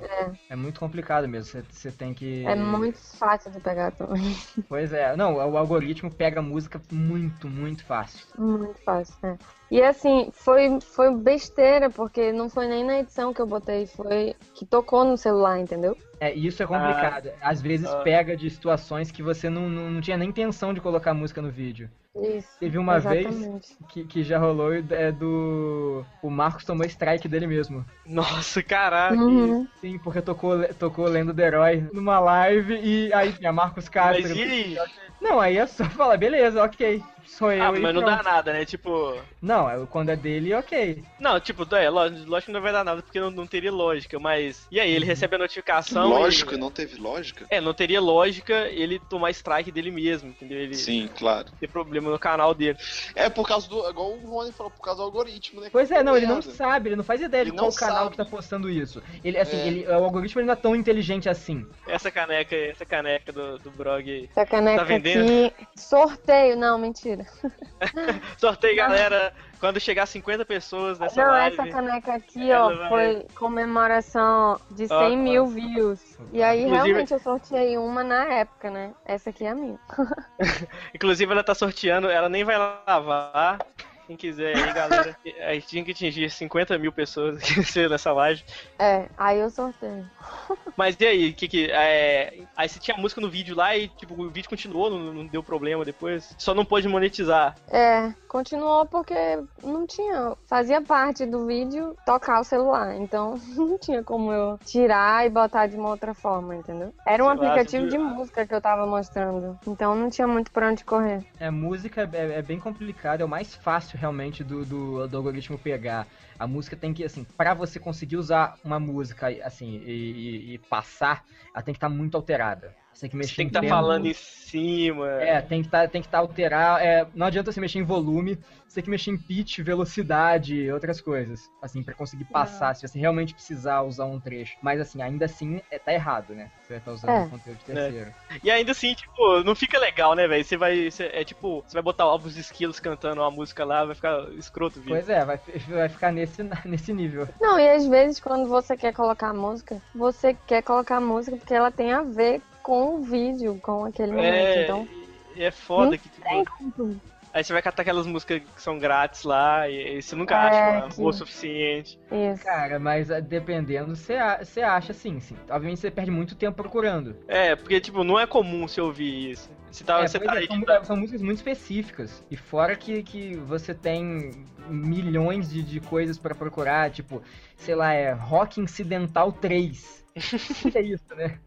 [0.49, 0.57] É.
[0.57, 1.51] muito complicado mesmo.
[1.51, 2.45] Você, você tem que.
[2.47, 4.35] é muito fácil de pegar também.
[4.69, 5.15] Pois é.
[5.17, 8.27] Não, o algoritmo pega música muito, muito fácil.
[8.39, 9.39] Muito fácil, né?
[9.71, 14.35] E assim, foi, foi besteira, porque não foi nem na edição que eu botei, foi
[14.55, 15.97] que tocou no celular, entendeu?
[16.21, 17.31] É, e isso é complicado.
[17.41, 17.97] Às vezes Ah.
[18.03, 21.51] pega de situações que você não, não, não tinha nem intenção de colocar música no
[21.51, 21.91] vídeo.
[22.17, 22.49] Isso.
[22.61, 23.77] Teve uma vez exatamente.
[23.89, 26.05] que, que já rolou é do.
[26.23, 27.85] O Marcos tomou strike dele mesmo.
[28.07, 29.17] Nossa, caraca.
[29.17, 29.67] Uhum.
[29.81, 34.29] Sim, porque tocou, tocou Lendo do Herói numa live e aí tinha Marcos Castro.
[34.29, 34.79] Mas e aí?
[35.21, 37.03] Não, aí é só falar, beleza, ok.
[37.27, 37.63] Sou eu.
[37.63, 38.17] Ah, e mas não pronto.
[38.17, 38.65] dá nada, né?
[38.65, 39.19] Tipo.
[39.41, 41.03] Não, é- quando é dele, ok.
[41.19, 44.67] Não, tipo, é, lógico, que não vai dar nada porque não, não teria lógica, mas.
[44.71, 46.09] E aí, ele recebe a notificação.
[46.09, 46.57] Lógico, e...
[46.59, 47.47] não teve lógica?
[47.51, 50.59] É, não teria lógica ele tomar strike dele mesmo, entendeu?
[50.59, 51.49] Ele Sim, claro.
[51.59, 52.79] ter problema no canal dele.
[53.15, 53.89] É por causa do.
[53.89, 55.69] Igual o Rony falou, por causa do algoritmo, né?
[55.71, 57.97] Pois é, não, ele não sabe, ele não faz ideia de Ele qual não canal
[58.05, 58.11] sabe.
[58.11, 59.03] que tá postando isso.
[59.23, 59.67] Ele, assim, É.
[59.67, 61.67] ele, o algoritmo ele não é tão inteligente assim.
[61.87, 64.29] Essa caneca, essa caneca do, do Brog aí.
[64.31, 65.47] Essa caneca Tá vendendo?
[65.47, 65.67] aqui.
[65.77, 67.14] Sorteio, não, mentira.
[68.39, 69.33] Sorteio, galera.
[69.61, 71.59] Quando chegar 50 pessoas nessa não, live.
[71.59, 76.19] essa caneca aqui, ó, vai- foi comemoração de 100 Ó, mil views.
[76.33, 78.93] E aí, Inclusive- realmente, eu sorteei uma na época, né?
[79.07, 79.79] Essa aqui é a minha.
[80.95, 83.59] Inclusive, ela tá sorteando, ela nem vai lavar.
[84.07, 85.17] Quem quiser aí, galera.
[85.47, 87.41] A gente tinha que atingir 50 mil pessoas
[87.91, 88.43] nessa live.
[88.79, 90.09] É, aí eu sorteio.
[90.77, 91.71] Mas e aí, que que.
[91.71, 92.43] É...
[92.57, 95.43] Aí você tinha música no vídeo lá e, tipo, o vídeo continuou, não, não deu
[95.43, 96.35] problema depois.
[96.39, 97.57] Só não pôde monetizar.
[97.71, 99.15] É, continuou porque
[99.63, 100.35] não tinha.
[100.47, 102.97] Fazia parte do vídeo tocar o celular.
[102.97, 106.93] Então não tinha como eu tirar e botar de uma outra forma, entendeu?
[107.07, 109.59] Era um Sei lá, aplicativo você de música que eu tava mostrando.
[109.67, 111.25] Então não tinha muito pra onde correr.
[111.39, 115.59] É, música é, é bem complicado, é o mais fácil realmente do, do, do algoritmo
[115.59, 116.09] pegar.
[116.39, 120.59] A música tem que, assim, pra você conseguir usar uma música, assim, e, e- e
[120.59, 121.25] passar,
[121.55, 122.77] ela tem que estar muito alterada.
[122.95, 123.75] Você tem que mexer tem que em estar tempo.
[123.75, 125.11] falando em cima.
[125.21, 126.81] É, tem que estar tem que tá alterar.
[126.81, 128.39] é, não adianta você mexer em volume,
[128.69, 131.51] você tem que mexer em pitch, velocidade e outras coisas.
[131.61, 134.57] Assim, pra conseguir passar, se você realmente precisar usar um trecho.
[134.63, 136.51] Mas assim, ainda assim, é, tá errado, né?
[136.63, 137.21] Você vai estar usando É.
[137.21, 138.13] um conteúdo de terceiro.
[138.43, 140.45] E ainda assim, tipo, não fica legal, né, velho?
[140.45, 140.91] Você vai.
[140.91, 144.79] você- é tipo, você vai botar ovos esquilos cantando uma música lá, vai ficar escroto
[144.79, 144.95] o vídeo.
[144.97, 145.39] Pois é, vai,
[145.69, 147.29] vai ficar nesse, nesse nível.
[147.41, 151.73] Não, e às vezes quando você quer colocar música, você quer colocar música porque ela
[151.73, 154.35] tem a ver com o vídeo, com aquele momento.
[154.35, 154.89] É, Então,
[155.37, 156.45] e é foda Não que, tipo, tem
[156.77, 157.01] como.
[157.33, 160.39] aí você vai catar aquelas músicas que são grátis lá e, e você nunca É,
[160.49, 161.99] acha uma que- boa o suficiente.
[162.11, 162.43] Isso.
[162.43, 165.37] Cara, mas ah, dependendo, você acha sim, sim.
[165.51, 167.15] Obviamente você perde muito tempo procurando.
[167.29, 169.51] É, porque, tipo, não é comum você ouvir isso.
[169.71, 172.23] Você tá, É, você tá é, aí, são, tipo, são músicas muito específicas.
[172.31, 174.31] E fora que, que você tem
[174.69, 177.21] milhões de, de coisas pra procurar, tipo,
[177.57, 180.04] sei lá, é Rock Incidental 3.
[180.17, 181.39] O que é isso, né?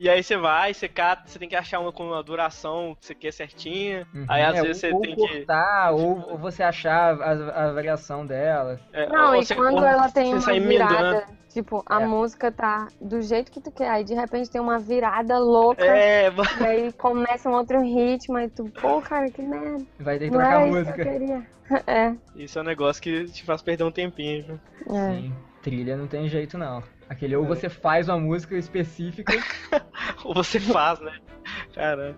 [0.00, 3.04] E aí você vai, você cata, você tem que achar uma com uma duração que
[3.06, 4.06] você quer certinha.
[4.14, 4.24] Uhum.
[4.28, 5.20] Aí às É, vezes você ou tem que.
[5.28, 8.80] cortar, ou, ou você achar a, a variação dela.
[8.92, 12.06] é, Não, e quando ou ela tem uma virada, tipo, a É.
[12.06, 16.30] música tá do jeito que tu quer, aí de repente tem uma virada louca, É,
[16.30, 16.48] mano.
[16.60, 20.30] e aí começa um outro ritmo, aí tu, pô, cara, que merda, Vai ter que
[20.30, 21.02] trocar a que música.
[21.02, 21.58] eu queria.
[21.86, 24.60] É, isso é um negócio que te faz perder um tempinho, viu?
[24.96, 25.20] é.
[25.20, 25.34] Sim.
[25.60, 26.82] trilha não tem jeito não.
[27.08, 29.32] Aquele ou você faz uma música específica.
[30.24, 31.16] Ou você faz, né?
[31.74, 32.14] Cara,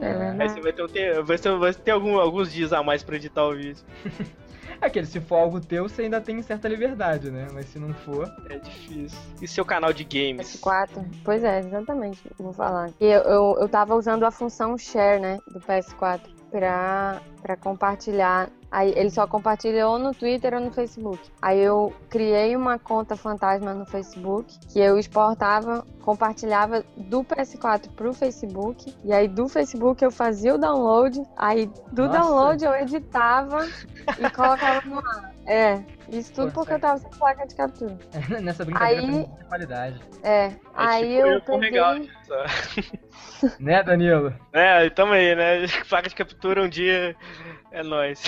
[0.00, 2.82] É aí você vai ter, um te- vai ter, vai ter algum- alguns dias a
[2.82, 3.82] mais pra editar o vídeo.
[4.80, 7.46] Aquele, se for algo teu, você ainda tem certa liberdade, né?
[7.54, 8.30] Mas se não for.
[8.50, 9.18] É difícil.
[9.40, 10.56] E seu canal de games?
[10.60, 11.04] PS4.
[11.24, 12.20] Pois é, exatamente.
[12.38, 12.90] Vou falar.
[13.00, 15.38] E eu, eu, eu tava usando a função share, né?
[15.50, 16.20] Do PS4
[16.54, 18.48] pra, pra compartilhar.
[18.70, 21.18] Aí ele só compartilha ou no Twitter ou no Facebook.
[21.42, 28.12] Aí eu criei uma conta fantasma no Facebook que eu exportava, compartilhava do PS4 pro
[28.14, 28.94] Facebook.
[29.04, 31.20] E aí do Facebook eu fazia o download.
[31.36, 32.18] Aí do Nossa.
[32.20, 33.66] download eu editava
[34.18, 35.33] e colocava no ar.
[35.46, 36.76] É, isso tudo Pô, porque sério.
[36.76, 37.98] eu tava sem placa de captura.
[38.42, 40.00] Nessa brincadeira Aí- tem muita qualidade.
[40.22, 41.80] É, É aí tipo eu com peguei...
[41.80, 41.94] legal.
[43.60, 44.34] Né, Danilo?
[44.52, 45.66] É, tamo aí, né?
[45.88, 47.14] Placa de captura um dia
[47.74, 48.22] é nóis.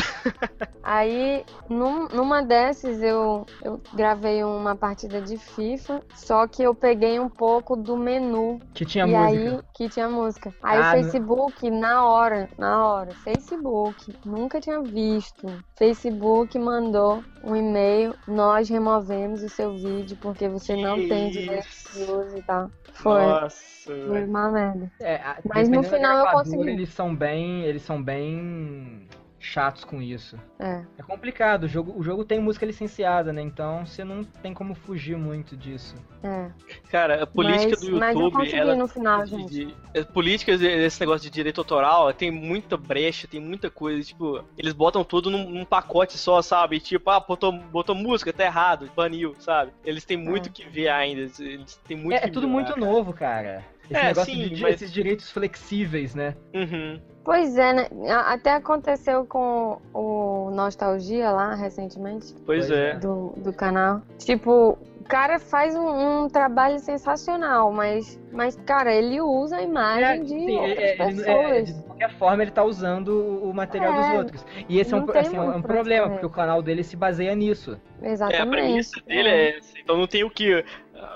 [0.82, 7.18] Aí, num- numa dessas, eu, eu gravei uma partida de FIFA, só que eu peguei
[7.18, 8.60] um pouco do menu.
[8.74, 9.26] Que tinha e música.
[9.56, 10.54] aí, que tinha música.
[10.62, 15.46] Aí Ah, o Facebook, na hora, na hora, Facebook, nunca tinha visto.
[15.76, 21.66] Facebook mandou um e-mail, nós removemos o seu vídeo porque você não Que tem direito
[21.94, 22.70] de uso e tal.
[22.92, 24.90] Foi, Nossa, foi uma merda.
[25.00, 26.70] É, a- Mas no final eu consegui.
[26.70, 27.62] Eles são bem.
[27.64, 29.05] Eles são bem
[29.46, 30.36] chatos com isso.
[30.58, 30.82] É.
[30.98, 33.40] É complicado, o jogo, o jogo tem música licenciada, né?
[33.42, 35.94] Então você não tem como fugir muito disso.
[36.22, 36.50] É.
[36.90, 39.50] Cara, a política mas, do mas eu YouTube, ela no final, de- gente.
[39.66, 44.02] de- as políticas desse negócio de direito autoral tem muita brecha, tem muita coisa.
[44.02, 46.80] Tipo, eles botam tudo num, num pacote só, sabe?
[46.80, 49.72] Tipo, ah, botou, botou música, tá errado, baniu, sabe?
[49.84, 50.52] Eles têm muito É.
[50.52, 51.20] que ver ainda.
[51.20, 52.80] Eles, têm muito É, que é tudo muito cara.
[52.80, 53.64] novo, cara.
[53.90, 56.34] Esse É, negócio sim, de mas- esses direitos flexíveis, né?
[56.54, 57.00] Uhum.
[57.24, 57.88] Pois é, né?
[58.08, 62.90] A- Até aconteceu com o Nostalgia lá recentemente, Pois, é.
[62.90, 62.94] é.
[62.96, 64.00] do, do canal.
[64.18, 70.22] Tipo, o cara faz um, um trabalho sensacional, mas, mas, cara, ele usa a imagem
[70.22, 71.26] de sim, outras é- é- ele- pessoas.
[71.56, 73.08] é, de qualquer forma ele tá usando
[73.42, 74.46] o material É, dos outros.
[74.68, 77.76] E esse é um, assim, é um problema, porque o canal dele se baseia nisso.
[78.02, 78.50] É, a Exatamente.
[78.50, 79.78] premissa dele é essa.
[79.78, 80.64] Então não tem o que,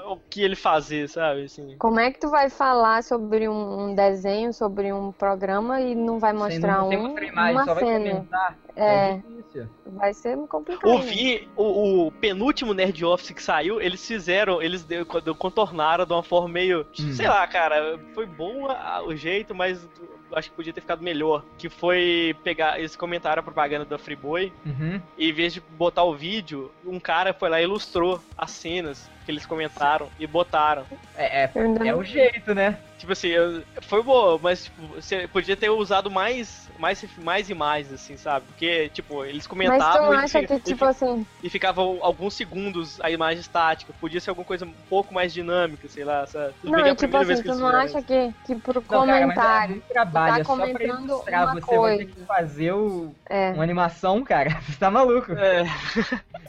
[0.07, 1.45] o que ele fazer, sabe?
[1.45, 1.77] Assim.
[1.79, 6.19] Como é que tu vai falar sobre um, um desenho, sobre um programa e não
[6.19, 8.29] vai mostrar sem um, imagem, uma cena?
[8.77, 9.69] É, É difícil.
[9.87, 10.89] vai ser complicado.
[10.91, 15.05] Ouvi o, o penúltimo Nerd Office que saiu, eles fizeram, eles deu-
[15.37, 16.87] contornaram de uma forma meio.
[16.99, 17.13] Hum.
[17.13, 19.87] Sei lá, cara, foi bom a- o jeito, mas
[20.33, 21.45] acho que podia ter ficado melhor.
[21.59, 22.79] Que foi pegar.
[22.79, 25.01] Eles comentaram a propaganda da Friboi, Uhum.
[25.17, 29.11] e em vez de botar o vídeo, um cara foi lá e ilustrou as cenas
[29.25, 30.85] que eles comentaram e botaram.
[31.17, 31.51] É, é,
[31.89, 32.79] é o jeito, né?
[33.01, 37.91] Tipo assim, eu- foi boa, mas tipo, você podia ter usado mais, mais, mais imagens,
[37.95, 38.45] assim, sabe?
[38.47, 42.35] Porque, tipo, eles Mas comentavam tu e acha fica- que, tipo assim, e ficava alguns
[42.35, 43.95] segundos a imagem estática.
[43.99, 46.27] Podia ser alguma coisa um pouco mais dinâmica, sei lá.
[46.27, 46.53] Sabe?
[46.61, 48.07] Tudo bem não, que é a e tipo assim, que tu não acha isso.
[48.07, 51.05] que, que pro Não, cara, mas é comentário muito trabalho, tá é só pra comentando
[51.07, 51.43] ilustrar.
[51.45, 52.21] uma Você vai ter coisa.
[52.21, 54.51] que fazer o, é, uma animação, cara.
[54.61, 55.33] Você tá maluco.
[55.33, 55.65] É.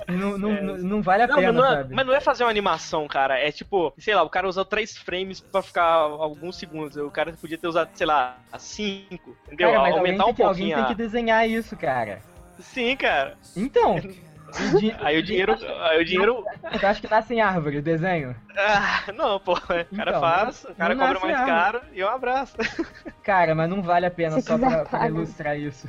[0.09, 1.95] Não, não, não, não vale a Não, pena, mas não, é, sabe?
[1.95, 3.39] mas não é fazer uma animação, cara.
[3.39, 6.07] É tipo, sei lá, o cara usou três frames pra ficar
[6.41, 6.97] alguns segundos.
[6.97, 9.37] O cara podia ter usado, sei lá, cinco.
[9.45, 9.69] Entendeu?
[9.69, 10.77] Cara, mas Aumentar tem, um que, alguém pouquinho.
[10.87, 12.19] tem que desenhar isso, cara.
[12.59, 13.37] Sim, cara.
[13.55, 13.95] Então.
[14.99, 15.55] Aí o dinheiro.
[15.81, 16.43] Aí o dinheiro.
[16.73, 18.35] Você acha que nasce em árvore o desenho?
[18.57, 19.53] Ah, não, pô.
[19.53, 21.51] O cara Então, faz, o cara cobra mais árvore.
[21.51, 22.57] caro e um abraço.
[23.23, 25.87] Cara, mas não vale a pena Se só pra, pra ilustrar isso.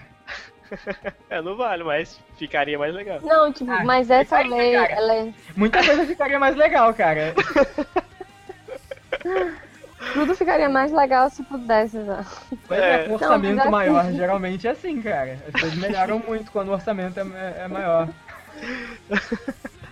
[1.29, 3.19] É, não vale, mas ficaria mais legal.
[3.23, 4.93] não, tipo, Ah, mas essa fica aí, lei, cara.
[4.93, 7.35] ela é, Muita coisa ficaria mais legal, cara.
[10.13, 12.25] tudo ficaria mais legal se pudesse, já.
[12.69, 13.09] Pois é, É.
[13.09, 15.39] com orçamento mas assim- maior, geralmente é assim, cara.
[15.53, 18.09] As coisas melhoram muito quando o orçamento é, é maior.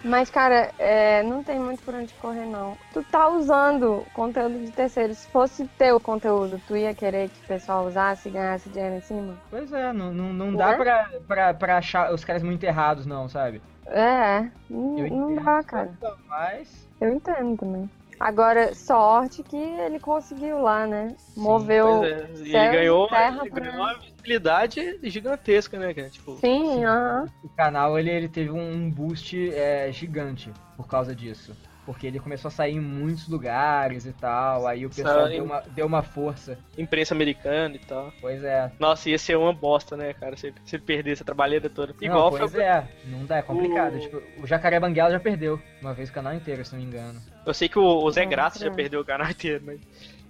[0.03, 2.75] Mas, cara, é, não tem muito por onde correr, não.
[2.95, 5.19] Tu tá usando conteúdo de terceiros.
[5.19, 9.01] Se fosse teu conteúdo, tu ia querer que o pessoal usasse e ganhasse dinheiro em
[9.03, 9.35] cima?
[9.51, 13.29] Pois é, não, não, não dá pra, pra, pra achar os caras muito errados, não,
[13.29, 13.61] sabe?
[13.87, 15.91] É, não, não dá, cara.
[16.27, 16.89] Mas.
[16.99, 17.91] Eu entendo também.
[18.21, 21.17] Agora, sorte que ele conseguiu lá, né?
[21.35, 22.01] Moveu.
[22.01, 26.11] Pois é, e ele ganhou, terra ele pra- ganhou uma visibilidade gigantesca, né, cara?
[26.11, 27.27] Tipo, Sim, aham.
[27.43, 31.57] O canal ele, ele teve um boost é, gigante por causa disso.
[31.93, 34.67] Porque ele começou a sair em muitos lugares e tal.
[34.67, 35.29] Aí o pessoal Saiu.
[35.29, 36.59] deu uma, deu uma força.
[36.79, 38.13] imprensa americana e tal.
[38.21, 38.71] Pois é.
[38.79, 40.37] Nossa, ia ser uma bosta, né, cara?
[40.37, 41.93] Se, se ele perder essa trabalheira toda.
[42.01, 42.63] Não, Igual pois foi.
[42.63, 42.87] é.
[43.07, 43.97] Não dá, é complicado.
[43.97, 45.61] O- Tipo, o Jacaré Banguela já perdeu.
[45.83, 47.21] Uma vez o canal inteiro, se não me engano.
[47.47, 49.81] Eu sei que o, o Zé Graça já perdeu o canal inteiro, mas.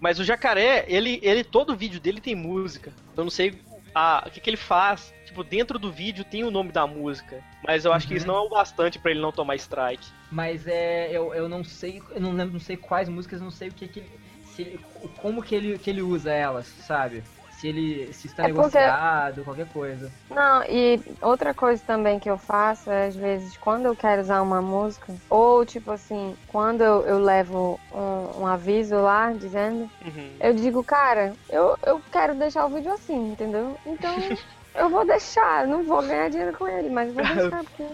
[0.01, 2.90] Mas o jacaré, ele, ele, todo vídeo dele tem música.
[3.14, 3.51] Eu não sei
[3.94, 5.12] ah, o que, que ele faz?
[5.24, 7.42] Tipo, dentro do vídeo tem o nome da música.
[7.66, 8.32] Mas eu acho que isso Uhum.
[8.34, 10.06] não é o bastante pra ele não tomar strike.
[10.30, 11.10] Mas é.
[11.10, 12.00] Eu, eu não sei.
[12.10, 14.10] Eu não lembro, não sei quais músicas, não sei o que, que ele.
[14.44, 14.80] Se ele-
[15.18, 17.22] como que ele, que ele usa elas, sabe?
[17.61, 18.11] Se ele.
[18.15, 20.11] Se está É porque- negociado, qualquer coisa.
[20.31, 24.41] Não, e outra coisa também que eu faço é, às vezes, quando eu quero usar
[24.41, 30.37] uma música, ou tipo assim, quando eu, eu levo um, um aviso lá dizendo, Uhum.
[30.41, 33.77] eu digo, cara, eu, eu quero deixar o vídeo assim, entendeu?
[33.85, 34.11] Então
[34.74, 37.85] eu vou deixar, não vou ganhar dinheiro com ele, mas vou deixar, porque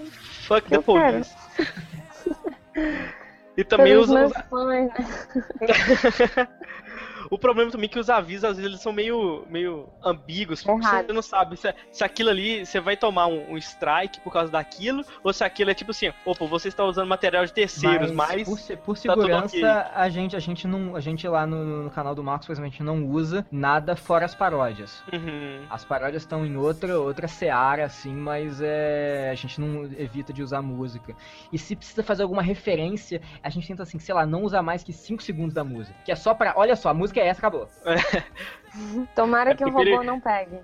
[0.47, 1.35] Fuck the police.
[3.57, 4.89] E também os, meus os- fãs, né?
[7.31, 10.62] O problema também é que os avisos às vezes eles são meio, meio ambíguos.
[10.62, 10.86] porque.
[10.86, 14.51] Você não sabe se, se aquilo ali você vai tomar um, um strike por causa
[14.51, 18.44] daquilo, ou se aquilo é tipo assim, opa, você está usando material de terceiros, mas.
[18.48, 19.62] por, se- por tá segurança, ok.
[19.94, 22.82] a gente a gente não a gente lá no, no canal do Marcos, por gente
[22.82, 25.03] não usa nada fora as paródias.
[25.12, 25.65] Uhum.
[25.70, 30.43] As paródias estão em outra outra seara assim, mas é a gente não evita de
[30.43, 31.15] usar música.
[31.53, 34.82] E se precisa fazer alguma referência, a gente tenta assim, sei lá, não usar mais
[34.82, 35.97] que 5 segundos da música.
[36.05, 37.69] Que é só pra, olha só, a música é essa, acabou.
[39.15, 40.59] Tomara É que o robô ele- não pegue.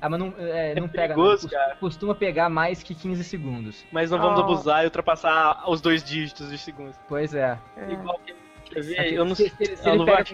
[0.00, 1.50] Ah, mas não, é, não pega, perigoso, não.
[1.58, 1.76] cara.
[1.76, 3.84] Costuma pegar mais que 15 segundos.
[3.90, 4.42] Mas não vamos Oh.
[4.42, 6.94] abusar e ultrapassar os dois dígitos de segundos.
[7.08, 7.58] Pois é.
[7.76, 7.92] É.
[7.92, 8.34] Igual que.
[8.80, 9.00] Ver?
[9.00, 9.66] Aqui, Eu não se- sei.
[9.66, 10.24] se- se eu ele pega.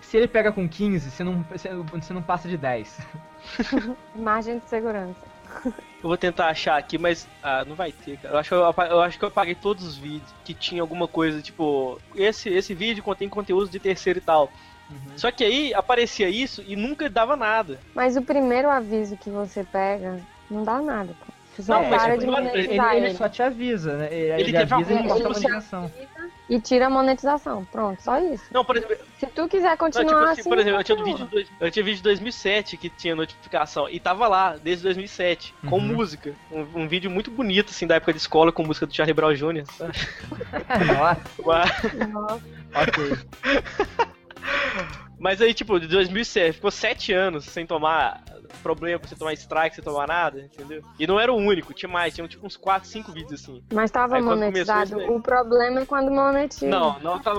[0.00, 1.44] Se ele pega com 15, você não,
[1.90, 3.00] você, não passa de 10.
[4.14, 5.20] Margem de segurança.
[5.64, 8.34] Eu vou tentar achar aqui, mas ah, não vai ter, cara.
[8.34, 11.08] Eu acho, que eu, eu acho que eu apaguei todos os vídeos que tinha alguma
[11.08, 14.50] coisa, tipo, esse, esse vídeo contém conteúdo de terceiro e tal.
[15.16, 17.78] Só que aí aparecia isso e nunca dava nada.
[17.94, 20.20] Mas o primeiro aviso que você pega,
[20.50, 21.14] não dá nada.
[21.54, 23.14] Você só Não, mas para tipo, de monetizar ele ele.
[23.14, 24.08] só te avisa, né?
[24.12, 25.92] Ele, Ele ele avisa e corta a monetização.
[26.48, 27.64] E tira a monetização.
[27.64, 28.44] Pronto, só isso.
[28.52, 30.50] Não, por exemplo, Se tu quiser não, continuar tipo assim, assim.
[30.50, 33.88] por exemplo, eu tinha, vídeo, de dois- eu tinha vídeo de 2007 que tinha notificação
[33.88, 35.94] e tava lá desde 2007 com Uhum.
[35.94, 36.34] música.
[36.50, 39.32] Um, um vídeo muito bonito, assim, da época de escola com música do Charlie Brown
[39.34, 39.62] Jr.
[40.86, 41.22] Nossa,
[42.10, 42.42] Nossa.
[42.74, 44.13] ok.
[45.18, 48.22] Mas aí, tipo, de 2007, ficou sete anos sem tomar
[48.62, 50.82] problema, sem tomar strike, sem tomar nada, entendeu?
[50.98, 53.62] E não era o único, tinha mais, tinha tipo uns 4, 5 vídeos assim.
[53.72, 54.90] Mas tava Aí monetizado.
[54.92, 56.66] começou O problema é quando monetiza.
[56.66, 57.32] Não, não tá,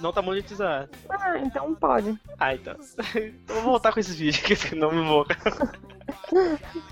[0.00, 0.90] não tá monetizado.
[1.08, 2.18] Ah, então pode.
[2.38, 2.74] Ah, então.
[3.14, 5.26] Eu vou voltar com esses vídeos, que não me vou.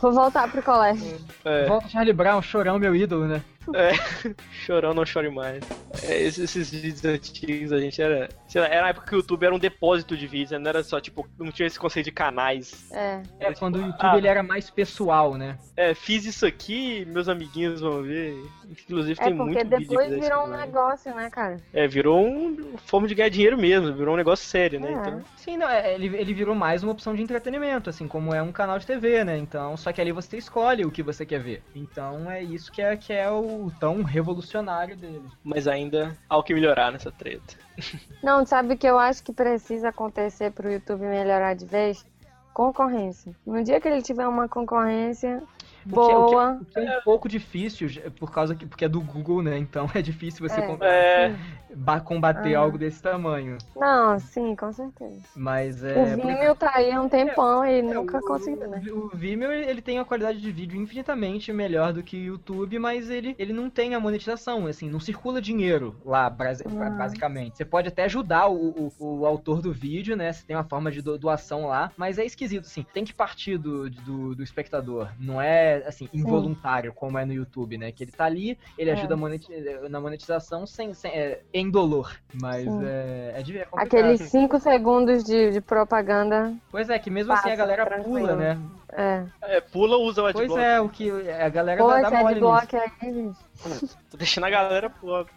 [0.00, 1.18] Vou voltar pro colégio.
[1.44, 3.42] É, Volta Charlie Brown, chorão, meu ídolo, né?
[4.64, 5.62] chorão, não chore mais.
[6.02, 8.28] É, esses, esses vídeos antigos, a gente era.
[8.48, 10.82] sei lá, era a época que o YouTube era um depósito de vídeos, não era
[10.82, 12.90] só, tipo, não tinha esse conceito de canais.
[12.90, 13.02] É.
[13.02, 15.58] É, Era, quando o tipo, YouTube ah, ele era mais pessoal, né?
[15.76, 18.34] É, fiz isso aqui, meus amiguinhos vão ver.
[18.70, 21.56] Inclusive É tem porque muito vídeo depois desse virou um negócio, né, cara?
[21.72, 24.88] É, virou um forma de ganhar dinheiro mesmo, virou um negócio sério, né?
[24.88, 24.92] É.
[24.92, 28.42] Então, Sim, não, é, ele, ele virou mais uma opção de entretenimento, assim, como é
[28.42, 29.36] um canal de TV, né?
[29.36, 31.62] Então, só que ali você escolhe o que você quer ver.
[31.74, 35.24] Então é isso que é, que é o tão revolucionário dele.
[35.42, 37.54] mas ainda há o que melhorar nessa treta.
[38.22, 42.04] Não, sabe o que eu acho que precisa acontecer pro YouTube melhorar de vez?
[42.52, 43.34] Concorrência.
[43.46, 45.42] No dia que ele tiver uma concorrência
[45.86, 46.60] O que, é- o que- boa.
[46.72, 47.88] que é um pouco difícil,
[48.18, 49.58] por causa que porque é do Google, né?
[49.58, 50.66] Então é difícil você É.
[50.66, 51.34] com- É,
[51.74, 52.60] ba- combater Ah.
[52.60, 53.58] algo desse tamanho.
[53.76, 55.20] Não, sim, com certeza.
[55.34, 56.00] Mas é.
[56.14, 58.82] o Vimeo tá aí há um tempão e É, nunca o- conseguiu, né?
[58.92, 63.10] O Vimeo ele tem uma qualidade de vídeo infinitamente melhor do que o YouTube, mas
[63.10, 66.90] ele, ele não tem a monetização, assim, não circula dinheiro lá, basi- Ah.
[66.90, 67.56] basicamente.
[67.56, 70.32] Você pode até ajudar o, o, o autor do vídeo, né?
[70.32, 73.56] Você tem uma forma de do- doação lá, mas é esquisito, assim, tem que partir
[73.58, 75.08] do, do, do espectador.
[75.18, 77.90] Não é, assim, involuntário, como é no YouTube, né?
[77.92, 78.92] Que ele tá ali, ele É.
[78.94, 79.52] ajuda moneti-
[79.88, 82.14] na monetização sem, sem, é, em dolor.
[82.34, 82.80] Mas Sim.
[82.84, 83.66] é, é, de- é.
[83.74, 86.54] Aqueles 5 segundos de, de propaganda.
[86.70, 88.18] Pois é, que mesmo assim a galera tranquilo.
[88.28, 88.58] pula, né?
[88.94, 89.24] É.
[89.56, 90.60] é, pula ou usa o Pois adblock.
[90.62, 92.46] é, o que a galera Pô, dá, dá mole nisso.
[92.52, 93.36] adblock aí, bicho.
[94.10, 95.32] Tô deixando a galera pobre.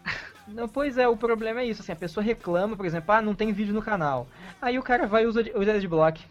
[0.48, 3.34] Não, pois é, o problema é isso, assim, a pessoa reclama, por exemplo, ah, não
[3.34, 4.28] tem vídeo no canal.
[4.62, 6.22] Aí o cara vai e usa, usa adblock.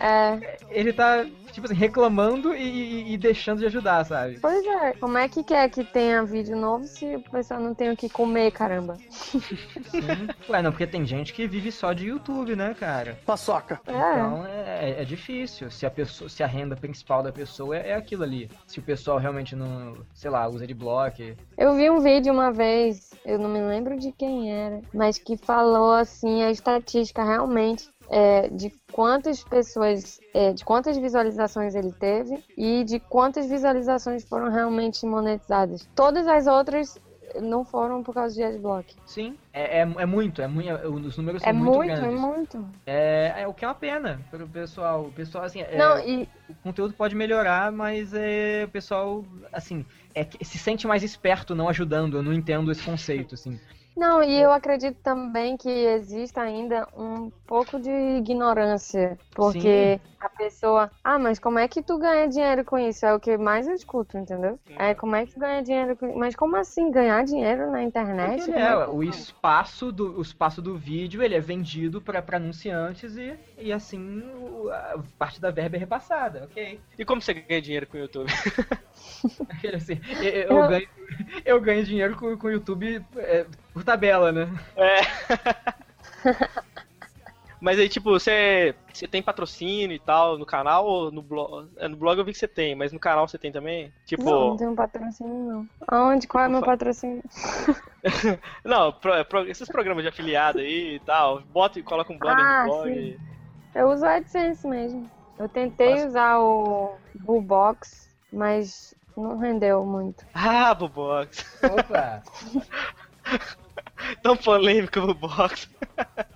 [0.00, 0.56] É.
[0.70, 1.24] Ele tá,
[1.54, 4.38] tipo assim, reclamando e, e- e deixando de ajudar, sabe?
[4.40, 4.92] Pois é.
[4.94, 8.08] Como é que quer que tenha vídeo novo se o pessoal não tem o que
[8.08, 8.96] comer, caramba?
[9.10, 10.28] Sim.
[10.48, 13.18] Ué, não, porque tem gente que vive só de YouTube, né, cara?
[13.24, 13.80] Paçoca.
[13.86, 13.92] É.
[13.92, 15.70] Então é, é difícil.
[15.70, 18.50] Se a, pessoa, se a renda principal da pessoa é, é aquilo ali.
[18.66, 21.36] Se o pessoal realmente não, sei lá, usa adblock.
[21.56, 25.36] Eu vi um vídeo uma vez, eu não me lembro de quem era, mas que
[25.36, 32.38] falou assim a estatística realmente é, de quantas pessoas, é, de quantas visualizações ele teve
[32.56, 35.88] e de quantas visualizações foram realmente monetizadas.
[35.94, 36.98] Todas as outras
[37.40, 38.94] não foram por causa de adblock.
[39.06, 41.96] Sim, é, é, é muito, é muito, é- os números são É muito, muito, é
[41.96, 42.20] grandes.
[42.20, 42.66] muito.
[42.86, 45.06] É, é o que é uma pena pro pessoal.
[45.06, 49.84] O pessoal, assim, é, Não, e o conteúdo pode melhorar, mas é, o pessoal, assim,
[50.14, 52.18] é, se sente mais esperto não ajudando.
[52.18, 53.58] Eu não entendo esse conceito, assim.
[53.96, 60.90] Não, e eu acredito também que exista ainda um pouco de ignorância, porque a pessoa,
[61.02, 63.06] ah, mas como é que tu ganha dinheiro com isso?
[63.06, 64.58] É o que mais eu escuto, entendeu?
[64.76, 68.40] É como é que tu ganha dinheiro com Mas como assim ganhar dinheiro na internet?
[68.40, 73.16] Ele é, é o espaço do, o espaço do vídeo ele é vendido para anunciantes
[73.16, 76.80] e, e assim o- a parte da verba é repassada, ok?
[76.98, 78.28] E como você ganha dinheiro com o YouTube?
[79.74, 80.88] Assim, eu, eu Eu- ganho,
[81.44, 84.48] eu ganho dinheiro com, com o YouTube é, por tabela, né?
[84.76, 85.00] É.
[87.60, 91.70] Mas aí, tipo, você, você tem patrocínio e tal no canal ou no blog?
[91.78, 93.90] É, no blog eu vi que você tem, mas no canal você tem também?
[94.04, 94.22] Tipo.
[94.24, 95.68] Não, não tem um patrocínio, não.
[95.88, 96.26] Aonde?
[96.26, 97.22] Qual é o meu patrocínio?
[98.62, 102.44] Não, pro- pro- esses programas de afiliado aí e tal, bota e coloca um banner
[102.44, 102.90] Ah, no blog.
[102.92, 103.18] sim.
[103.74, 105.10] Eu uso o AdSense mesmo.
[105.38, 106.08] Eu tentei Nossa.
[106.08, 110.24] usar o Bullbox, mas não rendeu muito.
[110.34, 111.44] Ah, Bubox.
[111.62, 112.22] Opa!
[114.22, 115.68] Tão polêmico o Bubox.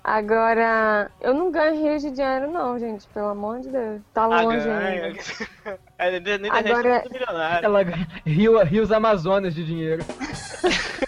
[0.03, 4.01] Agora, eu não ganho rios de dinheiro não, gente, pelo amor de Deus.
[4.15, 5.05] Tá Ah, longe ganha.
[5.07, 5.19] ainda.
[5.99, 7.61] É, internet Agora- é.
[7.65, 10.05] Ela ganha rio, rios Amazonas de dinheiro.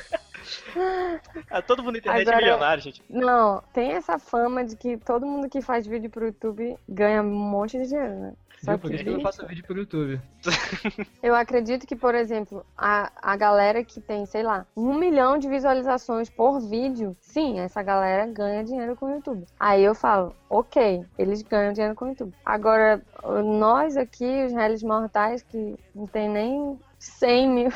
[1.50, 3.02] Ah, todo mundo na internet Agora- é milionário, gente.
[3.10, 7.26] Não, tem essa fama de que todo mundo que faz vídeo pro YouTube ganha um
[7.34, 8.32] monte de dinheiro, né?
[8.62, 8.78] Só Viu?
[8.78, 10.20] Por isso que eu faço vídeo pro YouTube.
[11.22, 15.48] Eu acredito que, por exemplo, a, a galera que tem, sei lá, um milhão de
[15.48, 19.46] visualizações por vídeo, sim, essa galera ganha dinheiro com o YouTube.
[19.58, 22.34] Aí eu falo, ok, eles ganham dinheiro com o YouTube.
[22.44, 23.02] Agora,
[23.44, 27.72] nós aqui, os réis mortais, que não tem nem 100 mil,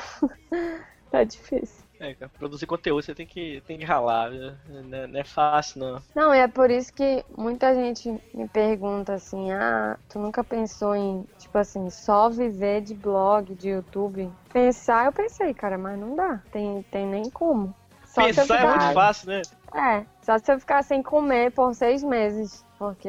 [1.11, 1.84] tá difícil.
[2.05, 4.31] É, produzir conteúdo você tem que, tem que ralar?
[4.31, 6.03] Não é, não é fácil, não.
[6.15, 11.25] Não, é por isso que muita gente me pergunta assim, ah, tu nunca pensou em,
[11.39, 14.31] tipo assim, só viver de blog, de YouTube?
[14.53, 16.43] Pensar, eu pensei, cara, mas não dá.
[16.53, 17.75] Tem, tem nem como.
[18.05, 19.43] Só Pensar é ficar- muito fácil, né?
[19.75, 22.65] É, só se eu ficar sem comer por seis meses.
[22.79, 23.09] Porque,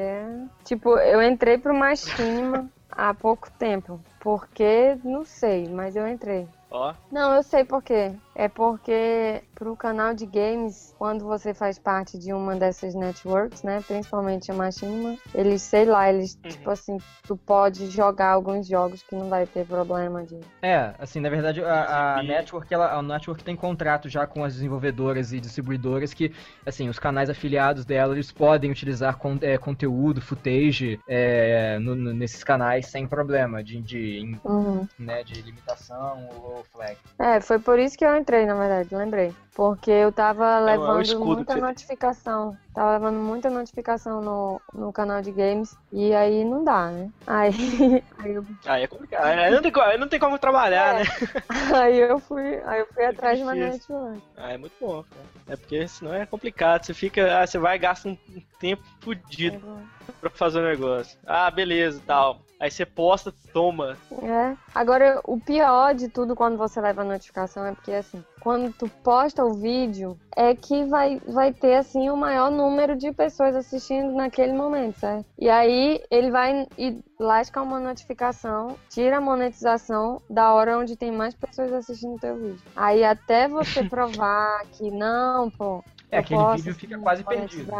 [0.63, 3.99] tipo, eu entrei pro mais mínima há pouco tempo.
[4.19, 6.47] Porque, não sei, mas eu entrei.
[6.71, 8.11] Ó, Não, eu sei por quê.
[8.37, 13.81] É porque pro canal de games, quando você faz parte de uma dessas networks, né,
[13.87, 16.49] principalmente a Machinima, eles, sei lá, eles, Uhum.
[16.51, 20.37] tipo assim, tu pode jogar alguns jogos que não vai ter problema de...
[20.61, 22.35] É, assim, na verdade a, a Exibir.
[22.35, 26.33] network, ela, a network tem contrato já com as desenvolvedoras e distribuidoras que,
[26.65, 32.13] assim, os canais afiliados dela, eles podem utilizar con- é, conteúdo, footage é, no- no-
[32.13, 34.85] nesses canais sem problema de, de, Uhum.
[34.99, 36.97] né, de limitação ou flag.
[37.17, 39.31] É, foi por isso que eu entrei, na verdade, lembrei.
[39.53, 42.57] Porque eu tava é levando escudo muita notificação.
[42.73, 45.77] Tava levando muita notificação no, no canal de games.
[45.93, 47.09] E aí não dá, né?
[47.25, 47.51] Aí,
[48.17, 49.23] aí, eu, aí é complicado.
[49.23, 51.03] Aí não tem, aí não tem como trabalhar, É.
[51.03, 51.05] né?
[51.79, 54.21] aí eu fui, aí eu fui atrás de uma network.
[54.35, 55.25] Ah, é muito bom, cara.
[55.47, 56.83] É porque senão é complicado.
[56.83, 57.39] Você fica.
[57.39, 59.61] Ah, você vai e gasta um um tempo fudido
[60.19, 61.17] pra fazer o negócio.
[61.25, 62.41] Ah, beleza e tal.
[62.65, 63.95] Aí você posta, toma.
[64.23, 64.57] É.
[64.73, 68.89] Agora, o pior de tudo quando você leva a notificação é porque, assim, quando tu
[69.03, 74.13] posta o vídeo, é que vai, vai ter, assim, o maior número de pessoas assistindo
[74.13, 75.27] naquele momento, certo?
[75.37, 81.11] E aí, ele vai e lasca uma notificação, tira a monetização da hora onde tem
[81.11, 82.63] mais pessoas assistindo o teu vídeo.
[82.75, 87.73] Aí, até você provar que não, pô, É, aquele posso, vídeo fica quase perdido.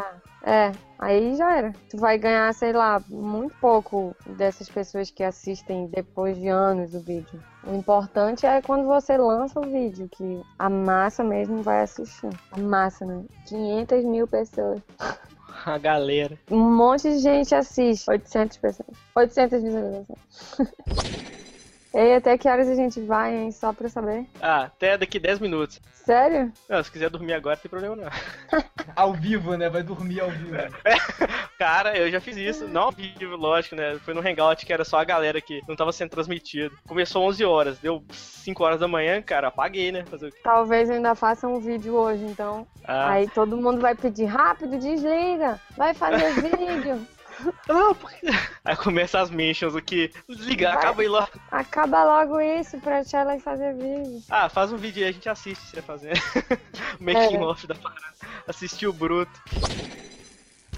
[0.43, 1.73] É, aí já era.
[1.89, 6.99] Tu vai ganhar, sei lá, muito pouco dessas pessoas que assistem depois de anos o
[6.99, 7.39] vídeo.
[7.65, 12.29] O importante é quando você lança o vídeo, que a massa mesmo vai assistir.
[12.51, 13.23] A massa, né?
[13.47, 14.81] 500 mil pessoas.
[15.65, 16.37] A galera.
[16.51, 18.07] Um monte de gente assiste.
[18.07, 18.97] 800 pessoas.
[19.15, 20.19] 800 visualizações.
[21.95, 23.51] E até que horas a gente vai, hein?
[23.53, 24.25] Só pra saber.
[24.41, 25.79] Ah, até daqui 10 minutos.
[25.93, 26.51] Sério?
[26.69, 28.09] Não, se quiser dormir agora, não tem problema não.
[28.95, 29.69] Ao vivo, né?
[29.69, 30.55] Vai dormir ao vivo.
[31.57, 32.67] Cara, eu já fiz isso.
[32.67, 33.97] Não ao vivo, lógico, né?
[34.03, 36.77] Foi no Hangout que era só a galera que não tava sendo transmitido.
[36.87, 40.05] Começou 11 horas, deu 5 horas da manhã, cara, apaguei, né?
[40.05, 40.37] Fazer o quê?
[40.43, 42.67] Talvez eu ainda faça um vídeo hoje, então.
[42.85, 45.59] Ah, Aí todo mundo vai pedir rápido, desliga.
[45.75, 47.07] Vai fazer vídeo.
[47.67, 48.25] Não, porque...
[48.65, 50.11] Aí começa as mentions aqui.
[50.27, 50.77] Desliga, Vai.
[50.77, 51.27] acaba aí lá.
[51.51, 54.21] Acaba logo isso pra Tchela fazer vídeo.
[54.29, 56.19] Ah, faz um vídeo aí, a gente assiste você fazendo.
[56.99, 57.41] Making É.
[57.41, 58.01] off da parada.
[58.47, 59.31] Assistir o bruto.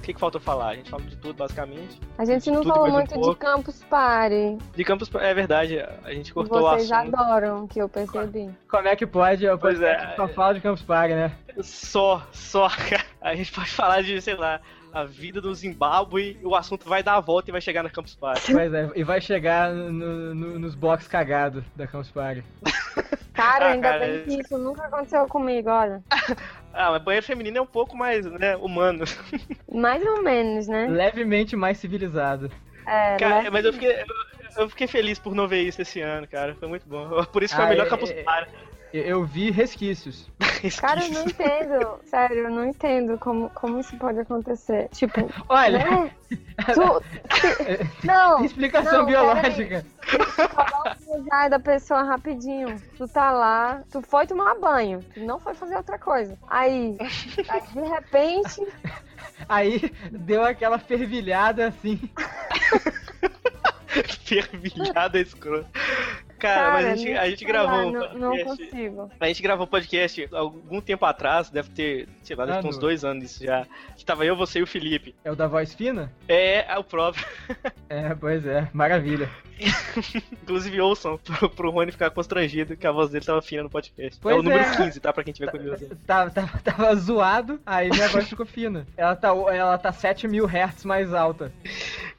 [0.02, 0.70] que, que faltou falar?
[0.70, 2.00] A gente falou de tudo, basicamente.
[2.18, 3.36] A gente não Tudo falou mais um muito de.
[3.38, 4.58] Campus Party.
[4.76, 7.16] De Campus, é verdade, a gente cortou Vocês o assunto.
[7.16, 8.50] adoram, que eu percebi.
[8.70, 9.44] Como é que pode?
[9.44, 10.14] Eu Pois é.
[10.16, 11.36] só fala de Campus Party, né?
[11.62, 13.04] Só, só, cara.
[13.20, 14.62] A gente pode falar de, sei lá,
[14.92, 18.16] a vida do Zimbábue, o assunto vai dar a volta e vai chegar na Campus
[18.16, 18.52] Party.
[18.54, 22.44] Pois é, e vai chegar no- no- nos blocos cagados da Campus Party.
[23.34, 26.02] Cara, Ah, ainda cara, bem que isso nunca aconteceu comigo, olha.
[26.80, 29.04] Ah, mas banheiro feminino é um pouco mais, né, humano.
[29.72, 30.86] Mais ou menos, né?
[30.88, 32.52] Levemente mais civilizado.
[32.86, 33.50] É, Cara, né?
[33.50, 34.06] mas eu fiquei, eu,
[34.64, 36.54] eu fiquei feliz por não ver isso esse ano, cara.
[36.54, 37.24] Foi muito bom.
[37.34, 38.52] Por isso foi Ah, o melhor é- Campus é- Party.
[38.54, 40.30] Eu, eu vi resquícios.
[40.80, 42.00] Cara, eu não entendo.
[42.06, 44.90] Sério, eu não entendo como, como isso pode acontecer.
[44.90, 46.12] Tipo, Olha, né?
[46.74, 48.06] Tu...
[48.06, 49.86] Não, explicação não, biológica.
[50.54, 52.82] coloca o lugar da pessoa rapidinho.
[52.98, 56.38] Tu tá lá, tu foi tomar banho, tu não foi fazer outra coisa.
[56.50, 56.98] Aí,
[57.48, 58.62] aí, de repente,
[59.48, 62.10] Aí deu aquela fervilhada assim.
[64.26, 65.68] Fervilhada escrota.
[66.38, 69.12] Cara, cara, mas a gente, a gente gravou um não, não consigo.
[69.20, 72.78] A gente gravou um podcast algum tempo atrás, deve ter, sei lá, deve ter uns
[72.78, 73.66] dois anos isso já.
[73.96, 75.16] Que tava eu, você e o Felipe.
[75.24, 76.12] É o da voz fina?
[76.28, 77.26] É, é o próprio.
[77.90, 79.30] É, pois é, maravilha.
[80.44, 84.20] Inclusive ouçam pro, pro Rony ficar constrangido que a voz dele tava fina no podcast.
[84.22, 84.78] Pois é o número é.
[84.78, 85.12] 15, tá?
[85.14, 85.88] Pra quem tiver curioso.
[86.06, 88.86] Tava, tava, tava zoado, aí minha voz ficou fina.
[88.96, 91.52] Ela tá, ela tá 7 mil hertz mais alta.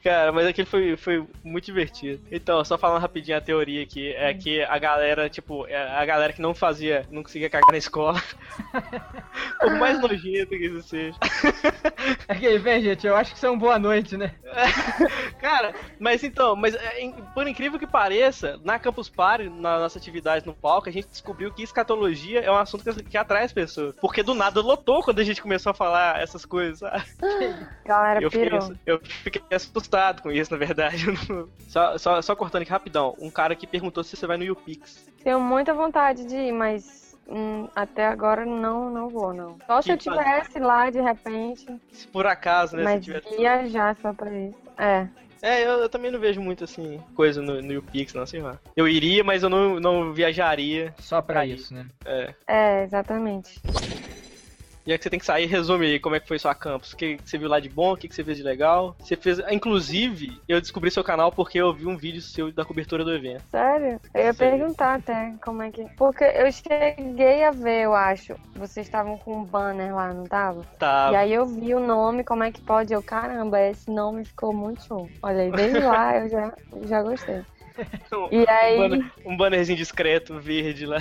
[0.03, 2.23] Cara, mas aquele foi, foi muito divertido.
[2.31, 6.33] Então, só falando rapidinho a teoria aqui, é que a galera, tipo, é a galera
[6.33, 8.21] que não fazia, não conseguia cagar na escola.
[9.61, 11.19] Por mais nojento que isso seja.
[12.29, 14.35] Aqui, vem, gente, eu acho que isso é uma boa noite, né?
[15.41, 19.99] Cara, mas então, mas é, in- por incrível que pareça, na Campus Party, na nossa
[19.99, 23.53] atividade no palco, a gente descobriu que escatologia é um assunto que, que atrai as
[23.53, 23.95] pessoas.
[24.01, 27.05] Porque do nada lotou quando a gente começou a falar essas coisas, sabe?
[27.85, 28.51] Galera, Eu fiquei,
[28.87, 31.07] eu fiquei assustado com isso, na verdade.
[31.69, 35.09] Só, só, só cortando aqui rapidão, um cara que perguntou se você vai no YouPix.
[35.23, 39.59] Tenho muita vontade de ir, mas hum, até agora não, não vou, não.
[39.67, 42.85] Só se Que eu tivesse lá de repente, Se por acaso, né?
[42.85, 43.23] mas se tiver...
[43.37, 44.59] viajar só pra isso.
[44.79, 45.09] É.
[45.41, 48.59] É, eu, eu também não vejo muito assim, coisa no, no YouPix, não, sei lá.
[48.77, 50.93] Eu iria, mas eu não, não viajaria.
[50.99, 51.53] Só pra Aí.
[51.53, 51.87] isso, né?
[52.05, 52.35] É.
[52.47, 53.61] É, exatamente.
[54.89, 56.95] Já que você tem que sair, resume aí como é que foi sua campus.
[56.95, 58.97] O que, você viu lá de bom, o que, que você fez de legal.
[58.99, 59.39] Você fez.
[59.51, 63.43] Inclusive, eu descobri seu canal porque eu vi um vídeo seu da cobertura do evento.
[63.51, 64.01] Sério?
[64.15, 64.59] Eu ia Sério.
[64.59, 65.85] perguntar até como é que.
[65.97, 68.35] Porque eu cheguei a ver, eu acho.
[68.57, 70.65] Vocês estavam com um banner lá, não tava?
[70.79, 71.11] Tá.
[71.13, 72.95] E aí eu vi o nome, como é que pode?
[72.95, 75.07] Eu, caramba, esse nome ficou muito show.
[75.23, 76.55] Olha aí, desde lá eu já,
[76.87, 77.43] já gostei.
[78.33, 80.99] E Um, aí, banner- um bannerzinho discreto, verde lá.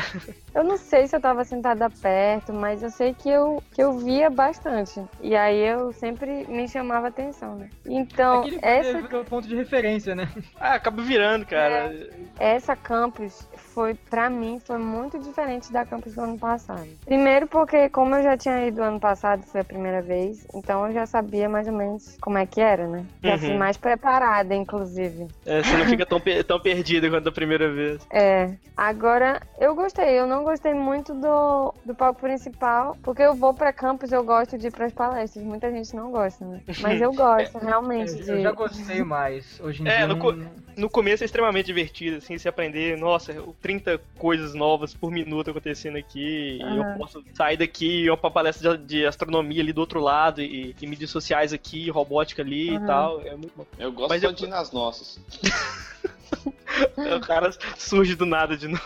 [0.53, 3.97] eu não sei se eu tava sentada perto, mas eu sei que eu, que eu
[3.99, 5.01] via bastante.
[5.21, 7.69] E aí eu sempre me chamava atenção, né?
[7.85, 10.29] Então, Aquele essa, é o ponto de referência, né?
[10.59, 11.91] Ah, acaba virando, cara.
[12.39, 13.47] essa campus
[13.77, 16.87] foi, pra mim, foi muito diferente da campus do ano passado.
[17.05, 20.93] Primeiro porque, como eu já tinha ido ano passado, foi a primeira vez, então eu
[20.95, 23.05] já sabia mais ou menos como é que era, né?
[23.23, 23.37] Já Uhum.
[23.37, 25.27] fui mais preparada, inclusive.
[25.45, 28.03] É, você não fica tão, pe- tão perdido quanto a primeira vez.
[28.11, 33.53] É, agora eu gostei, eu não gostei muito do, do palco principal, porque eu vou
[33.53, 36.61] pra campus, eu gosto de ir pras palestras, muita gente não gosta, né?
[36.81, 38.41] Mas eu gosto realmente Eu de.
[38.41, 39.59] já gostei mais.
[39.59, 40.07] Hoje em É, dia.
[40.07, 40.35] no não- co-
[40.77, 43.33] No começo é extremamente divertido, assim, se aprender, nossa,
[43.67, 48.31] 30 coisas novas por minuto acontecendo aqui, e eu posso sair daqui e ir pra
[48.31, 52.69] palestra de, de astronomia ali do outro lado, e, e mídias sociais aqui, robótica ali
[52.69, 52.85] e Aham.
[52.85, 53.65] tal, é muito bom.
[53.77, 55.19] Eu gosto Mas eu- de ir nas nossas.
[57.15, 58.83] o cara surge do nada de novo.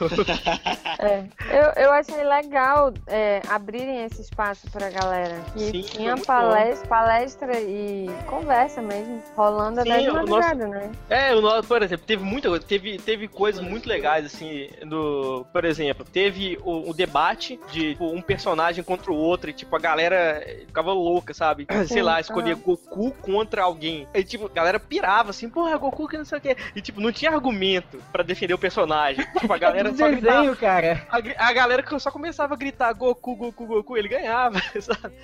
[0.99, 1.25] É.
[1.49, 5.39] Eu, eu achei legal é, abrirem esse espaço pra galera.
[5.53, 10.67] Que Sim, tinha palestra, palestra e conversa mesmo, rolando Sim, até de o nosso- madrugada,
[10.67, 10.91] né?
[11.09, 15.45] É, o nosso, por exemplo, teve muita coisa, teve, teve coisas muito legais, assim, do,
[15.51, 19.75] por exemplo, teve o, o debate de tipo, um personagem contra o outro, e tipo,
[19.75, 21.67] a galera ficava louca, sabe?
[21.87, 24.07] Sei lá, escolher Goku contra alguém.
[24.13, 26.55] E tipo, a galera pirava assim, porra, Goku que não sei o quê.
[26.75, 29.25] E tipo, não tinha argumento pra defender o personagem.
[29.39, 30.55] Tipo, a galera só gritava.
[30.55, 31.07] cara.
[31.09, 35.15] A, a galera que só começava a gritar Goku, Goku, Goku, ele ganhava, sabe?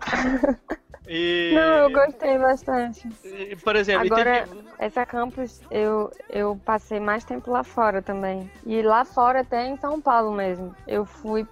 [1.08, 3.08] E, Não, eu gostei bastante.
[3.24, 8.50] e, por exemplo, Agora- teve- Essa campus, eu, eu passei mais tempo lá fora também.
[8.66, 10.74] E lá fora, até em São Paulo mesmo.
[10.88, 11.46] Eu fui.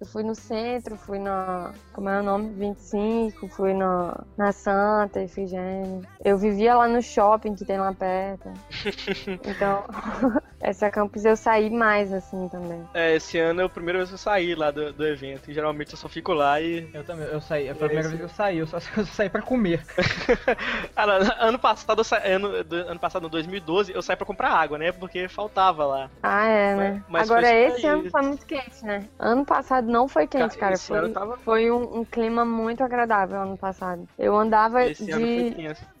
[0.00, 1.72] Eu fui no centro, fui na.
[1.92, 2.50] Como é o nome?
[2.54, 6.00] 25, fui na, na Santa, Efigênia.
[6.24, 8.50] Eu vivia lá no shopping que tem lá perto.
[9.46, 9.84] Então,
[10.66, 12.82] essa campus eu saí mais, assim, também.
[12.92, 15.48] É, esse ano é a primeira vez que eu saí lá do, do evento.
[15.50, 16.88] E geralmente eu só fico lá e.
[16.92, 17.64] Eu também, eu saí.
[17.74, 19.84] Foi a primeira vez que eu saí, eu só, eu só saí pra comer.
[20.96, 22.18] Não, ano passado, eu sa...
[22.18, 24.92] ano, do- ano passado, no 2012, eu saí pra comprar água, né?
[24.92, 26.10] Porque faltava lá.
[26.22, 27.04] Ah, é, né?
[27.08, 27.92] Mas Agora, esse aí.
[27.92, 29.04] ano foi muito quente, né?
[29.18, 30.74] Ano passado não foi quente, Ca- cara.
[30.74, 34.06] esse Foi, tava- foi um, um clima muito agradável ano passado.
[34.18, 35.54] Eu andava Esse ano foi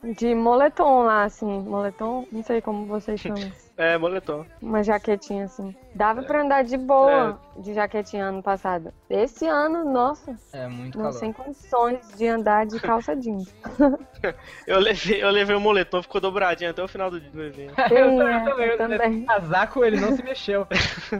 [0.04, 1.46] de, de moletom lá, assim.
[1.46, 2.26] Moletom?
[2.32, 3.50] Não sei como vocês chamam.
[3.76, 4.46] É, moletom.
[4.60, 5.74] Uma jaquetinha, assim.
[5.96, 8.92] Dava pra andar de boa de jaquetinha ano passado.
[9.08, 11.18] Esse ano, nossa, É muito não calor.
[11.18, 13.54] sem condições de andar de calça jeans.
[14.66, 17.74] Eu levei, eu levei o moletom, ficou dobradinho até o final do, do evento.
[17.88, 19.24] Sim, eu é, também, eu também.
[19.24, 20.66] Casaco, ele não se mexeu.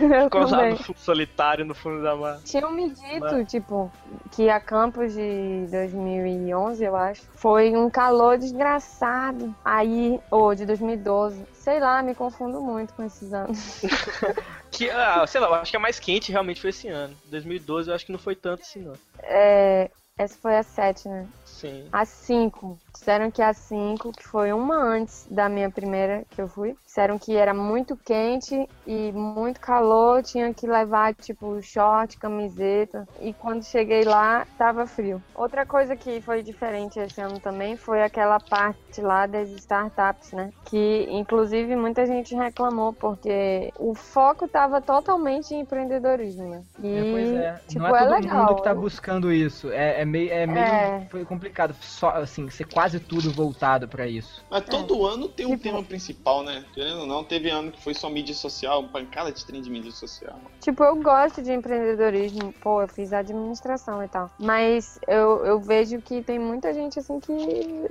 [0.00, 2.40] Eu Ficou lá no fundo solitário no fundo da mata.
[2.44, 3.92] Tinham me dito, tipo,
[4.30, 9.54] que a campus de 2011, eu acho, foi um calor desgraçado.
[9.62, 13.82] Aí, ou de 2012, sei lá, me confundo muito com esses anos.
[14.70, 17.16] Que, ah, sei lá, eu acho que a mais quente realmente foi esse ano.
[17.26, 18.92] 2012 eu acho que não foi tanto assim, não.
[19.22, 21.26] É, essa foi a 7, né?
[21.58, 21.88] Sim.
[21.92, 22.78] A 5.
[22.92, 27.18] Disseram que a 5, que foi uma antes da minha primeira que eu fui, disseram
[27.18, 33.06] que era muito quente e muito calor, tinha que levar tipo short, camiseta.
[33.20, 35.22] E quando cheguei lá, tava frio.
[35.34, 40.50] Outra coisa que foi diferente esse ano também foi aquela parte lá das startups, né?
[40.66, 46.62] Que inclusive muita gente reclamou porque o foco tava totalmente em empreendedorismo, né?
[46.82, 47.60] E É, pois é.
[47.68, 48.36] tipo, não é todo legal.
[48.38, 49.70] mundo que tá buscando isso.
[49.70, 51.06] É, é meio, é meio É.
[51.10, 51.74] foi complicado.
[51.80, 54.44] Só, assim, ser quase tudo voltado pra isso.
[54.50, 56.64] Mas todo ano tem um Tipo- tema principal, né?
[56.72, 59.90] Querendo ou não, teve ano que foi só mídia social, pancada de trem de mídia
[59.90, 60.38] social.
[60.60, 62.52] Tipo, eu gosto de empreendedorismo.
[62.62, 64.30] Pô, eu fiz administração e tal.
[64.38, 67.32] Mas eu, eu vejo que tem muita gente assim que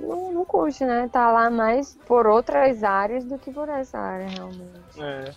[0.00, 1.08] não, não curte, né?
[1.12, 5.00] Tá lá mais por outras áreas do que por essa área, realmente.
[5.00, 5.32] É.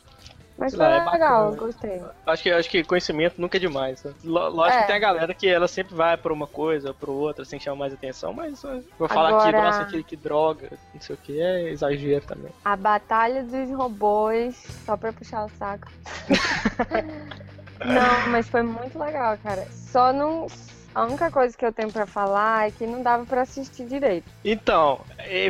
[0.61, 1.57] Mas Sei foi lá, é legal, bacana.
[1.57, 2.01] gostei.
[2.27, 4.03] Acho que, acho que conhecimento nunca é demais.
[4.03, 4.13] né?
[4.23, 4.81] Lógico É.
[4.81, 7.63] que tem a galera que ela sempre vai pra uma coisa, pra outra, assim, que
[7.63, 8.61] chama mais atenção, mas
[8.99, 12.51] vou falar que, Agora- nossa, que, que droga, não sei o que, é exagero também.
[12.63, 14.55] A batalha dos robôs,
[14.85, 15.87] só pra puxar o saco.
[17.83, 19.65] não, mas foi muito legal, cara.
[19.71, 20.45] Só não.
[20.93, 24.29] A única coisa que eu tenho pra falar é que não dava pra assistir direito.
[24.43, 24.99] Então,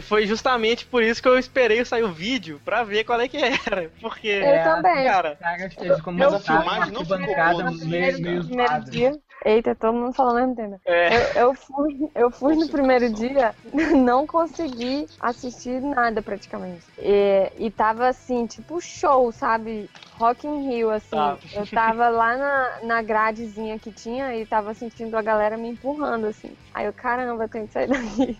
[0.03, 3.37] foi justamente por isso que eu esperei sair o vídeo pra ver qual é que
[3.37, 3.89] era.
[3.99, 5.03] Porque, Eu também.
[5.05, 9.19] cara, Cara, Mas a montaram uma filmagem não ficou boa, meio, meio dia.
[9.45, 10.81] Eita, todo mundo falando ao mesmo tempo.
[10.85, 13.55] é, Eu, eu fui, eu fui no primeiro dia,
[14.05, 16.85] não consegui assistir nada praticamente.
[16.97, 19.89] E, e tava assim, tipo show, sabe?
[20.13, 21.09] Rock in Rio, assim.
[21.09, 21.37] Tá.
[21.53, 26.25] Eu tava lá na, na gradezinha que tinha e tava sentindo a galera me empurrando,
[26.27, 26.55] assim.
[26.75, 28.39] Aí eu, caramba, eu tenho que sair daqui.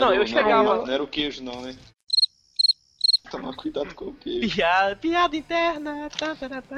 [0.00, 1.72] Não, eu era o- chegava- Não era o queijo, não, né?
[3.36, 4.54] Tomar cuidado com o queijo.
[4.54, 6.08] piada, piada interna.
[6.18, 6.76] Tá, tá, tá, tá.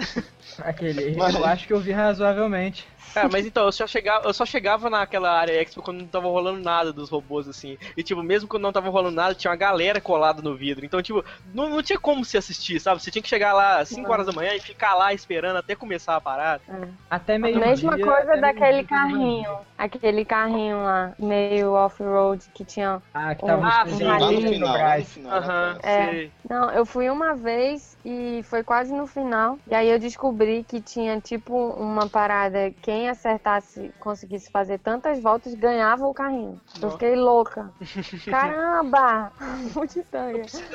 [0.60, 2.86] Aquele, Mas- eu acho que eu vi razoavelmente.
[3.14, 6.26] Cara, mas então, eu só, chegava, eu só chegava naquela área expo quando não tava
[6.28, 7.78] rolando nada dos robôs, assim.
[7.96, 10.84] E, tipo, mesmo quando não tava rolando nada, tinha uma galera colada no vidro.
[10.84, 11.24] Então, tipo,
[11.54, 13.02] não, não tinha como se assistir, sabe?
[13.02, 14.10] Você tinha que chegar lá às 5 Não.
[14.10, 16.60] horas da manhã e ficar lá esperando até começar a parada.
[17.08, 19.58] Até A meio mesma dia, coisa até daquele carrinho.
[19.78, 24.04] Aquele carrinho lá, meio off-road, que tinha Ah, que tava Ah, nos sim.
[24.04, 25.36] Lá no final, lá no final.
[25.38, 26.14] Aham, cara?
[26.14, 26.30] É.
[26.48, 29.58] Não, eu fui uma vez e foi quase no final.
[29.66, 35.54] E aí eu descobri que tinha tipo uma parada, quem acertasse, conseguisse fazer tantas voltas,
[35.54, 36.60] ganhava o carrinho.
[36.80, 37.72] Eu fiquei louca.
[38.30, 39.32] Caramba!
[39.74, 40.04] Muito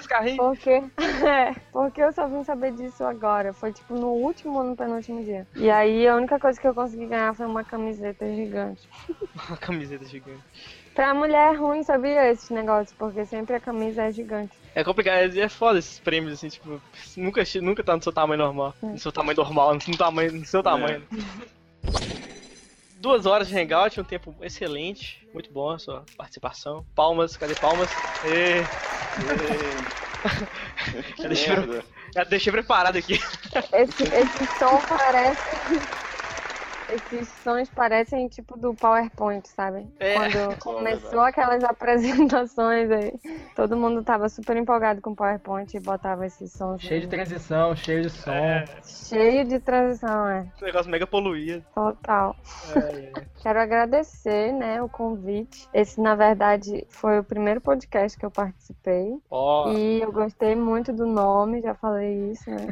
[0.07, 0.38] carrinho.
[0.38, 0.84] Porque,
[1.26, 3.53] é, porque eu só vim saber disso agora.
[3.53, 5.48] Foi tipo no último ou no penúltimo dia.
[5.56, 8.89] E aí a única coisa que eu consegui ganhar foi uma camiseta gigante.
[9.48, 10.43] Uma camiseta gigante.
[10.93, 12.93] Pra mulher é ruim, sabia esses negócios?
[12.97, 14.51] Porque sempre a camisa é gigante.
[14.76, 16.81] É complicado, é é foda esses prêmios, assim, tipo,
[17.18, 18.73] nunca, nunca tá no seu tamanho normal.
[18.81, 20.31] No seu tamanho normal, no seu tamanho.
[20.31, 21.03] No seu tamanho.
[23.01, 25.27] Duas horas de hangout, um tempo excelente.
[25.34, 26.85] Muito bom a sua participação.
[26.95, 27.89] Palmas, cadê palmas?
[28.26, 28.61] Ê,
[31.15, 31.55] Que Já deixei,
[32.30, 33.19] deixei preparado aqui.
[33.73, 35.41] Esse, esse som parece.
[36.91, 39.88] Esses sons parecem tipo do PowerPoint, sabe?
[39.99, 40.15] É.
[40.15, 43.13] Quando começou aquelas apresentações aí,
[43.55, 46.81] todo mundo tava super empolgado com o PowerPoint e botava esses sons.
[46.81, 48.31] Cheio de transição, cheio de som.
[48.31, 50.47] É, Cheio de transição, é.
[50.61, 51.63] um negócio mega poluído.
[51.73, 52.35] Total.
[52.76, 53.11] É, é.
[53.41, 55.68] Quero agradecer, né, o convite.
[55.73, 59.18] Esse, na verdade, foi o primeiro podcast que eu participei.
[59.30, 62.68] Ó, E eu gostei muito do nome, já falei isso, né?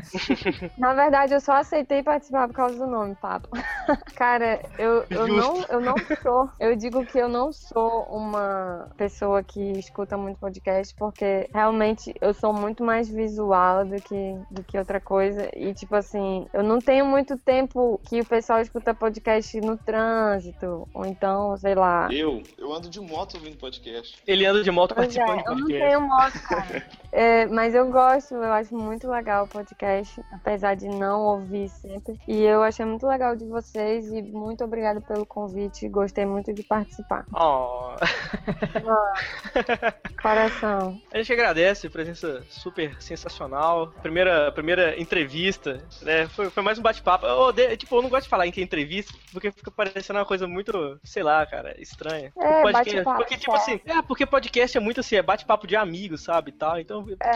[0.78, 3.50] Na verdade, eu só aceitei participar por causa do nome, papo.
[4.15, 6.49] Cara, eu, eu, não, eu não sou.
[6.60, 12.34] Eu digo que eu não sou uma pessoa que escuta muito podcast, porque realmente eu
[12.34, 15.49] sou muito mais visual do que, do que outra coisa.
[15.56, 20.88] E, tipo assim, eu não tenho muito tempo que o pessoal escuta podcast no trânsito,
[20.94, 22.07] ou então, sei lá.
[22.11, 24.18] Eu, eu ando de moto ouvindo podcast.
[24.27, 25.88] ele anda de moto Pois é, participando eu de não podcast.
[25.88, 26.86] tenho moto, cara.
[27.11, 32.19] É, mas eu gosto, eu acho muito legal o podcast, apesar de não ouvir sempre.
[32.27, 35.88] E eu achei muito legal de vocês e muito obrigada pelo convite.
[35.90, 37.26] Gostei muito de participar.
[37.34, 37.96] Ó,
[40.22, 41.00] Coração.
[41.14, 43.88] a gente agradece, a presença super sensacional.
[44.02, 46.28] Primeira, primeira entrevista, né?
[46.30, 47.26] Foi, foi mais um bate-papo.
[47.26, 50.20] Eu odeio- tipo, eu não gosto de falar em que é entrevista, porque fica parecendo
[50.20, 52.32] uma coisa muito, sei lá, cara, estranha.
[52.38, 53.58] É, Podcast- bate-papo, porque, tipo é.
[53.58, 56.52] assim, é, porque podcast é muito assim, é bate-papo de amigos, sabe?
[56.52, 56.80] Tal.
[56.80, 57.30] Então É,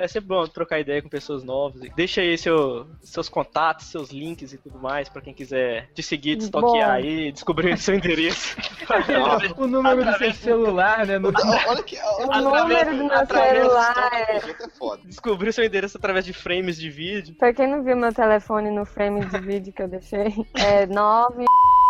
[0.00, 1.80] é, é sempre bom trocar ideia com pessoas novas.
[1.94, 6.36] Deixa aí seu, seus contatos, seus links e tudo mais, pra quem quiser te seguir,
[6.36, 6.60] te Bom.
[6.60, 8.56] stalkear aí, descobrir seu endereço.
[9.56, 11.16] O número do seu celular, né?
[11.18, 11.28] No...
[11.28, 11.96] Olha que.
[11.96, 14.36] o Olha, número do meu celular é.
[14.36, 17.34] é descobrir seu endereço através de frames de vídeo.
[17.36, 21.44] Pra quem não viu meu telefone no frame de vídeo que eu deixei, é 9.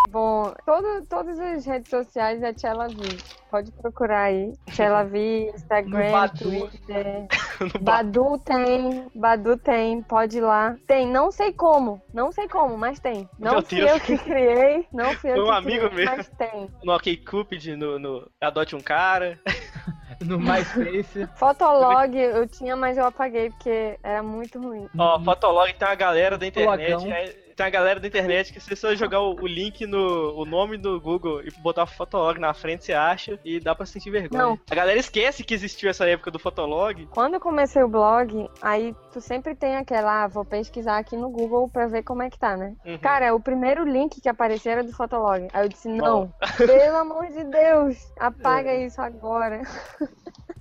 [0.08, 3.18] Bom, todo, todas as redes sociais é Tchelavi.
[3.50, 4.52] Pode procurar aí.
[4.70, 6.38] Tchelavi, No Instagram, Badu.
[6.38, 7.26] Twitter.
[7.80, 10.76] Badu tem, Badu tem, pode ir lá.
[10.86, 13.28] Tem, não sei como, não sei como, mas tem.
[13.38, 13.90] Não Meu fui Deus.
[13.92, 16.16] eu que criei, não fui eu Foi um que amigo criei, meu.
[16.16, 16.68] mas tem.
[16.82, 19.38] No OkCupid, no, no Adote um Cara.
[20.24, 21.28] no MySpace.
[21.36, 24.88] Fotolog eu tinha, mas eu apaguei porque era muito ruim.
[24.98, 27.49] Ó, Fotolog tem uma galera da internet.
[27.60, 30.34] É, tem uma galera da internet que se você jogar o, o link no.
[30.34, 34.10] o nome do Google e botar Fotolog na frente, você acha e dá pra sentir
[34.10, 34.42] vergonha.
[34.42, 34.58] Não.
[34.70, 37.06] A galera esquece que existiu essa época do Fotolog.
[37.10, 41.30] Quando eu comecei o blog, aí tu sempre tem aquela, ah, vou pesquisar aqui no
[41.30, 42.74] Google pra ver como é que tá, né?
[42.84, 42.98] Uhum.
[42.98, 45.48] Cara, o primeiro link que apareceu era do Fotolog.
[45.52, 49.62] Aí eu disse, não, pelo amor de Deus, apaga isso agora.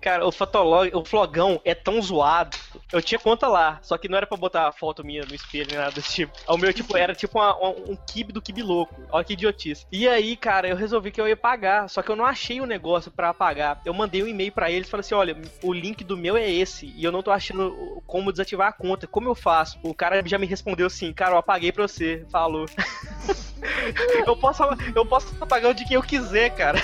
[0.00, 2.56] Cara, o Fotolog, o Flogão é tão zoado.
[2.92, 5.66] Eu tinha conta lá, só que não era pra botar a foto minha no espelho
[5.68, 6.32] nem nada desse tipo.
[6.48, 8.94] O meu, tipo, era tipo uma- um, um kibe do kibe louco.
[9.12, 9.86] Olha que idiotice.
[9.92, 12.66] E aí, cara, eu resolvi que eu ia pagar, só que eu não achei o
[12.66, 13.80] negócio pra apagar.
[13.84, 16.50] Eu mandei um e-mail pra eles e falei assim: olha, o link do meu é
[16.50, 19.06] esse, e eu não tô achando como desativar a conta.
[19.06, 19.78] Como eu faço?
[19.84, 22.26] O cara já me respondeu assim: cara, eu apaguei pra você.
[22.30, 22.66] Falou.
[24.26, 24.62] eu, posso,
[24.94, 26.80] eu posso apagar o de quem eu quiser, cara.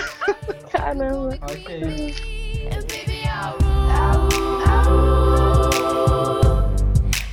[0.71, 1.37] Caramba.
[1.43, 2.39] Ok.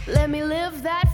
[0.08, 1.05] Let me live that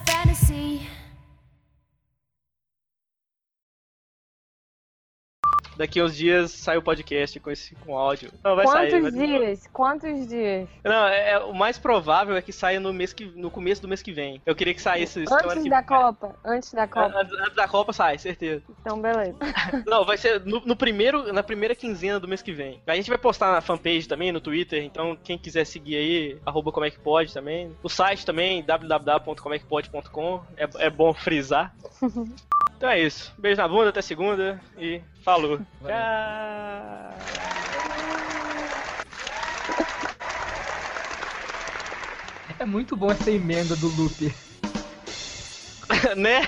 [5.82, 8.32] Daqui uns dias sai o podcast com esse com áudio.
[8.44, 9.02] Não, vai Quantos sair.
[9.02, 9.68] vai- dias?
[9.74, 10.70] Quantos dias?
[10.84, 13.88] Não, é, é- o mais provável é que saia no mês que no começo do
[13.88, 14.40] mês que vem.
[14.46, 15.82] Eu queria que saísse semana Antes que da.
[15.82, 16.36] Copa?
[16.46, 17.18] Antes da Copa.
[17.20, 18.62] Antes, antes da Copa sai, certeza.
[18.80, 19.36] Então, beleza.
[19.88, 22.80] Não, vai ser no, no primeiro, na primeira quinzena do mês que vem.
[22.86, 26.72] A gente vai postar na fanpage também, no Twitter, então quem quiser seguir aí, arroba
[26.72, 27.76] como é que pode também.
[27.82, 31.74] O site também, www.comecpode.com, é, é bom frisar.
[32.82, 33.32] Então é isso.
[33.38, 35.60] Beijo na bunda, até segunda e falou.
[35.60, 35.68] Tchau.
[42.58, 44.34] É muito bom essa emenda do loop.
[46.18, 46.42] né?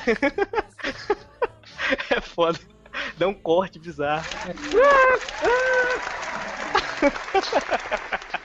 [2.10, 2.58] é foda.
[3.16, 4.26] Dá um corte bizarro.